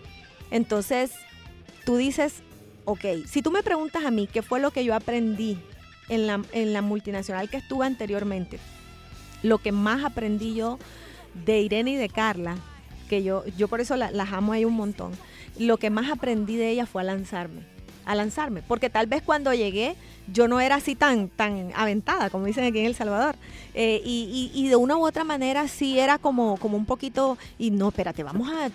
entonces 0.51 1.12
tú 1.86 1.97
dices, 1.97 2.41
ok, 2.86 3.06
si 3.28 3.41
tú 3.41 3.51
me 3.51 3.63
preguntas 3.63 4.06
a 4.06 4.12
mí 4.12 4.28
qué 4.32 4.41
fue 4.41 4.60
lo 4.60 4.71
que 4.71 4.86
yo 4.86 4.95
aprendí 4.95 5.58
en 6.08 6.28
la, 6.28 6.41
en 6.54 6.73
la 6.73 6.82
multinacional 6.82 7.49
que 7.49 7.58
estuve 7.58 7.86
anteriormente, 7.86 8.60
lo 9.45 9.60
que 9.60 9.71
más 9.71 10.03
aprendí 10.03 10.55
yo 10.55 10.79
de 11.45 11.62
Irene 11.62 11.91
y 11.91 11.95
de 11.95 12.10
Carla, 12.10 12.58
que 13.10 13.23
yo, 13.23 13.45
yo 13.58 13.67
por 13.67 13.81
eso 13.81 13.95
las 13.95 14.34
amo 14.34 14.53
ahí 14.53 14.65
un 14.65 14.73
montón, 14.73 15.12
lo 15.60 15.77
que 15.77 15.89
más 15.89 16.10
aprendí 16.10 16.55
de 16.58 16.69
ella 16.69 16.86
fue 16.86 17.01
a 17.01 17.05
lanzarme 17.05 17.75
a 18.05 18.13
lanzarme, 18.13 18.62
porque 18.62 18.89
tal 18.89 19.08
vez 19.08 19.23
cuando 19.23 19.51
llegué 19.53 19.95
yo 20.31 20.47
no 20.47 20.60
era 20.60 20.75
así 20.75 20.95
tan, 20.95 21.27
tan 21.29 21.71
aventada, 21.75 22.29
como 22.29 22.45
dicen 22.45 22.63
aquí 22.63 22.79
en 22.79 22.86
El 22.86 22.95
Salvador, 22.95 23.36
eh, 23.73 24.01
y, 24.03 24.51
y, 24.53 24.67
de 24.67 24.75
una 24.75 24.97
u 24.97 25.05
otra 25.05 25.23
manera 25.23 25.67
sí 25.67 25.99
era 25.99 26.17
como, 26.17 26.58
como 26.58 26.77
un 26.77 26.86
poquito, 26.86 27.38
y 27.60 27.71
no, 27.71 27.89
espérate, 27.89 28.23
vamos 28.23 28.49
a, 28.49 28.69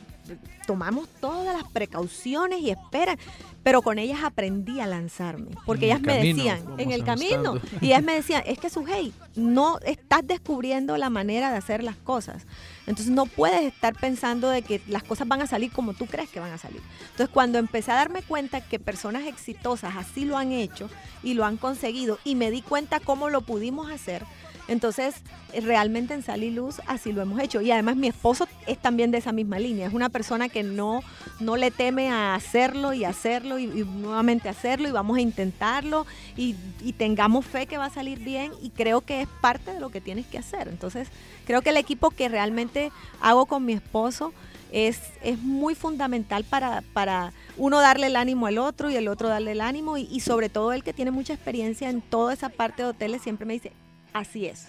tomamos 0.66 1.08
todas 1.20 1.56
las 1.56 1.70
precauciones 1.72 2.60
y 2.60 2.70
espera, 2.70 3.16
pero 3.62 3.82
con 3.82 3.98
ellas 3.98 4.20
aprendí 4.22 4.80
a 4.80 4.86
lanzarme, 4.86 5.50
porque 5.66 5.86
ellas 5.86 6.00
me 6.00 6.24
decían, 6.24 6.62
en 6.78 6.92
el 6.92 7.04
camino, 7.04 7.60
y 7.80 7.86
ellas 7.86 8.02
me 8.02 8.14
decían, 8.14 8.42
es 8.46 8.58
que 8.58 8.70
Sujei, 8.70 9.12
no 9.34 9.78
estás 9.80 10.26
descubriendo 10.26 10.96
la 10.96 11.10
manera 11.10 11.50
de 11.50 11.58
hacer 11.58 11.82
las 11.82 11.96
cosas. 11.96 12.46
Entonces 12.86 13.12
no 13.12 13.26
puedes 13.26 13.62
estar 13.62 13.94
pensando 13.94 14.48
de 14.48 14.62
que 14.62 14.80
las 14.88 15.02
cosas 15.02 15.28
van 15.28 15.42
a 15.42 15.46
salir 15.46 15.70
como 15.70 15.94
tú 15.94 16.06
crees 16.06 16.30
que 16.30 16.40
van 16.40 16.52
a 16.52 16.58
salir. 16.58 16.80
Entonces 17.10 17.28
cuando 17.28 17.58
empecé 17.58 17.92
a 17.92 17.96
darme 17.96 18.22
cuenta 18.22 18.60
que 18.60 18.78
personas 18.78 19.26
exitosas 19.26 19.96
así 19.96 20.24
lo 20.24 20.36
han 20.36 20.52
hecho 20.52 20.88
y 21.22 21.34
lo 21.34 21.44
han 21.44 21.56
conseguido 21.56 22.18
y 22.24 22.34
me 22.34 22.50
di 22.50 22.62
cuenta 22.62 23.00
cómo 23.00 23.28
lo 23.28 23.42
pudimos 23.42 23.90
hacer, 23.90 24.24
entonces, 24.70 25.16
realmente 25.64 26.14
en 26.14 26.22
Sal 26.22 26.44
y 26.44 26.50
Luz 26.52 26.80
así 26.86 27.10
lo 27.10 27.22
hemos 27.22 27.40
hecho. 27.40 27.60
Y 27.60 27.72
además 27.72 27.96
mi 27.96 28.06
esposo 28.06 28.46
es 28.68 28.78
también 28.78 29.10
de 29.10 29.18
esa 29.18 29.32
misma 29.32 29.58
línea. 29.58 29.88
Es 29.88 29.92
una 29.92 30.10
persona 30.10 30.48
que 30.48 30.62
no, 30.62 31.02
no 31.40 31.56
le 31.56 31.72
teme 31.72 32.08
a 32.08 32.36
hacerlo 32.36 32.92
y 32.92 33.04
hacerlo 33.04 33.58
y, 33.58 33.66
nuevamente 33.66 34.48
hacerlo 34.48 34.88
y 34.88 34.92
vamos 34.92 35.18
a 35.18 35.22
intentarlo 35.22 36.06
y, 36.36 36.54
y, 36.82 36.92
tengamos 36.92 37.46
fe 37.46 37.66
que 37.66 37.78
va 37.78 37.86
a 37.86 37.90
salir 37.90 38.20
bien 38.20 38.52
y 38.62 38.70
creo 38.70 39.00
que 39.00 39.22
es 39.22 39.28
parte 39.40 39.72
de 39.72 39.80
lo 39.80 39.90
que 39.90 40.00
tienes 40.00 40.24
que 40.26 40.38
hacer. 40.38 40.68
Entonces, 40.68 41.08
creo 41.46 41.62
que 41.62 41.70
el 41.70 41.76
equipo 41.76 42.12
que 42.12 42.28
realmente 42.28 42.92
hago 43.20 43.46
con 43.46 43.64
mi 43.64 43.72
esposo 43.72 44.32
es, 44.70 45.00
es 45.24 45.40
muy 45.40 45.74
fundamental 45.74 46.44
para, 46.44 46.84
para 46.92 47.32
uno 47.56 47.80
darle 47.80 48.06
el 48.06 48.14
ánimo 48.14 48.46
al 48.46 48.58
otro 48.58 48.88
y 48.88 48.94
el 48.94 49.08
otro 49.08 49.26
darle 49.26 49.50
el 49.50 49.62
ánimo 49.62 49.98
y, 49.98 50.02
y 50.12 50.20
sobre 50.20 50.48
todo 50.48 50.72
el 50.72 50.84
que 50.84 50.92
tiene 50.92 51.10
mucha 51.10 51.32
experiencia 51.34 51.90
en 51.90 52.02
toda 52.02 52.34
esa 52.34 52.50
parte 52.50 52.84
de 52.84 52.90
hoteles 52.90 53.20
siempre 53.20 53.46
me 53.46 53.54
dice, 53.54 53.72
así 54.12 54.46
es. 54.46 54.68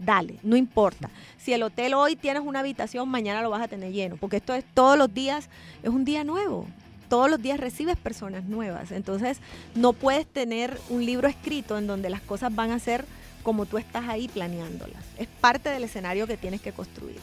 Dale, 0.00 0.36
no 0.42 0.56
importa. 0.56 1.10
Si 1.36 1.52
el 1.52 1.62
hotel 1.62 1.92
hoy 1.92 2.16
tienes 2.16 2.42
una 2.42 2.60
habitación, 2.60 3.08
mañana 3.08 3.42
lo 3.42 3.50
vas 3.50 3.60
a 3.60 3.68
tener 3.68 3.92
lleno, 3.92 4.16
porque 4.16 4.38
esto 4.38 4.54
es 4.54 4.64
todos 4.72 4.96
los 4.96 5.12
días, 5.12 5.50
es 5.82 5.90
un 5.90 6.04
día 6.04 6.24
nuevo. 6.24 6.66
Todos 7.10 7.28
los 7.28 7.42
días 7.42 7.60
recibes 7.60 7.96
personas 7.96 8.44
nuevas. 8.44 8.92
Entonces, 8.92 9.38
no 9.74 9.92
puedes 9.92 10.26
tener 10.26 10.80
un 10.88 11.04
libro 11.04 11.28
escrito 11.28 11.76
en 11.76 11.86
donde 11.86 12.08
las 12.08 12.22
cosas 12.22 12.54
van 12.54 12.70
a 12.70 12.78
ser 12.78 13.04
como 13.42 13.66
tú 13.66 13.78
estás 13.78 14.08
ahí 14.08 14.28
planeándolas. 14.28 15.02
Es 15.18 15.26
parte 15.26 15.68
del 15.70 15.84
escenario 15.84 16.26
que 16.26 16.36
tienes 16.36 16.60
que 16.60 16.72
construir. 16.72 17.16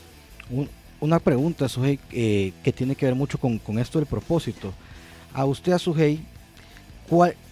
una 0.99 1.19
pregunta, 1.19 1.69
Sujei, 1.69 1.99
eh, 2.11 2.53
que 2.63 2.73
tiene 2.73 2.95
que 2.95 3.05
ver 3.05 3.15
mucho 3.15 3.37
con, 3.39 3.59
esto 3.79 3.99
del 3.99 4.07
propósito. 4.07 4.73
A 5.33 5.45
usted, 5.45 5.71
a 5.71 5.79
Sujei, 5.79 6.19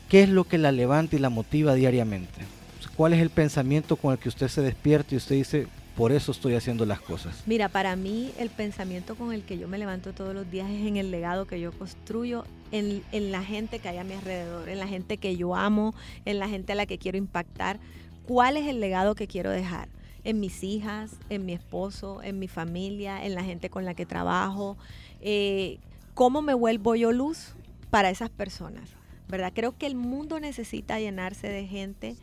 ¿qué 0.09 0.23
es 0.23 0.29
lo 0.29 0.43
que 0.43 0.57
la 0.57 0.71
levanta 0.71 1.15
y 1.15 1.19
la 1.19 1.29
motiva 1.29 1.73
diariamente? 1.73 2.54
¿Cuál 2.97 3.11
es 3.11 3.21
el 3.21 3.29
pensamiento 3.29 3.97
con 3.97 4.13
el 4.13 4.19
que 4.19 4.29
usted 4.29 4.47
se 4.47 4.61
despierta 4.61 5.13
y 5.13 5.17
usted 5.17 5.35
dice, 5.35 5.67
por 5.97 6.13
eso 6.13 6.31
estoy 6.31 6.55
haciendo 6.55 6.85
las 6.85 7.01
cosas? 7.01 7.43
Mira, 7.45 7.67
para 7.67 7.97
mí 7.97 8.31
el 8.39 8.49
pensamiento 8.49 9.15
con 9.15 9.33
el 9.33 9.43
que 9.43 9.57
yo 9.57 9.67
me 9.67 9.77
levanto 9.77 10.13
todos 10.13 10.33
los 10.33 10.49
días 10.49 10.69
es 10.69 10.87
en 10.87 10.95
el 10.95 11.11
legado 11.11 11.45
que 11.45 11.59
yo 11.59 11.73
construyo, 11.73 12.45
en, 12.71 13.03
la 13.31 13.43
gente 13.43 13.79
que 13.79 13.89
hay 13.89 13.97
a 13.97 14.05
mi 14.05 14.13
alrededor, 14.13 14.69
en 14.69 14.79
la 14.79 14.87
gente 14.87 15.17
que 15.17 15.35
yo 15.35 15.55
amo, 15.55 15.93
en 16.23 16.39
la 16.39 16.47
gente 16.47 16.71
a 16.71 16.75
la 16.75 16.85
que 16.85 16.97
quiero 16.97 17.17
impactar. 17.17 17.79
¿Cuál 18.25 18.55
es 18.55 18.65
el 18.65 18.79
legado 18.79 19.13
que 19.13 19.27
quiero 19.27 19.51
dejar? 19.51 19.89
En 20.23 20.39
mis 20.39 20.63
hijas, 20.63 21.11
en 21.29 21.45
mi 21.45 21.51
esposo, 21.51 22.23
en 22.23 22.39
mi 22.39 22.47
familia, 22.47 23.25
en 23.25 23.35
la 23.35 23.43
gente 23.43 23.69
con 23.69 23.83
la 23.83 23.93
que 23.93 24.05
trabajo. 24.05 24.77
Eh, 25.19 25.79
¿Cómo 26.13 26.41
me 26.41 26.53
vuelvo 26.53 26.95
yo 26.95 27.11
luz 27.11 27.55
para 27.89 28.09
esas 28.09 28.29
personas? 28.29 28.89
¿Verdad? 29.27 29.51
Creo 29.53 29.77
que 29.77 29.85
el 29.85 29.95
mundo 29.95 30.39
necesita 30.39 30.97
llenarse 30.97 31.49
de 31.49 31.67
gente 31.67 32.15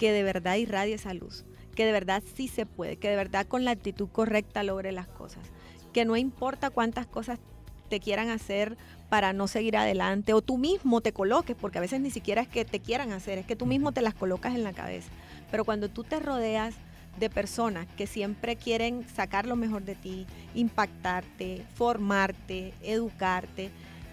que 0.00 0.12
de 0.12 0.22
verdad 0.22 0.56
irradie 0.56 0.94
esa 0.94 1.12
luz, 1.12 1.44
que 1.74 1.84
de 1.84 1.92
verdad 1.92 2.22
sí 2.34 2.48
se 2.48 2.64
puede, 2.64 2.96
que 2.96 3.10
de 3.10 3.16
verdad 3.16 3.46
con 3.46 3.66
la 3.66 3.72
actitud 3.72 4.08
correcta 4.08 4.62
logre 4.62 4.92
las 4.92 5.06
cosas, 5.06 5.44
que 5.92 6.06
no 6.06 6.16
importa 6.16 6.70
cuántas 6.70 7.06
cosas 7.06 7.38
te 7.90 8.00
quieran 8.00 8.30
hacer 8.30 8.78
para 9.10 9.34
no 9.34 9.46
seguir 9.46 9.76
adelante 9.76 10.32
o 10.32 10.40
tú 10.40 10.56
mismo 10.56 11.02
te 11.02 11.12
coloques, 11.12 11.54
porque 11.54 11.76
a 11.76 11.82
veces 11.82 12.00
ni 12.00 12.10
siquiera 12.10 12.40
es 12.40 12.48
que 12.48 12.64
te 12.64 12.80
quieran 12.80 13.12
hacer, 13.12 13.36
es 13.36 13.44
que 13.44 13.56
tú 13.56 13.66
mismo 13.66 13.92
te 13.92 14.00
las 14.00 14.14
colocas 14.14 14.54
en 14.54 14.64
la 14.64 14.72
cabeza. 14.72 15.10
Pero 15.50 15.66
cuando 15.66 15.90
tú 15.90 16.02
te 16.02 16.18
rodeas 16.18 16.76
de 17.18 17.28
personas 17.28 17.86
que 17.98 18.06
siempre 18.06 18.56
quieren 18.56 19.06
sacar 19.06 19.44
lo 19.44 19.54
mejor 19.54 19.82
de 19.82 19.96
ti, 19.96 20.26
impactarte, 20.54 21.66
formarte, 21.74 22.72
educarte, 22.80 23.70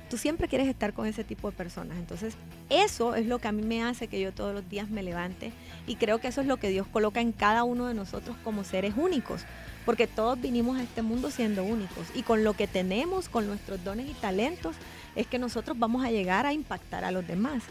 tú 0.09 0.17
siempre 0.17 0.47
quieres 0.47 0.67
estar 0.67 0.93
con 0.93 1.05
ese 1.07 1.23
tipo 1.23 1.49
de 1.49 1.57
personas. 1.57 1.97
Entonces, 1.97 2.35
eso 2.69 3.15
es 3.15 3.25
lo 3.25 3.39
que 3.39 3.47
a 3.47 3.51
mí 3.51 3.61
me 3.61 3.83
hace 3.83 4.07
que 4.07 4.19
yo 4.19 4.31
todos 4.31 4.53
los 4.53 4.67
días 4.69 4.89
me 4.89 5.03
levante 5.03 5.51
y 5.85 5.95
creo 5.95 6.19
que 6.19 6.27
eso 6.27 6.41
es 6.41 6.47
lo 6.47 6.57
que 6.57 6.69
Dios 6.69 6.87
coloca 6.87 7.21
en 7.21 7.31
cada 7.31 7.63
uno 7.63 7.87
de 7.87 7.93
nosotros 7.93 8.35
como 8.43 8.63
seres 8.63 8.93
únicos, 8.97 9.41
porque 9.85 10.07
todos 10.07 10.39
vinimos 10.39 10.77
a 10.77 10.83
este 10.83 11.01
mundo 11.01 11.31
siendo 11.31 11.63
únicos 11.63 12.07
y 12.15 12.23
con 12.23 12.43
lo 12.43 12.53
que 12.53 12.67
tenemos, 12.67 13.29
con 13.29 13.47
nuestros 13.47 13.83
dones 13.83 14.09
y 14.09 14.13
talentos, 14.13 14.75
es 15.15 15.27
que 15.27 15.39
nosotros 15.39 15.77
vamos 15.77 16.05
a 16.05 16.11
llegar 16.11 16.45
a 16.45 16.53
impactar 16.53 17.03
a 17.03 17.11
los 17.11 17.27
demás 17.27 17.63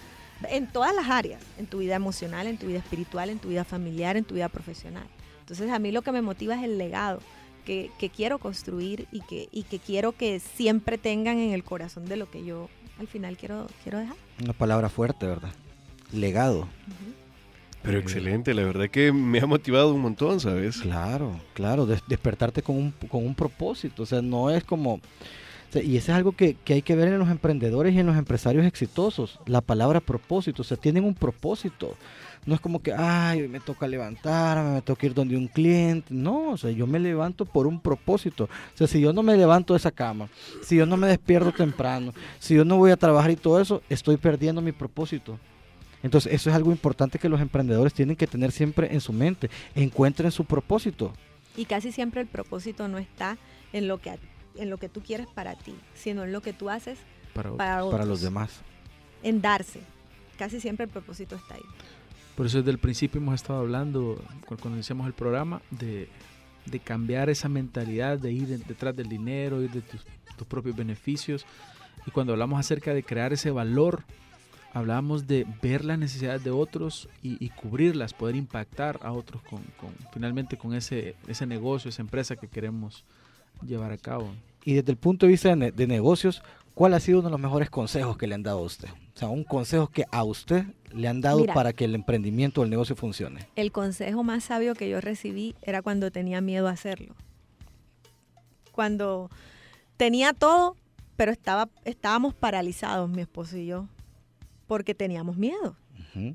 en 0.51 0.67
todas 0.67 0.95
las 0.95 1.09
áreas, 1.09 1.41
en 1.59 1.67
tu 1.67 1.79
vida 1.79 1.97
emocional, 1.97 2.47
en 2.47 2.59
tu 2.59 2.67
vida 2.67 2.79
espiritual, 2.79 3.31
en 3.31 3.39
tu 3.39 3.49
vida 3.49 3.65
familiar, 3.65 4.17
en 4.17 4.25
tu 4.25 4.35
vida 4.35 4.49
profesional. 4.49 5.07
Entonces, 5.41 5.71
a 5.71 5.79
mí 5.79 5.93
lo 5.93 6.03
que 6.03 6.13
me 6.13 6.23
motiva 6.23 6.57
es 6.57 6.65
el 6.65 6.77
legado 6.77 7.21
que, 7.67 8.11
quiero 8.15 8.39
construir 8.39 9.09
y 9.13 9.21
que, 9.21 9.49
y 9.51 9.65
que 9.65 9.79
quiero 9.79 10.13
que 10.13 10.41
siempre 10.41 10.97
tengan 10.97 11.39
en 11.39 11.53
el 11.53 11.65
corazón 11.65 12.07
de 12.07 12.17
lo 12.17 12.31
que 12.31 12.45
yo 12.45 12.69
al 12.99 13.09
final 13.09 13.37
quiero, 13.37 13.67
quiero 13.83 13.99
dejar. 13.99 14.17
Una 14.43 14.53
palabra 14.53 14.89
fuerte, 14.89 15.27
¿verdad? 15.27 15.51
Legado. 16.13 16.69
Pero 17.83 17.99
excelente, 17.99 18.55
la 18.55 18.65
verdad 18.65 18.89
que 18.89 19.13
me 19.13 19.39
ha 19.39 19.47
motivado 19.47 19.95
un 19.95 20.01
montón, 20.01 20.41
¿sabes? 20.41 20.79
Claro, 20.79 21.41
claro, 21.55 21.87
despertarte 21.87 22.63
con 22.63 22.77
un, 22.77 22.91
con 23.09 23.25
un 23.25 23.35
propósito, 23.35 24.03
o 24.03 24.07
sea, 24.07 24.23
no 24.23 24.51
es 24.51 24.65
como... 24.65 25.01
y 25.75 25.97
eso 25.97 26.11
es 26.11 26.17
algo 26.17 26.33
que, 26.33 26.55
que, 26.55 26.75
hay 26.75 26.83
que 26.83 26.97
ver 26.97 27.09
en 27.09 27.19
los 27.19 27.29
emprendedores 27.29 27.95
y 27.95 28.01
en 28.01 28.07
los 28.07 28.17
empresarios 28.17 28.67
exitosos, 28.67 29.39
la 29.47 29.61
palabra 29.61 30.01
propósito, 30.01 30.63
o 30.63 30.65
sea, 30.65 30.77
tienen 30.77 31.05
un 31.05 31.15
propósito. 31.15 31.97
No 32.47 32.55
es 32.55 32.61
como 32.61 32.81
que, 32.81 32.93
ay, 32.93 33.49
me 33.49 33.59
toca 33.59 33.89
levantarme, 33.89 34.75
me 34.75 34.83
toca 34.83 35.05
ir 35.05 35.15
donde 35.15 35.37
un 35.37 35.49
cliente. 35.49 36.15
No, 36.15 36.51
o 36.51 36.57
sea, 36.57 36.71
yo 36.71 36.87
me 36.87 37.01
levanto 37.01 37.45
por 37.45 37.67
un 37.67 37.81
propósito. 37.81 38.45
O 38.45 38.77
sea, 38.77 38.87
si 38.87 39.01
yo 39.01 39.13
no 39.13 39.25
me 39.25 39.37
levanto 39.37 39.75
de 39.75 39.79
esa 39.79 39.91
cama, 39.91 40.29
si 40.63 40.77
yo 40.77 40.87
no 40.87 40.97
me 40.97 41.09
despierto 41.09 41.51
temprano, 41.51 42.15
si 42.39 42.55
yo 42.55 42.65
no 42.65 42.77
voy 42.77 42.93
a 42.93 42.97
trabajar 42.97 43.33
y 43.33 43.37
todo 43.37 43.61
eso, 43.61 43.83
estoy 43.89 44.17
perdiendo 44.17 44.63
mi 44.63 44.71
propósito. 44.71 45.39
Entonces, 46.05 46.33
eso 46.33 46.51
es 46.51 46.57
algo 46.57 46.71
importante 46.71 47.19
que 47.19 47.29
los 47.29 47.41
emprendedores 47.41 47.93
tienen 47.93 48.15
que 48.15 48.29
tener 48.29 48.53
siempre 48.53 48.95
en 48.95 49.01
su 49.01 49.13
mente. 49.13 49.51
Encuentren 49.75 50.31
su 50.31 50.45
propósito. 50.45 51.13
Y 51.57 51.65
casi 51.65 51.91
siempre 51.91 52.21
el 52.21 52.29
propósito 52.29 52.87
no 52.87 52.99
está 52.99 53.39
en 53.73 53.89
lo 53.89 53.99
que, 53.99 54.17
en 54.55 54.71
lo 54.71 54.79
que 54.79 54.89
tú 54.89 55.03
quieres 55.03 55.27
para 55.27 55.57
ti, 55.57 55.75
sino 55.95 56.23
en 56.23 56.33
lo 56.33 56.43
que 56.43 56.53
tú 56.53 56.71
haces 56.71 56.99
para, 57.35 57.57
para 57.57 58.05
los 58.05 58.21
demás. 58.21 58.61
En 59.25 59.41
darse. 59.41 59.81
Casi 60.39 60.61
siempre 60.61 60.85
el 60.85 60.91
propósito 60.91 61.35
está 61.35 61.55
ahí. 61.55 61.63
Por 62.37 62.47
eso 62.47 62.59
desde 62.59 62.71
el 62.71 62.79
principio 62.79 63.21
hemos 63.21 63.35
estado 63.35 63.61
hablando, 63.61 64.23
cuando 64.47 64.71
iniciamos 64.71 65.07
el 65.07 65.15
programa, 65.15 65.63
de, 65.71 66.09
cambiar 66.85 67.31
esa 67.31 67.49
mentalidad 67.49 68.19
de 68.19 68.33
ir 68.33 68.47
detrás 68.67 68.95
del 68.95 69.09
dinero, 69.09 69.63
ir 69.63 69.71
de 69.71 69.81
tus, 69.81 70.05
propios 70.47 70.77
beneficios. 70.77 71.47
Y 72.07 72.11
cuando 72.11 72.35
hablamos 72.35 72.61
acerca 72.61 72.93
de 72.93 73.03
crear 73.03 73.33
ese 73.33 73.51
valor 73.51 74.05
hablábamos 74.75 75.27
de 75.27 75.47
ver 75.63 75.87
las 75.87 75.99
necesidades 75.99 76.45
de 76.45 76.51
otros 76.51 77.09
y, 77.23 77.49
cubrirlas, 77.49 78.13
poder 78.13 78.37
impactar 78.37 79.01
a 79.03 79.13
otros 79.13 79.41
con, 79.41 79.63
finalmente 80.13 80.59
con 80.59 80.75
ese, 80.75 81.15
ese 81.27 81.47
negocio, 81.47 81.89
esa 81.89 82.03
empresa 82.03 82.37
que 82.37 82.47
queremos 82.47 83.03
llevar 83.65 83.91
a 83.93 83.97
cabo. 83.97 84.31
Y 84.67 84.75
desde 84.75 84.93
el 84.93 84.99
punto 84.99 85.25
de 85.25 85.33
vista 85.33 85.57
de, 85.57 85.87
negocios, 85.87 86.43
¿cuál 86.77 86.93
ha 86.93 87.01
sido 87.01 87.21
uno 87.21 87.29
de 87.29 87.33
los 87.33 87.41
mejores 87.41 87.71
consejos 87.71 88.19
que 88.19 88.27
le 88.27 88.35
han 88.35 88.43
dado 88.43 88.59
a 88.59 88.63
usted? 88.63 88.89
O 89.15 89.19
sea, 89.19 89.29
un 89.29 89.45
consejo 89.45 89.89
que 89.89 90.05
a 90.13 90.23
usted 90.23 90.67
le 90.93 91.09
han 91.09 91.23
dado 91.23 91.47
para 91.47 91.73
que 91.73 91.87
el 91.87 91.95
emprendimiento 91.95 92.61
o 92.61 92.65
el 92.65 92.71
negocio 92.71 92.95
funcione. 92.95 93.49
El 93.57 93.73
consejo 93.73 94.23
más 94.23 94.45
sabio 94.45 94.75
que 94.75 94.89
yo 94.91 95.01
recibí 95.01 95.57
era 95.63 95.81
cuando 95.81 96.11
tenía 96.11 96.43
miedo 96.43 96.69
a 96.69 96.73
hacerlo. 96.73 97.15
Cuando 98.73 99.31
tenía 99.97 100.35
todo, 100.35 100.77
pero 101.17 101.33
estaba, 101.33 101.71
estábamos 101.87 102.35
paralizados, 102.35 103.09
mi 103.09 103.23
esposo 103.23 103.57
y 103.57 103.65
yo, 103.65 103.87
porque 104.67 104.95
teníamos 104.95 105.39
miedo, 105.39 105.77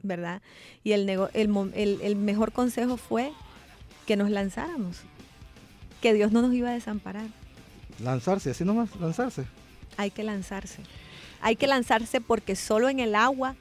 ¿verdad? 0.01 0.41
Y 0.83 0.93
el, 0.93 1.07
el, 1.07 2.15
mejor 2.15 2.51
consejo 2.51 2.97
fue 2.97 3.31
que 4.07 4.15
nos 4.15 4.31
lanzáramos, 4.31 5.01
que 6.01 6.15
Dios 6.15 6.31
no 6.31 6.41
nos 6.41 6.51
iba 6.55 6.69
a 6.69 6.73
desamparar. 6.73 7.27
Lanzarse, 7.99 8.49
así 8.49 8.65
nomás, 8.65 8.95
lanzarse. 8.99 9.45
Hay 9.97 10.11
que 10.11 10.23
lanzarse. 10.23 10.81
Hay 11.41 11.55
que 11.55 11.67
lanzarse 11.67 12.21
porque 12.21 12.55
solo 12.55 12.89
en 12.89 12.99
el 12.99 13.15
agua 13.15 13.55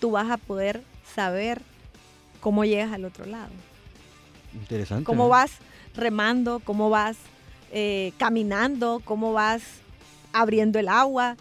tú 0.00 0.12
vas 0.12 0.30
a 0.30 0.36
poder 0.36 0.82
saber 1.14 1.62
cómo 2.40 2.64
llegas 2.64 2.92
al 2.92 3.04
otro 3.04 3.26
lado. 3.26 3.50
Interesante. 4.52 5.04
Cómo 5.04 5.28
vas 5.28 5.52
remando, 5.94 6.60
cómo 6.60 6.90
vas 6.90 7.16
eh, 7.72 8.12
caminando, 8.18 9.02
cómo 9.04 9.32
vas 9.32 9.62
abriendo 10.32 10.78
el 10.78 10.88
agua, 10.88 11.36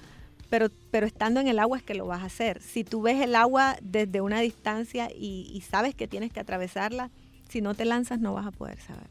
pero, 0.49 0.69
pero 0.91 1.05
estando 1.05 1.39
en 1.39 1.47
el 1.47 1.59
agua 1.59 1.77
es 1.77 1.83
que 1.83 1.93
lo 1.93 2.05
vas 2.05 2.21
a 2.21 2.25
hacer. 2.25 2.61
Si 2.61 2.83
tú 2.83 3.01
ves 3.01 3.21
el 3.21 3.35
agua 3.35 3.75
desde 3.81 4.21
una 4.21 4.39
distancia 4.39 5.09
y, 5.11 5.63
sabes 5.69 5.95
que 5.95 6.07
tienes 6.07 6.31
que 6.31 6.39
atravesarla, 6.39 7.09
si 7.49 7.61
no 7.61 7.73
te 7.73 7.85
lanzas 7.85 8.19
no 8.19 8.33
vas 8.33 8.45
a 8.45 8.51
poder 8.51 8.79
saber. 8.79 9.09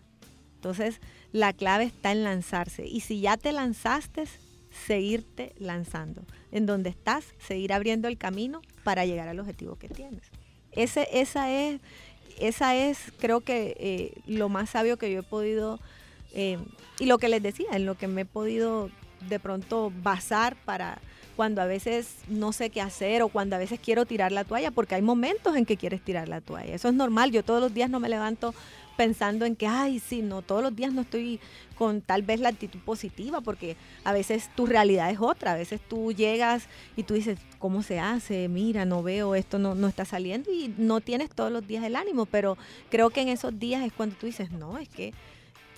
Entonces, 0.54 1.00
la 1.32 1.52
clave 1.52 1.84
está 1.84 2.12
en 2.12 2.22
lanzarse. 2.22 2.86
Y 2.86 3.00
si 3.00 3.20
ya 3.20 3.36
te 3.36 3.52
lanzaste, 3.52 4.24
seguirte 4.86 5.54
lanzando. 5.58 6.22
En 6.50 6.66
donde 6.66 6.90
estás, 6.90 7.24
seguir 7.38 7.72
abriendo 7.72 8.08
el 8.08 8.18
camino 8.18 8.62
para 8.84 9.06
llegar 9.06 9.28
al 9.28 9.40
objetivo 9.40 9.76
que 9.76 9.88
tienes. 9.88 10.22
Ese, 10.72 11.08
esa 11.12 11.50
es, 11.50 11.80
esa 12.38 12.74
es 12.74 12.98
creo 13.18 13.40
que 13.40 13.76
eh, 13.78 14.20
lo 14.26 14.48
más 14.48 14.70
sabio 14.70 14.96
que 14.96 15.12
yo 15.12 15.20
he 15.20 15.24
podido, 15.24 15.78
eh, 16.34 16.58
y 16.98 17.06
lo 17.06 17.18
que 17.18 17.28
les 17.28 17.42
decía, 17.42 17.68
en 17.72 17.86
lo 17.86 17.96
que 17.96 18.08
me 18.08 18.22
he 18.22 18.26
podido 18.26 18.90
de 19.28 19.38
pronto 19.38 19.92
basar 20.02 20.56
para 20.64 20.98
cuando 21.36 21.62
a 21.62 21.66
veces 21.66 22.16
no 22.28 22.52
sé 22.52 22.70
qué 22.70 22.80
hacer 22.80 23.22
o 23.22 23.28
cuando 23.28 23.56
a 23.56 23.58
veces 23.58 23.80
quiero 23.80 24.04
tirar 24.04 24.32
la 24.32 24.44
toalla, 24.44 24.70
porque 24.70 24.94
hay 24.94 25.02
momentos 25.02 25.56
en 25.56 25.64
que 25.64 25.76
quieres 25.76 26.02
tirar 26.02 26.28
la 26.28 26.40
toalla. 26.40 26.74
Eso 26.74 26.88
es 26.88 26.94
normal. 26.94 27.30
Yo 27.30 27.42
todos 27.42 27.60
los 27.60 27.72
días 27.72 27.88
no 27.88 28.00
me 28.00 28.08
levanto 28.08 28.54
pensando 28.96 29.44
en 29.44 29.56
que, 29.56 29.66
ay, 29.66 29.98
sí, 29.98 30.22
no, 30.22 30.42
todos 30.42 30.62
los 30.62 30.74
días 30.74 30.92
no 30.92 31.02
estoy 31.02 31.40
con 31.76 32.00
tal 32.00 32.22
vez 32.22 32.40
la 32.40 32.50
actitud 32.50 32.78
positiva, 32.80 33.40
porque 33.40 33.76
a 34.04 34.12
veces 34.12 34.50
tu 34.54 34.66
realidad 34.66 35.10
es 35.10 35.18
otra, 35.20 35.52
a 35.52 35.56
veces 35.56 35.80
tú 35.80 36.12
llegas 36.12 36.64
y 36.96 37.02
tú 37.02 37.14
dices, 37.14 37.38
¿cómo 37.58 37.82
se 37.82 37.98
hace? 37.98 38.48
Mira, 38.48 38.84
no 38.84 39.02
veo, 39.02 39.34
esto 39.34 39.58
no, 39.58 39.74
no 39.74 39.88
está 39.88 40.04
saliendo 40.04 40.52
y 40.52 40.74
no 40.78 41.00
tienes 41.00 41.30
todos 41.30 41.50
los 41.50 41.66
días 41.66 41.84
el 41.84 41.96
ánimo, 41.96 42.26
pero 42.26 42.56
creo 42.90 43.10
que 43.10 43.22
en 43.22 43.28
esos 43.28 43.58
días 43.58 43.84
es 43.84 43.92
cuando 43.92 44.16
tú 44.16 44.26
dices, 44.26 44.50
no, 44.52 44.78
es 44.78 44.88
que 44.88 45.12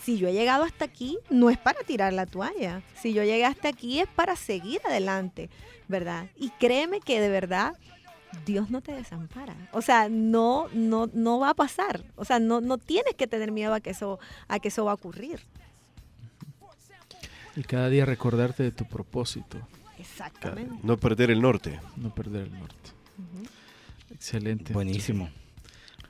si 0.05 0.19
yo 0.19 0.29
he 0.29 0.33
llegado 0.35 0.65
hasta 0.65 0.85
aquí, 0.85 1.19
no 1.31 1.49
es 1.49 1.57
para 1.57 1.81
tirar 1.81 2.13
la 2.13 2.27
toalla. 2.27 2.83
Si 3.01 3.15
yo 3.15 3.25
llegué 3.25 3.47
hasta 3.47 3.69
aquí 3.69 4.01
es 4.01 4.07
para 4.07 4.37
seguir 4.37 4.83
adelante, 4.85 5.49
¿verdad? 5.89 6.27
Y 6.37 6.51
créeme 6.51 7.01
que 7.01 7.21
de 7.21 7.31
verdad 7.31 7.75
Dios 8.45 8.71
no 8.71 8.81
te 8.81 8.93
desampara. 8.93 9.55
O 9.73 9.83
sea, 9.83 10.09
no, 10.09 10.69
no, 10.73 11.09
no 11.13 11.39
va 11.39 11.51
a 11.51 11.55
pasar. 11.55 12.05
O 12.17 12.25
sea, 12.25 12.39
no, 12.39 12.61
no 12.61 12.79
tienes 12.79 13.15
que 13.15 13.27
tener 13.27 13.53
miedo 13.53 13.75
a 13.75 13.81
que 13.81 13.91
eso, 13.91 14.19
a 14.49 14.59
que 14.59 14.69
eso 14.69 14.85
va 14.85 14.93
a 14.93 14.95
ocurrir. 14.95 15.41
Y 17.57 17.63
cada 17.63 17.89
día 17.89 18.05
recordarte 18.05 18.63
de 18.63 18.73
tu 18.73 18.85
propósito. 18.85 19.59
Exactamente. 19.99 20.75
No 20.83 20.97
perder 20.97 21.31
el 21.31 21.41
norte. 21.41 21.81
No 21.97 22.15
perder 22.15 22.45
el 22.45 22.59
norte. 22.59 22.91
Excelente. 24.13 24.73
Buenísimo. 24.73 25.31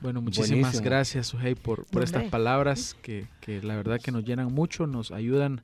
Bueno, 0.01 0.21
muchísimas 0.21 0.81
gracias, 0.81 1.27
Sujei, 1.27 1.55
por, 1.55 1.85
por 1.85 2.03
estas 2.03 2.25
palabras 2.25 2.95
que, 3.01 3.27
que, 3.41 3.61
la 3.61 3.75
verdad 3.75 3.99
que 4.01 4.11
nos 4.11 4.23
llenan 4.23 4.53
mucho, 4.53 4.87
nos 4.87 5.11
ayudan 5.11 5.61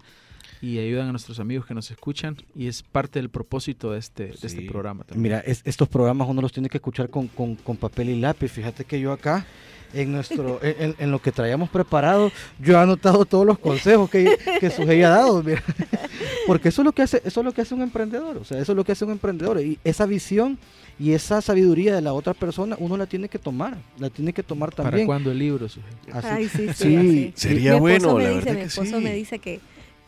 y 0.62 0.78
ayudan 0.78 1.08
a 1.08 1.12
nuestros 1.12 1.40
amigos 1.40 1.66
que 1.66 1.74
nos 1.74 1.90
escuchan 1.90 2.38
y 2.56 2.68
es 2.68 2.84
parte 2.84 3.20
del 3.20 3.30
propósito 3.30 3.92
de 3.92 4.00
este, 4.00 4.28
de 4.28 4.48
este 4.48 4.62
programa 4.62 5.04
también. 5.04 5.24
Mira, 5.24 5.44
estos 5.46 5.90
programas 5.90 6.28
uno 6.30 6.42
los 6.42 6.52
tiene 6.52 6.70
que 6.70 6.78
escuchar 6.78 7.10
con, 7.10 7.28
con, 7.28 7.56
con 7.56 7.78
papel 7.78 8.10
y 8.10 8.20
lápiz. 8.20 8.50
Fíjate 8.50 8.86
que 8.86 9.00
yo 9.00 9.12
acá 9.12 9.46
en 9.94 10.12
nuestro 10.12 10.60
en, 10.64 10.96
en, 10.98 11.12
lo 11.12 11.20
que 11.20 11.32
traíamos 11.32 11.70
preparado, 11.70 12.32
yo 12.60 12.76
he 12.76 12.78
anotado 12.78 13.26
todos 13.26 13.46
los 13.46 13.60
consejos 13.60 14.10
que, 14.10 14.38
que 14.60 14.70
Sujei 14.70 15.02
ha 15.04 15.10
dado, 15.10 15.44
mira. 15.44 15.64
porque 16.48 16.70
eso 16.70 16.82
es 16.82 16.86
lo 16.86 16.92
que 16.92 17.02
hace, 17.02 17.22
eso 17.26 17.42
es 17.42 17.46
lo 17.46 17.52
que 17.52 17.62
hace 17.62 17.74
un 17.74 17.82
emprendedor, 17.82 18.38
o 18.38 18.44
sea, 18.44 18.60
eso 18.60 18.72
es 18.72 18.76
lo 18.76 18.84
que 18.84 18.92
hace 18.92 19.06
un 19.06 19.12
emprendedor 19.12 19.60
y 19.62 19.80
esa 19.84 20.06
visión 20.06 20.58
y 21.00 21.14
esa 21.14 21.42
sabiduría 21.42 21.96
de 21.96 22.02
la 22.02 22.14
otra 22.14 22.34
persona 22.34 22.76
uno 22.80 22.96
la 22.96 23.08
tiene 23.08 23.28
que 23.28 23.40
tomar, 23.40 23.78
la 23.98 24.10
tiene 24.10 24.34
que 24.34 24.44
tomar 24.44 24.74
también. 24.74 24.92
¿Para 24.92 25.06
cuándo 25.06 25.32
el 25.32 25.40
libro? 25.40 25.68
Ay, 26.24 26.48
sí, 26.48 26.68
sí, 26.74 27.34
sería 27.36 27.76
bueno, 27.76 28.20
la 28.20 28.30
verdad 28.30 28.54
mi 28.54 28.62
esposo 28.62 29.02
me 29.02 29.14
dice 29.14 29.40
que 29.40 29.60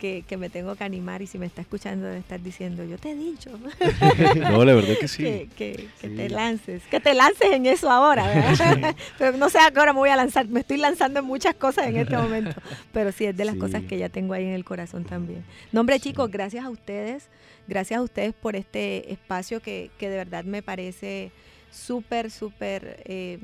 que, 0.04 0.38
me 0.38 0.50
tengo 0.50 0.76
que 0.76 0.84
animar 0.84 1.22
y 1.22 1.28
si 1.28 1.40
me 1.40 1.46
está 1.46 1.62
escuchando 1.62 2.08
debe 2.08 2.20
estar 2.20 2.42
diciendo, 2.42 2.84
yo 2.84 2.98
te 2.98 3.12
he 3.12 3.16
dicho. 3.16 3.52
no, 4.36 4.66
la 4.66 4.74
verdad 4.74 4.96
que 5.00 5.08
sí. 5.08 5.50
que, 5.56 5.88
te 6.02 6.30
lances, 6.30 6.84
que 6.92 7.00
te 7.00 7.14
lances 7.14 7.54
en 7.54 7.66
eso 7.66 7.90
ahora, 7.90 8.54
pero 9.18 9.38
no 9.38 9.50
sé 9.50 9.60
a 9.60 9.72
qué 9.72 9.80
hora 9.80 9.94
me 9.94 10.00
voy 10.00 10.10
a 10.10 10.18
lanzar, 10.18 10.46
me 10.50 10.60
estoy 10.60 10.78
lanzando 10.78 11.20
en 11.20 11.26
muchas 11.26 11.56
cosas 11.56 11.88
en 11.88 11.96
este 11.96 12.18
momento, 12.18 12.54
pero 12.92 13.14
sí 13.14 13.26
es 13.26 13.38
de 13.38 13.46
las 13.46 13.56
cosas 13.56 13.84
que 13.84 13.98
ya 13.98 14.10
tengo 14.10 14.34
ahí 14.34 14.44
en 14.44 14.54
el 14.54 14.66
corazón 14.66 15.06
también. 15.06 15.46
Nombre 15.72 16.00
chicos, 16.02 16.30
gracias 16.30 16.66
a 16.66 16.70
ustedes, 16.70 17.30
gracias 17.68 18.00
a 18.00 18.04
ustedes 18.04 18.34
por 18.34 18.58
este 18.58 19.10
espacio 19.10 19.62
que, 19.62 19.90
que 19.98 20.10
de 20.10 20.18
verdad 20.18 20.44
me 20.44 20.62
parece 20.62 21.32
súper, 21.72 22.30
súper, 22.30 23.02
eh, 23.06 23.40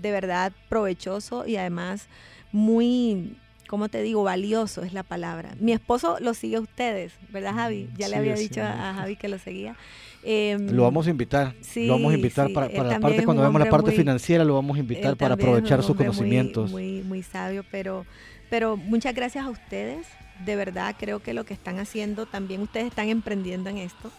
de 0.00 0.12
verdad 0.12 0.52
provechoso 0.70 1.46
y 1.46 1.56
además 1.56 2.08
muy 2.52 3.36
¿cómo 3.70 3.88
te 3.88 4.02
digo? 4.02 4.24
Valioso 4.24 4.82
es 4.82 4.92
la 4.92 5.04
palabra. 5.04 5.54
Mi 5.60 5.70
esposo 5.70 6.16
lo 6.20 6.34
sigue 6.34 6.56
a 6.56 6.60
ustedes, 6.60 7.12
¿verdad, 7.32 7.54
Javi? 7.54 7.88
Ya 7.96 8.08
le 8.08 8.16
había 8.16 8.34
dicho 8.34 8.60
a, 8.60 8.94
Javi 8.94 9.14
que 9.14 9.28
lo 9.28 9.38
seguía. 9.38 9.76
Em, 10.24 10.72
lo 10.72 10.82
vamos 10.82 11.06
a 11.06 11.10
invitar. 11.10 11.54
lo 11.76 11.92
vamos 11.92 12.12
a 12.12 12.16
invitar 12.16 12.52
para, 12.52 12.66
la 12.66 12.98
parte, 12.98 13.24
cuando 13.24 13.44
vemos 13.44 13.60
la 13.60 13.70
parte 13.70 13.92
financiera, 13.92 14.42
lo 14.42 14.54
vamos 14.54 14.76
a 14.76 14.80
invitar 14.80 15.16
para 15.16 15.34
aprovechar 15.34 15.84
sus 15.84 15.96
conocimientos. 15.96 16.68
Muy, 16.72 17.02
muy, 17.02 17.22
sabio, 17.22 17.64
pero, 17.70 18.04
pero 18.50 18.76
muchas 18.76 19.14
gracias 19.14 19.46
a 19.46 19.50
ustedes. 19.50 20.04
De 20.44 20.56
verdad, 20.56 20.96
creo 20.98 21.20
que 21.20 21.32
lo 21.32 21.44
que 21.44 21.54
están 21.54 21.78
haciendo, 21.78 22.26
también 22.26 22.62
ustedes 22.62 22.88
están 22.88 23.08
emprendiendo 23.08 23.70
en 23.70 23.78
esto. 23.78 24.10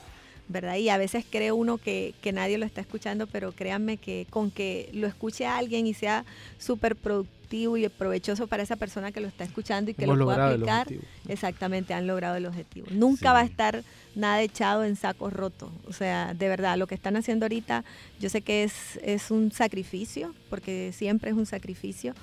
¿verdad? 0.47 0.75
Y 0.75 0.89
a 0.89 0.97
veces 0.97 1.25
cree 1.29 1.51
uno 1.51 1.77
que, 1.77 2.13
que, 2.21 2.33
nadie 2.33 2.57
lo 2.57 2.65
está 2.65 2.81
escuchando, 2.81 3.25
pero 3.25 3.53
créanme 3.53 3.95
que 3.97 4.27
con 4.29 4.51
que 4.51 4.89
lo 4.91 5.07
escuche 5.07 5.45
a 5.45 5.57
alguien 5.57 5.87
y 5.87 5.93
sea 5.93 6.25
súper 6.57 6.97
productivo, 6.97 7.40
y 7.53 7.89
provechoso 7.89 8.47
para 8.47 8.63
esa 8.63 8.75
persona 8.75 9.11
que 9.11 9.19
lo 9.19 9.27
está 9.27 9.43
escuchando 9.43 9.91
y 9.91 9.93
que 9.93 10.07
lo 10.07 10.17
pueda 10.23 10.49
aplicar, 10.49 10.87
exactamente 11.27 11.93
han 11.93 12.07
logrado 12.07 12.35
el 12.35 12.45
objetivo. 12.45 12.87
Nunca 12.91 13.33
va 13.33 13.39
a 13.39 13.43
estar 13.43 13.83
nada 14.15 14.41
echado 14.41 14.83
en 14.83 14.95
sacos 14.95 15.33
rotos. 15.33 15.69
O 15.87 15.93
sea, 15.93 16.33
de 16.33 16.47
verdad, 16.47 16.77
lo 16.77 16.87
que 16.87 16.95
están 16.95 17.15
haciendo 17.17 17.45
ahorita, 17.45 17.83
yo 18.19 18.29
sé 18.29 18.41
que 18.41 18.63
es, 18.63 18.97
es 19.03 19.31
un 19.31 19.51
sacrificio, 19.51 20.33
porque 20.49 20.91
siempre 20.93 21.31
es 21.31 21.37
un 21.37 21.45
sacrificio, 21.45 22.13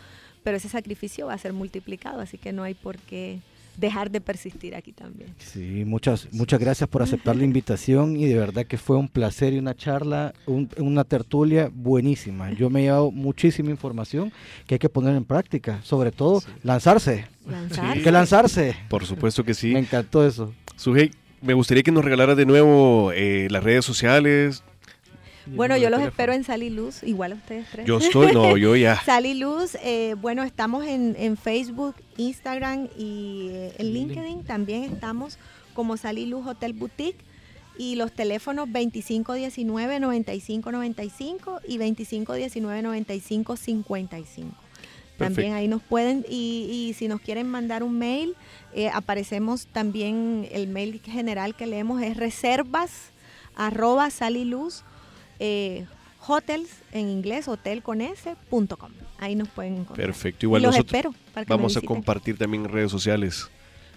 pero 0.43 0.57
ese 0.57 0.69
sacrificio 0.69 1.27
va 1.27 1.35
a 1.35 1.39
ser 1.39 1.53
multiplicado, 1.53 2.21
así 2.21 2.39
que 2.39 2.53
no 2.53 2.63
hay 2.63 2.75
por 2.75 2.99
qué 2.99 3.41
dejar 3.79 4.11
de 4.11 4.21
persistir 4.21 4.75
aquí 4.75 4.93
también. 4.93 5.35
Sí, 5.39 5.85
muchas, 5.87 6.29
muchas 6.33 6.59
gracias 6.61 6.89
por 6.89 7.03
aceptar 7.03 7.37
la 7.37 7.45
invitación 7.45 8.17
y 8.17 8.27
de 8.27 8.35
verdad 8.35 8.67
que 8.67 8.77
fue 8.77 8.97
un 8.97 9.09
placer 9.09 9.53
y 9.55 9.59
una 9.59 9.75
charla, 9.75 10.35
una 10.77 11.05
tertulia 11.05 11.71
buenísima. 11.73 12.53
Yo 12.53 12.69
me 12.71 12.81
he 12.81 12.83
llevado 12.85 13.11
muchísima 13.11 13.71
información 13.71 14.33
que 14.67 14.75
hay 14.75 14.79
que 14.79 14.89
poner 14.89 15.15
en 15.15 15.25
práctica, 15.25 15.81
sobre 15.83 16.11
todo 16.11 16.43
lanzarse. 16.63 17.27
Hay 17.81 18.03
que 18.03 18.11
lanzarse. 18.11 18.77
Por 18.89 19.07
supuesto 19.07 19.45
que 19.45 19.55
sí. 19.55 19.73
Me 19.73 19.79
encantó 19.79 20.27
eso. 20.27 20.53
Sujei, 20.77 21.13
me 21.41 21.55
gustaría 21.55 21.83
que 21.83 21.93
nos 21.93 22.05
regalara 22.05 22.35
de 22.35 22.47
nuevo 22.47 23.13
eh, 23.13 23.47
las 23.51 23.63
redes 23.63 23.85
sociales, 23.85 24.65
bueno, 25.55 25.77
yo 25.77 25.91
los 25.91 26.01
espero 26.01 26.33
en 26.33 26.45
Sal 26.45 26.63
y 26.63 26.71
Luz, 26.71 27.03
igual 27.03 27.33
a 27.33 27.35
ustedes 27.37 27.67
tres. 27.71 27.87
Yo 27.87 27.99
estoy, 27.99 28.33
no, 28.33 28.57
yo 28.57 28.77
ya. 28.77 29.01
Sal 29.05 29.27
y 29.27 29.35
Luz, 29.35 29.77
eh, 29.83 30.15
bueno, 30.21 30.43
estamos 30.43 30.87
en, 30.87 31.37
Facebook, 31.37 31.95
Instagram 32.17 32.89
y 32.97 33.49
eh, 33.51 33.75
en 33.79 33.93
LinkedIn. 33.93 34.45
También 34.45 34.85
estamos 34.85 35.39
como 35.75 35.97
Sal 35.97 36.19
y 36.19 36.27
Luz 36.27 36.47
Hotel 36.47 36.73
Boutique. 36.73 37.27
Y 37.81 37.95
los 37.95 38.11
teléfonos 38.11 38.69
2519-9595 38.71 41.61
y 41.69 41.79
2519-9555. 41.79 44.47
También 45.17 45.53
ahí 45.53 45.69
nos 45.69 45.83
pueden, 45.83 46.25
y, 46.29 46.95
si 46.97 47.07
nos 47.09 47.21
quieren 47.21 47.49
mandar 47.49 47.83
un 47.83 47.99
mail, 47.99 48.37
eh, 48.73 48.89
aparecemos 48.89 49.67
también, 49.67 50.49
el 50.53 50.69
mail 50.69 51.01
general 51.05 51.57
que 51.57 51.67
leemos 51.67 52.01
es 52.03 52.17
reservas 52.17 53.11
arroba 53.59 54.09
saliluz 54.11 54.85
eh, 55.39 55.87
hotels 56.27 56.69
en 56.93 57.09
inglés, 57.09 57.49
hotel 57.49 57.83
con 57.83 58.01
s.com. 58.01 58.91
Ahí 59.19 59.35
nos 59.35 59.49
pueden 59.49 59.75
encontrar. 59.75 59.97
Perfecto. 60.07 60.45
Y 60.45 60.47
Igual 60.47 60.63
los 60.63 60.73
nosotros 60.75 60.95
espero 60.95 61.15
para 61.35 61.45
que 61.47 61.53
me 61.53 61.57
vamos 61.57 61.77
a 61.77 61.81
compartir 61.81 62.37
también 62.39 62.65
en 62.65 62.71
redes 62.73 62.91
sociales. 62.91 63.49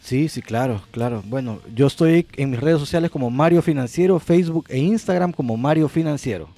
Sí, 0.02 0.30
sí, 0.30 0.42
claro, 0.42 0.82
claro. 0.92 1.22
Bueno, 1.28 1.62
yo 1.76 1.86
estoy 1.88 2.26
en 2.38 2.50
mis 2.52 2.60
redes 2.60 2.80
sociales 2.80 3.12
como 3.12 3.30
Mario 3.30 3.62
Financiero, 3.62 4.20
Facebook 4.20 4.66
e 4.70 4.80
Instagram 4.80 5.32
como 5.32 5.58
Mario 5.58 5.88
Financiero. 5.90 6.50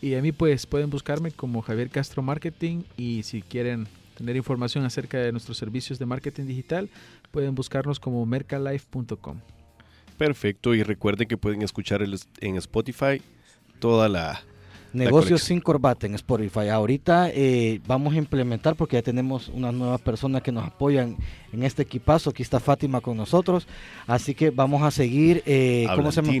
Y 0.00 0.14
a 0.14 0.22
mí 0.22 0.30
pues 0.32 0.66
pueden 0.66 0.90
buscarme 0.90 1.30
como 1.32 1.62
Javier 1.62 1.88
Castro 1.90 2.22
Marketing 2.22 2.82
y 2.96 3.22
si 3.24 3.42
quieren 3.42 3.86
tener 4.16 4.36
información 4.36 4.84
acerca 4.84 5.18
de 5.18 5.32
nuestros 5.32 5.56
servicios 5.56 5.98
de 5.98 6.06
marketing 6.06 6.44
digital, 6.44 6.88
pueden 7.32 7.54
buscarnos 7.54 7.98
como 7.98 8.24
mercalife.com. 8.26 9.40
Perfecto. 10.18 10.74
Y 10.74 10.82
recuerden 10.82 11.26
que 11.28 11.36
pueden 11.36 11.62
escuchar 11.62 12.02
el- 12.02 12.18
en 12.40 12.56
Spotify 12.56 13.20
toda 13.82 14.08
la... 14.08 14.40
Negocios 14.92 15.42
sin 15.42 15.60
corbata 15.60 16.06
en 16.06 16.14
Spotify. 16.14 16.68
Ahorita 16.68 17.30
eh, 17.30 17.80
vamos 17.86 18.12
a 18.14 18.18
implementar 18.18 18.76
porque 18.76 18.96
ya 18.96 19.02
tenemos 19.02 19.48
unas 19.48 19.72
nuevas 19.72 20.00
personas 20.02 20.42
que 20.42 20.52
nos 20.52 20.66
apoyan 20.66 21.16
en 21.52 21.62
este 21.62 21.82
equipazo. 21.82 22.30
Aquí 22.30 22.42
está 22.42 22.60
Fátima 22.60 23.00
con 23.00 23.16
nosotros. 23.16 23.66
Así 24.06 24.34
que 24.34 24.50
vamos 24.50 24.82
a 24.82 24.90
seguir 24.90 25.42
eh, 25.46 25.84
¿cómo 25.96 26.12
se 26.12 26.22
llama? 26.22 26.32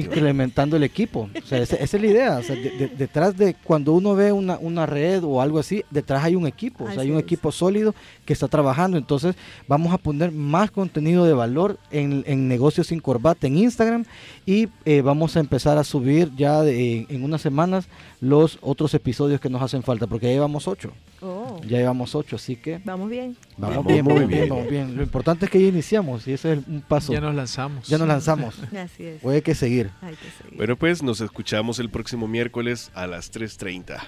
Incrementando 0.00 0.76
el 0.76 0.82
equipo. 0.84 1.28
O 1.42 1.46
sea, 1.46 1.58
esa, 1.58 1.76
esa 1.76 1.96
es 1.96 2.02
la 2.02 2.08
idea. 2.08 2.38
O 2.38 2.42
sea, 2.42 2.56
de- 2.56 2.70
de- 2.70 2.88
detrás 2.88 3.36
de 3.36 3.54
cuando 3.64 3.92
uno 3.92 4.14
ve 4.14 4.32
una, 4.32 4.58
una 4.58 4.86
red 4.86 5.22
o 5.24 5.40
algo 5.40 5.58
así, 5.58 5.84
detrás 5.90 6.24
hay 6.24 6.34
un 6.36 6.46
equipo. 6.46 6.84
O 6.84 6.92
sea, 6.92 7.02
hay 7.02 7.10
un 7.10 7.18
equipo 7.18 7.50
sólido 7.52 7.94
que 8.24 8.32
está 8.32 8.48
trabajando. 8.48 8.96
Entonces, 8.98 9.34
vamos 9.68 9.92
a 9.92 9.98
poner 9.98 10.32
más 10.32 10.70
contenido 10.70 11.24
de 11.24 11.32
valor 11.34 11.78
en, 11.90 12.24
en 12.26 12.48
Negocios 12.48 12.86
sin 12.88 13.00
Corbata 13.00 13.46
en 13.46 13.56
Instagram 13.58 14.04
y 14.46 14.68
eh, 14.84 15.00
vamos 15.02 15.36
a 15.36 15.40
empezar 15.40 15.78
a 15.78 15.84
subir 15.84 16.30
ya 16.36 16.62
de- 16.62 17.06
en 17.08 17.24
unas 17.24 17.40
semanas 17.42 17.86
los 18.20 18.58
otros 18.62 18.94
episodios 18.94 19.40
que 19.40 19.48
nos 19.50 19.62
hacen 19.62 19.82
falta, 19.82 20.06
porque 20.06 20.26
ya 20.26 20.32
llevamos 20.32 20.68
ocho. 20.68 20.92
Oh, 21.24 21.60
Ya 21.62 21.78
llevamos 21.78 22.14
ocho, 22.16 22.34
así 22.36 22.56
que 22.56 22.80
vamos 22.84 23.08
bien. 23.08 23.36
vamos 23.56 23.76
Vamos 23.76 23.92
bien, 23.92 24.04
muy 24.04 24.14
vamos 24.14 24.28
bien, 24.28 24.40
bien. 24.40 24.48
vamos 24.50 24.68
bien. 24.68 24.96
Lo 24.96 25.02
importante 25.04 25.44
es 25.44 25.50
que 25.52 25.60
ya 25.62 25.68
iniciamos 25.68 26.26
y 26.26 26.32
ese 26.32 26.54
es 26.54 26.58
un 26.66 26.80
paso. 26.82 27.12
Ya 27.12 27.20
nos 27.20 27.34
lanzamos. 27.34 27.86
Ya 27.86 27.96
nos 27.96 28.08
lanzamos. 28.08 28.56
Así 28.76 29.04
es. 29.06 29.24
O 29.24 29.30
hay 29.30 29.40
que 29.40 29.54
seguir. 29.54 29.90
Hay 30.00 30.16
que 30.16 30.30
seguir. 30.42 30.56
Bueno, 30.56 30.76
pues 30.76 31.02
nos 31.02 31.20
escuchamos 31.20 31.78
el 31.78 31.90
próximo 31.90 32.26
miércoles 32.26 32.90
a 32.94 33.06
las 33.06 33.32
3.30. 33.32 34.00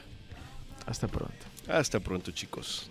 Hasta 0.86 1.06
pronto. 1.06 1.34
Hasta 1.68 2.00
pronto, 2.00 2.32
chicos. 2.32 2.90